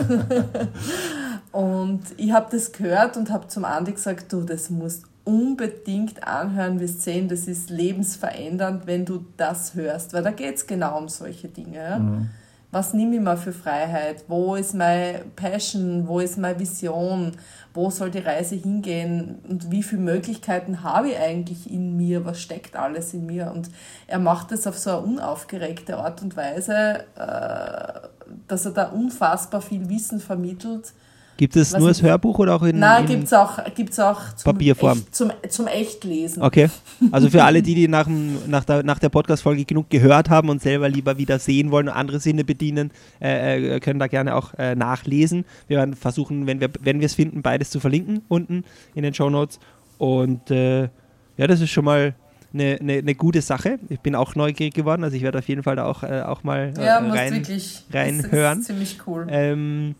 und 1.53 2.03
ich 2.17 2.33
habe 2.33 2.49
das 2.51 2.73
gehört 2.73 3.17
und 3.17 3.31
habe 3.31 3.49
zum 3.49 3.65
Andi 3.65 3.93
gesagt, 3.93 4.33
du, 4.33 4.43
das 4.43 4.71
musst 4.71 5.05
unbedingt 5.25 6.27
anhören, 6.27 6.81
wir 6.81 6.89
sehen, 6.89 7.29
das 7.29 7.49
ist 7.49 7.69
lebensverändernd, 7.69 8.87
wenn 8.87 9.05
du 9.05 9.27
das 9.37 9.75
hörst, 9.75 10.15
weil 10.15 10.23
da 10.23 10.31
geht 10.31 10.57
es 10.57 10.67
genau 10.67 10.97
um 10.97 11.09
solche 11.09 11.49
Dinge. 11.49 11.99
Mhm. 11.99 12.31
Was 12.71 12.93
nehme 12.93 13.17
ich 13.17 13.21
mir 13.21 13.37
für 13.37 13.53
Freiheit, 13.53 14.25
wo 14.29 14.55
ist 14.55 14.75
meine 14.75 15.21
Passion, 15.37 16.07
wo 16.07 16.21
ist 16.21 16.37
meine 16.37 16.59
Vision, 16.59 17.33
wo 17.73 17.91
soll 17.91 18.11
die 18.11 18.19
Reise 18.19 18.57
hingehen? 18.57 19.39
Und 19.49 19.71
wie 19.71 19.83
viele 19.83 20.03
Möglichkeiten 20.03 20.83
habe 20.83 21.11
ich 21.11 21.19
eigentlich 21.19 21.71
in 21.71 21.97
mir, 21.97 22.27
was 22.27 22.41
steckt 22.41 22.77
alles 22.77 23.15
in 23.15 23.25
mir. 23.25 23.53
Und 23.55 23.71
er 24.07 24.19
macht 24.19 24.53
es 24.53 24.67
auf 24.67 24.77
so 24.79 24.91
eine 24.91 25.01
unaufgeregte 25.01 25.97
Art 25.97 26.21
und 26.21 26.37
Weise, 26.37 27.05
äh, 27.17 28.09
dass 28.49 28.67
er 28.67 28.73
da 28.73 28.89
unfassbar 28.89 29.63
viel 29.63 29.89
Wissen 29.89 30.21
vermittelt 30.21 30.93
Gibt 31.39 31.55
es 31.55 31.73
nur 31.73 31.87
als 31.87 32.03
Hörbuch 32.03 32.41
oder 32.41 32.57
auch 32.57 32.65
in, 32.65 32.81
Nein, 32.81 33.07
gibt 33.07 33.23
es 33.23 33.33
auch, 33.33 33.61
gibt's 33.77 34.01
auch 34.01 34.35
zum 34.35 34.53
Papierform? 34.53 34.99
Echt, 34.99 35.15
zum, 35.15 35.31
zum 35.49 35.67
Echtlesen. 35.69 36.43
Okay. 36.43 36.69
Also 37.13 37.31
für 37.31 37.45
alle, 37.45 37.63
die, 37.63 37.77
die 37.77 37.87
nach, 37.87 38.09
nach 38.09 38.65
der, 38.65 38.83
nach 38.83 38.99
der 38.99 39.09
Podcast-Folge 39.09 39.65
genug 39.65 39.89
gehört 39.89 40.31
haben 40.31 40.49
und 40.49 40.61
selber 40.61 40.89
lieber 40.89 41.17
wieder 41.17 41.39
sehen 41.39 41.71
wollen 41.71 41.87
und 41.87 41.95
andere 41.95 42.19
Sinne 42.19 42.43
bedienen, 42.43 42.91
äh, 43.23 43.77
äh 43.77 43.81
können 43.81 44.01
da 44.01 44.09
gerne 44.09 44.35
auch 44.35 44.53
äh, 44.55 44.75
nachlesen. 44.75 45.45
Wir 45.69 45.77
werden 45.79 45.95
versuchen, 45.95 46.49
wenn 46.49 46.61
wir 46.61 46.71
wenn 46.81 47.01
es 47.01 47.15
finden, 47.15 47.43
beides 47.43 47.71
zu 47.71 47.79
verlinken 47.79 48.23
unten 48.27 48.65
in 48.97 49.05
den 49.05 49.15
Show 49.15 49.31
Notes. 49.31 49.61
Und 49.99 50.51
äh, 50.51 50.89
ja, 51.37 51.47
das 51.47 51.61
ist 51.61 51.71
schon 51.71 51.85
mal 51.85 52.15
eine, 52.53 52.79
eine, 52.81 52.95
eine, 52.95 53.15
gute 53.15 53.43
Sache. 53.43 53.79
Ich 53.89 54.01
bin 54.01 54.17
auch 54.17 54.35
neugierig 54.35 54.75
geworden, 54.75 55.05
also 55.05 55.17
ich 55.17 55.23
werde 55.23 55.39
auf 55.39 55.49
jeden 55.49 55.63
Fall 55.63 55.77
da 55.77 55.85
auch, 55.85 56.03
äh, 56.03 56.23
auch 56.23 56.43
mal 56.43 56.73
äh, 56.77 56.85
ja, 56.85 56.99
rein, 56.99 57.33
wirklich, 57.33 57.85
reinhören. 57.93 58.59
Das 58.59 58.59
ist 58.59 58.67
ziemlich 58.67 58.99
cool. 59.07 59.27
Ähm, 59.31 59.95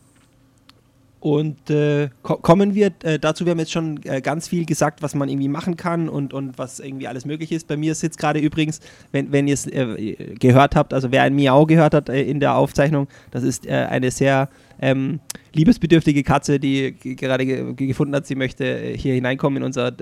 und 1.29 1.69
äh, 1.69 2.09
ko 2.23 2.37
kommen 2.39 2.75
wir 2.75 2.91
äh, 3.03 3.19
dazu, 3.19 3.45
wir 3.45 3.51
haben 3.51 3.59
jetzt 3.59 3.73
schon 3.73 4.01
äh, 4.05 4.23
ganz 4.23 4.49
viel 4.49 4.65
gesagt, 4.65 5.03
was 5.03 5.15
man 5.15 5.29
irgendwie 5.29 5.49
machen 5.49 5.77
kann 5.77 6.09
und, 6.09 6.33
und 6.33 6.57
was 6.57 6.81
irgendwie 6.81 7.07
alles 7.07 7.27
möglich 7.27 7.53
ist. 7.53 7.69
Bei 7.69 7.77
mir 7.77 7.95
sitzt 7.95 8.19
gerade 8.19 8.39
übrigens, 8.39 8.81
wenn, 9.13 9.31
wenn 9.31 9.47
ihr 9.47 9.53
es 9.53 9.67
äh, 9.67 10.37
gehört 10.39 10.75
habt, 10.75 10.95
also 10.95 11.13
wer 11.13 11.25
ein 11.25 11.37
Miau 11.37 11.67
gehört 11.67 11.93
hat 11.93 12.09
äh, 12.09 12.23
in 12.23 12.41
der 12.41 12.55
Aufzeichnung, 12.55 13.09
das 13.31 13.43
ist 13.43 13.67
äh, 13.67 13.73
eine 13.73 14.11
sehr 14.11 14.49
ähm, 14.81 15.21
liebesbedürftige 15.53 16.23
Katze, 16.23 16.59
die 16.59 16.95
gerade 16.95 17.45
ge 17.45 17.75
gefunden 17.75 18.15
hat, 18.15 18.27
sie 18.27 18.35
möchte 18.35 18.95
hier 18.97 19.13
hineinkommen 19.13 19.59
in 19.59 19.65
unser 19.65 19.93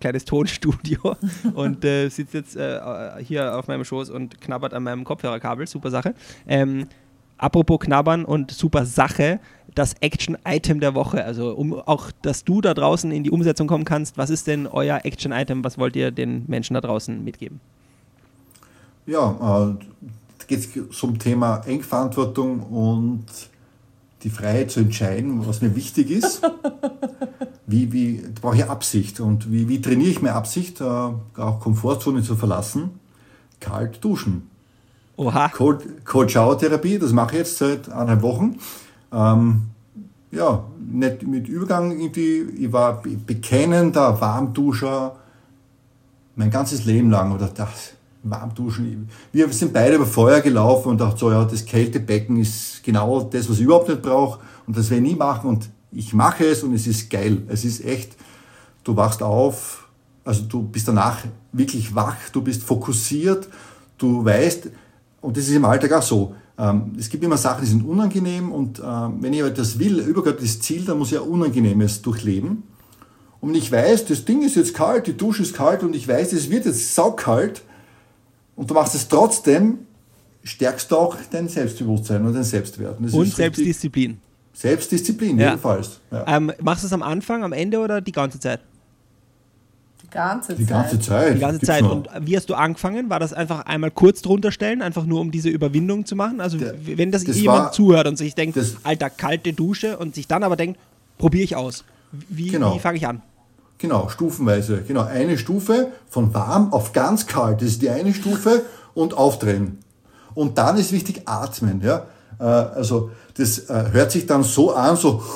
kleines 0.00 0.24
Tonstudio 0.24 1.16
und 1.54 1.82
sitzt 1.82 2.32
jetzt 2.32 2.58
hier 3.20 3.58
auf 3.58 3.68
meinem 3.68 3.84
Schoß 3.84 4.08
und 4.08 4.40
knabbert 4.40 4.72
an 4.72 4.84
meinem 4.84 5.04
Kopfhörerkabel. 5.04 5.66
Super 5.66 5.90
Sache. 5.90 6.14
Ähm, 6.48 6.86
apropos 7.42 7.80
knabbern 7.80 8.24
und 8.24 8.50
super 8.50 8.86
Sache 8.86 9.40
das 9.74 9.94
Action-Item 10.00 10.80
der 10.80 10.94
Woche. 10.94 11.24
Also 11.24 11.52
um 11.52 11.72
auch, 11.72 12.10
dass 12.22 12.44
du 12.44 12.60
da 12.60 12.74
draußen 12.74 13.10
in 13.10 13.24
die 13.24 13.30
Umsetzung 13.30 13.66
kommen 13.66 13.84
kannst. 13.84 14.18
Was 14.18 14.30
ist 14.30 14.46
denn 14.46 14.66
euer 14.66 15.00
Action-Item? 15.04 15.64
Was 15.64 15.78
wollt 15.78 15.96
ihr 15.96 16.10
den 16.10 16.44
Menschen 16.46 16.74
da 16.74 16.80
draußen 16.80 17.22
mitgeben? 17.24 17.60
Ja, 19.06 19.70
äh, 19.70 19.84
geht 20.46 20.60
es 20.60 20.96
zum 20.96 21.18
Thema 21.18 21.62
Engverantwortung 21.66 22.60
und 22.60 23.24
die 24.22 24.30
Freiheit 24.30 24.70
zu 24.70 24.80
entscheiden, 24.80 25.46
was 25.46 25.62
mir 25.62 25.74
wichtig 25.74 26.10
ist. 26.10 26.42
wie, 27.66 27.92
wie 27.92 28.22
da 28.22 28.40
brauche 28.40 28.56
ich 28.56 28.64
Absicht 28.64 29.18
und 29.18 29.50
wie, 29.50 29.68
wie 29.68 29.80
trainiere 29.80 30.10
ich 30.10 30.22
mir 30.22 30.34
Absicht, 30.34 30.80
äh, 30.80 30.84
auch 30.84 31.60
Komfortzone 31.60 32.22
zu 32.22 32.36
verlassen? 32.36 33.00
Kalt 33.58 34.04
duschen. 34.04 34.51
Oha. 35.16 35.48
Cold, 35.48 36.04
Cold 36.04 36.30
Shower 36.30 36.58
Therapie, 36.58 36.98
das 36.98 37.12
mache 37.12 37.32
ich 37.32 37.38
jetzt 37.38 37.58
seit 37.58 37.88
eineinhalb 37.88 38.22
Wochen. 38.22 38.58
Ähm, 39.12 39.62
ja, 40.30 40.64
nicht 40.80 41.26
mit 41.26 41.48
Übergang 41.48 41.90
irgendwie, 41.92 42.42
ich 42.58 42.72
war 42.72 43.02
bekennender 43.02 44.20
Warmduscher 44.20 45.16
mein 46.34 46.50
ganzes 46.50 46.84
Leben 46.84 47.10
lang 47.10 47.32
oder 47.32 47.48
das 47.48 47.92
Warmduschen. 48.22 49.08
Wir 49.32 49.52
sind 49.52 49.72
beide 49.72 49.96
über 49.96 50.06
Feuer 50.06 50.40
gelaufen 50.40 50.90
und 50.90 51.00
dachten 51.00 51.18
so, 51.18 51.30
ja, 51.30 51.44
das 51.44 51.64
Kältebecken 51.64 52.36
ist 52.38 52.82
genau 52.82 53.22
das, 53.22 53.50
was 53.50 53.58
ich 53.58 53.64
überhaupt 53.64 53.88
nicht 53.88 54.02
brauche 54.02 54.40
und 54.66 54.76
das 54.76 54.90
werde 54.90 55.04
ich 55.04 55.12
nie 55.12 55.18
machen 55.18 55.48
und 55.48 55.68
ich 55.90 56.14
mache 56.14 56.46
es 56.46 56.62
und 56.62 56.72
es 56.72 56.86
ist 56.86 57.10
geil. 57.10 57.42
Es 57.48 57.64
ist 57.64 57.84
echt, 57.84 58.16
du 58.84 58.96
wachst 58.96 59.22
auf, 59.22 59.88
also 60.24 60.42
du 60.44 60.62
bist 60.62 60.88
danach 60.88 61.18
wirklich 61.52 61.94
wach, 61.94 62.16
du 62.32 62.40
bist 62.40 62.62
fokussiert, 62.62 63.48
du 63.98 64.24
weißt, 64.24 64.70
und 65.22 65.36
das 65.36 65.44
ist 65.44 65.54
im 65.54 65.64
Alltag 65.64 65.92
auch 65.92 66.02
so, 66.02 66.34
ähm, 66.58 66.92
es 66.98 67.08
gibt 67.08 67.24
immer 67.24 67.38
Sachen, 67.38 67.62
die 67.62 67.70
sind 67.70 67.86
unangenehm 67.86 68.52
und 68.52 68.80
ähm, 68.84 69.18
wenn 69.20 69.32
ich 69.32 69.40
etwas 69.40 69.78
will, 69.78 70.00
übergöttliches 70.00 70.60
Ziel, 70.60 70.84
dann 70.84 70.98
muss 70.98 71.12
ich 71.12 71.18
ein 71.18 71.26
Unangenehmes 71.26 72.02
durchleben. 72.02 72.64
und 73.40 73.54
ich 73.54 73.72
weiß, 73.72 74.04
das 74.04 74.24
Ding 74.26 74.42
ist 74.42 74.56
jetzt 74.56 74.74
kalt, 74.74 75.06
die 75.06 75.16
Dusche 75.16 75.42
ist 75.42 75.54
kalt 75.54 75.82
und 75.82 75.96
ich 75.96 76.06
weiß, 76.06 76.34
es 76.34 76.50
wird 76.50 76.66
jetzt 76.66 76.94
saukalt 76.94 77.62
und 78.56 78.68
du 78.68 78.74
machst 78.74 78.94
es 78.94 79.08
trotzdem, 79.08 79.78
stärkst 80.44 80.90
du 80.90 80.96
auch 80.96 81.16
dein 81.30 81.48
Selbstbewusstsein 81.48 82.24
und 82.26 82.34
dein 82.34 82.44
Selbstwert. 82.44 82.98
Und, 82.98 83.12
und 83.12 83.34
Selbstdisziplin. 83.34 84.18
Selbstdisziplin, 84.52 85.38
ja. 85.38 85.50
jedenfalls. 85.50 86.00
Ja. 86.10 86.36
Ähm, 86.36 86.52
machst 86.60 86.82
du 86.82 86.86
es 86.86 86.92
am 86.92 87.02
Anfang, 87.02 87.42
am 87.42 87.52
Ende 87.52 87.78
oder 87.78 88.00
die 88.00 88.12
ganze 88.12 88.38
Zeit? 88.38 88.60
Die 90.02 90.10
ganze 90.10 90.54
die 90.54 90.66
Ganze 90.66 90.98
Zeit. 90.98 91.36
Die 91.36 91.40
ganze 91.40 91.64
Zeit. 91.64 91.82
Und 91.82 92.08
wie 92.20 92.36
hast 92.36 92.50
du 92.50 92.54
angefangen? 92.54 93.08
War 93.08 93.20
das 93.20 93.32
einfach 93.32 93.66
einmal 93.66 93.90
kurz 93.90 94.22
drunter 94.22 94.52
stellen, 94.52 94.82
einfach 94.82 95.04
nur 95.04 95.20
um 95.20 95.30
diese 95.30 95.48
Überwindung 95.48 96.04
zu 96.04 96.16
machen? 96.16 96.40
Also 96.40 96.58
Der, 96.58 96.74
wenn 96.84 97.10
das, 97.12 97.24
das 97.24 97.36
jemand 97.36 97.64
war, 97.64 97.72
zuhört 97.72 98.06
und 98.08 98.16
sich 98.16 98.34
denkt, 98.34 98.56
das, 98.56 98.76
alter, 98.82 99.10
kalte 99.10 99.52
Dusche 99.52 99.98
und 99.98 100.14
sich 100.14 100.26
dann 100.26 100.42
aber 100.42 100.56
denkt, 100.56 100.78
probiere 101.18 101.44
ich 101.44 101.56
aus. 101.56 101.84
Wie, 102.10 102.48
genau. 102.48 102.74
wie 102.74 102.78
fange 102.78 102.98
ich 102.98 103.06
an? 103.06 103.22
Genau, 103.78 104.08
stufenweise. 104.08 104.82
Genau, 104.86 105.02
eine 105.02 105.38
Stufe 105.38 105.88
von 106.08 106.32
warm 106.34 106.72
auf 106.72 106.92
ganz 106.92 107.26
kalt. 107.26 107.60
Das 107.62 107.68
ist 107.68 107.82
die 107.82 107.90
eine 107.90 108.14
Stufe 108.14 108.62
und 108.94 109.14
aufdrehen. 109.14 109.78
Und 110.34 110.58
dann 110.58 110.76
ist 110.76 110.92
wichtig 110.92 111.22
atmen. 111.26 111.80
Ja? 111.82 112.06
Äh, 112.38 112.44
also 112.44 113.10
das 113.36 113.58
äh, 113.70 113.90
hört 113.92 114.12
sich 114.12 114.26
dann 114.26 114.42
so 114.44 114.74
an, 114.74 114.96
so. 114.96 115.22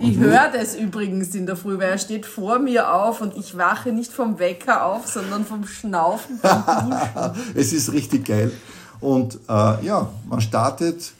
Ich 0.00 0.16
höre 0.16 0.50
das 0.52 0.76
übrigens 0.76 1.34
in 1.34 1.46
der 1.46 1.56
Früh, 1.56 1.78
weil 1.78 1.90
er 1.90 1.98
steht 1.98 2.24
vor 2.24 2.58
mir 2.58 2.92
auf 2.92 3.20
und 3.20 3.36
ich 3.36 3.56
wache 3.56 3.90
nicht 3.90 4.12
vom 4.12 4.38
Wecker 4.38 4.84
auf, 4.84 5.06
sondern 5.08 5.44
vom 5.44 5.66
Schnaufen 5.66 6.40
Duschen. 6.42 6.94
es 7.54 7.72
ist 7.72 7.92
richtig 7.92 8.26
geil. 8.26 8.52
Und 9.00 9.36
äh, 9.48 9.84
ja, 9.84 10.08
man 10.28 10.40
startet 10.40 11.12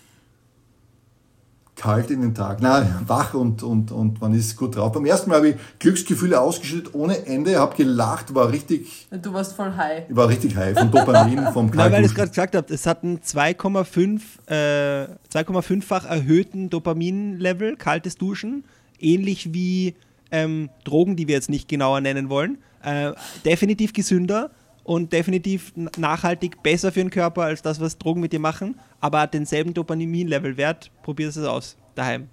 kalt 1.79 2.11
in 2.11 2.20
den 2.20 2.35
Tag. 2.35 2.61
Nein, 2.61 2.95
wach 3.07 3.33
und, 3.35 3.62
und, 3.62 3.91
und 3.91 4.20
man 4.20 4.35
ist 4.35 4.57
gut 4.57 4.76
drauf. 4.76 4.93
Beim 4.93 5.07
ersten 5.07 5.31
Mal 5.31 5.37
habe 5.37 5.49
ich 5.51 5.57
Glücksgefühle 5.79 6.41
ausgeschüttet 6.41 6.95
ohne 6.95 7.24
Ende, 7.26 7.59
habe 7.59 7.76
gelacht, 7.76 8.35
war 8.35 8.51
richtig. 8.51 9.07
Du 9.11 9.33
warst 9.33 9.55
voll 9.55 9.72
high. 9.76 10.03
Ich 10.09 10.16
war 10.16 10.29
richtig 10.29 10.57
high 10.57 10.76
vom 10.76 10.91
Dopamin, 10.91 11.47
vom 11.53 11.70
Nein, 11.72 11.93
weil 11.93 12.05
ich 12.05 12.11
es 12.11 12.14
gerade 12.14 12.29
gesagt 12.29 12.55
habe, 12.55 12.74
es 12.74 12.85
hat 12.85 13.05
einen 13.05 13.20
2,5 13.20 14.20
äh, 14.47 15.09
2,5-fach 15.33 16.05
erhöhten 16.05 16.68
Dopamin-Level, 16.68 17.76
kaltes 17.76 18.16
Duschen, 18.16 18.64
ähnlich 19.01 19.55
wie 19.55 19.95
ähm, 20.31 20.68
Drogen, 20.85 21.16
die 21.16 21.29
wir 21.29 21.37
jetzt 21.37 21.49
nicht 21.49 21.68
genauer 21.68 22.01
nennen 22.01 22.29
wollen. 22.29 22.59
Äh, 22.83 23.12
definitiv 23.45 23.93
gesünder 23.93 24.51
und 24.89 25.12
definitiv 25.12 25.74
nachhaltig 25.99 26.62
besser 26.62 26.91
für 26.91 27.01
den 27.01 27.11
Körper 27.11 27.43
als 27.43 27.61
das, 27.61 27.78
was 27.78 27.99
Drogen 27.99 28.22
mit 28.22 28.32
dir 28.32 28.41
machen, 28.41 28.74
aber 29.01 29.20
hat 29.20 29.34
denselben 29.34 29.74
Dopamin-Level-Wert. 29.74 30.91
Probier 31.03 31.28
es 31.28 31.36
aus 31.36 31.76
daheim. 31.95 32.28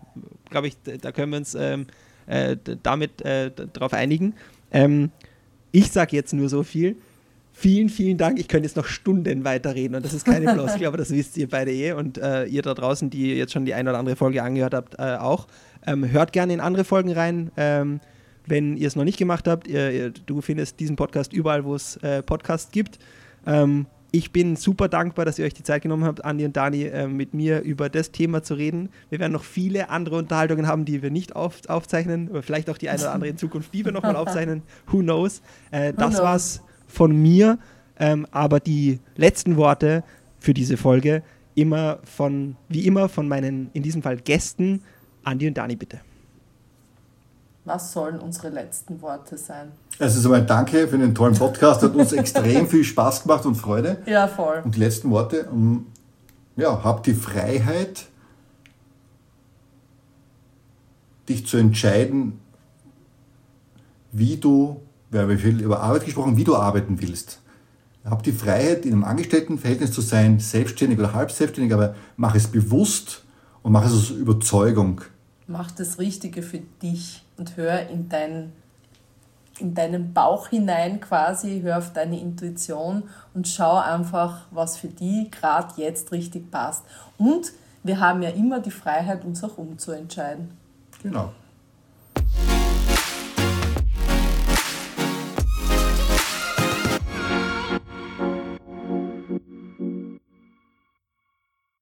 Glaube 0.49 0.67
ich, 0.67 0.77
da 1.01 1.11
können 1.11 1.33
wir 1.33 1.39
uns 1.39 1.53
ähm, 1.53 1.87
äh, 2.27 2.55
damit 2.81 3.21
äh, 3.23 3.51
darauf 3.51 3.91
einigen. 3.91 4.35
Ähm, 4.71 5.11
ich 5.73 5.91
sage 5.91 6.15
jetzt 6.15 6.33
nur 6.33 6.47
so 6.47 6.63
viel. 6.63 6.95
Vielen, 7.51 7.89
vielen 7.89 8.17
Dank. 8.17 8.39
Ich 8.39 8.47
könnte 8.47 8.67
jetzt 8.67 8.77
noch 8.77 8.85
Stunden 8.85 9.43
weiterreden 9.43 9.97
und 9.97 10.05
das 10.05 10.13
ist 10.13 10.23
keine 10.23 10.53
Floskel, 10.53 10.87
aber 10.87 10.95
das 10.95 11.11
wisst 11.11 11.35
ihr 11.35 11.49
beide 11.49 11.73
eh 11.73 11.91
und 11.91 12.17
äh, 12.19 12.45
ihr 12.45 12.61
da 12.61 12.73
draußen, 12.73 13.09
die 13.09 13.33
jetzt 13.33 13.51
schon 13.51 13.65
die 13.65 13.73
eine 13.73 13.89
oder 13.89 13.99
andere 13.99 14.15
Folge 14.15 14.41
angehört 14.41 14.75
habt, 14.75 14.97
äh, 14.97 15.17
auch. 15.17 15.47
Ähm, 15.85 16.09
hört 16.09 16.31
gerne 16.31 16.53
in 16.53 16.61
andere 16.61 16.85
Folgen 16.85 17.11
rein. 17.11 17.51
Wenn 18.47 18.77
ihr 18.77 18.87
es 18.87 18.95
noch 18.95 19.03
nicht 19.03 19.17
gemacht 19.17 19.47
habt, 19.47 19.67
ihr, 19.67 19.91
ihr, 19.91 20.09
du 20.11 20.41
findest 20.41 20.79
diesen 20.79 20.95
Podcast 20.95 21.33
überall, 21.33 21.65
wo 21.65 21.75
es 21.75 21.97
äh, 21.97 22.21
Podcasts 22.21 22.71
gibt. 22.71 22.99
Ähm, 23.45 23.87
ich 24.11 24.31
bin 24.31 24.55
super 24.55 24.87
dankbar, 24.87 25.25
dass 25.25 25.39
ihr 25.39 25.45
euch 25.45 25.53
die 25.53 25.63
Zeit 25.63 25.81
genommen 25.81 26.05
habt, 26.05 26.23
Andi 26.23 26.45
und 26.45 26.55
Dani, 26.55 26.83
äh, 26.83 27.05
mit 27.07 27.33
mir 27.33 27.61
über 27.61 27.89
das 27.89 28.11
Thema 28.11 28.43
zu 28.43 28.53
reden. 28.53 28.89
Wir 29.09 29.19
werden 29.19 29.33
noch 29.33 29.43
viele 29.43 29.89
andere 29.89 30.17
Unterhaltungen 30.17 30.67
haben, 30.67 30.85
die 30.85 31.01
wir 31.01 31.11
nicht 31.11 31.35
auf, 31.35 31.59
aufzeichnen, 31.67 32.29
oder 32.29 32.41
vielleicht 32.41 32.69
auch 32.69 32.77
die 32.77 32.87
eine 32.87 33.01
oder 33.01 33.11
andere 33.11 33.31
in 33.31 33.37
Zukunft, 33.37 33.73
die 33.73 33.83
wir 33.83 33.91
nochmal 33.91 34.15
aufzeichnen. 34.15 34.61
Who 34.87 34.99
knows? 34.99 35.41
Äh, 35.71 35.91
das 35.93 36.11
knows? 36.11 36.23
war's 36.23 36.61
von 36.87 37.13
mir. 37.13 37.59
Ähm, 37.99 38.25
aber 38.31 38.61
die 38.61 38.99
letzten 39.17 39.57
Worte 39.57 40.03
für 40.39 40.53
diese 40.53 40.77
Folge 40.77 41.23
immer 41.55 41.99
von, 42.03 42.55
wie 42.69 42.85
immer, 42.85 43.09
von 43.09 43.27
meinen, 43.27 43.69
in 43.73 43.83
diesem 43.83 44.01
Fall 44.01 44.17
Gästen, 44.17 44.81
Andi 45.23 45.47
und 45.47 45.57
Dani, 45.57 45.75
bitte. 45.75 45.99
Was 47.65 47.93
sollen 47.93 48.19
unsere 48.19 48.49
letzten 48.49 49.01
Worte 49.01 49.39
sein? 49.39 49.71
Also 49.97 50.29
einmal 50.29 50.45
danke 50.45 50.87
für 50.87 50.99
den 50.99 51.15
tollen 51.15 51.35
Podcast, 51.35 51.81
hat 51.81 51.95
uns 51.95 52.13
extrem 52.13 52.67
viel 52.67 52.83
Spaß 52.83 53.23
gemacht 53.23 53.43
und 53.45 53.55
Freude. 53.55 53.97
Ja, 54.05 54.27
voll. 54.27 54.61
Und 54.63 54.75
die 54.75 54.79
letzten 54.79 55.09
Worte, 55.09 55.49
ja, 56.55 56.83
hab 56.83 57.01
die 57.03 57.15
Freiheit, 57.15 58.05
dich 61.27 61.47
zu 61.47 61.57
entscheiden, 61.57 62.39
wie 64.11 64.37
du, 64.37 64.81
wir 65.09 65.21
haben 65.21 65.37
viel 65.39 65.59
über 65.59 65.79
Arbeit 65.79 66.05
gesprochen, 66.05 66.37
wie 66.37 66.43
du 66.43 66.55
arbeiten 66.55 67.01
willst. 67.01 67.41
Hab 68.03 68.21
die 68.21 68.31
Freiheit, 68.31 68.85
in 68.85 68.93
einem 68.93 69.03
Angestelltenverhältnis 69.03 69.91
zu 69.91 70.01
sein, 70.01 70.39
selbstständig 70.39 70.99
oder 70.99 71.13
halb 71.13 71.31
selbstständig, 71.31 71.73
aber 71.73 71.95
mach 72.15 72.35
es 72.35 72.45
bewusst 72.45 73.23
und 73.63 73.71
mach 73.71 73.87
es 73.87 73.93
aus 73.93 74.11
Überzeugung. 74.11 75.01
Mach 75.47 75.71
das 75.71 75.97
Richtige 75.97 76.43
für 76.43 76.59
dich 76.83 77.24
und 77.37 77.57
hör 77.57 77.89
in, 77.89 78.09
dein, 78.09 78.53
in 79.59 79.73
deinen 79.73 80.13
Bauch 80.13 80.49
hinein 80.49 80.99
quasi, 80.99 81.61
hör 81.61 81.77
auf 81.77 81.93
deine 81.93 82.19
Intuition 82.19 83.03
und 83.33 83.47
schau 83.47 83.77
einfach, 83.77 84.47
was 84.51 84.77
für 84.77 84.87
die 84.87 85.29
gerade 85.31 85.73
jetzt 85.77 86.11
richtig 86.11 86.51
passt. 86.51 86.83
Und 87.17 87.53
wir 87.83 87.99
haben 87.99 88.21
ja 88.21 88.29
immer 88.29 88.59
die 88.59 88.71
Freiheit, 88.71 89.23
uns 89.25 89.43
auch 89.43 89.57
umzuentscheiden. 89.57 90.51
Genau. 91.03 91.31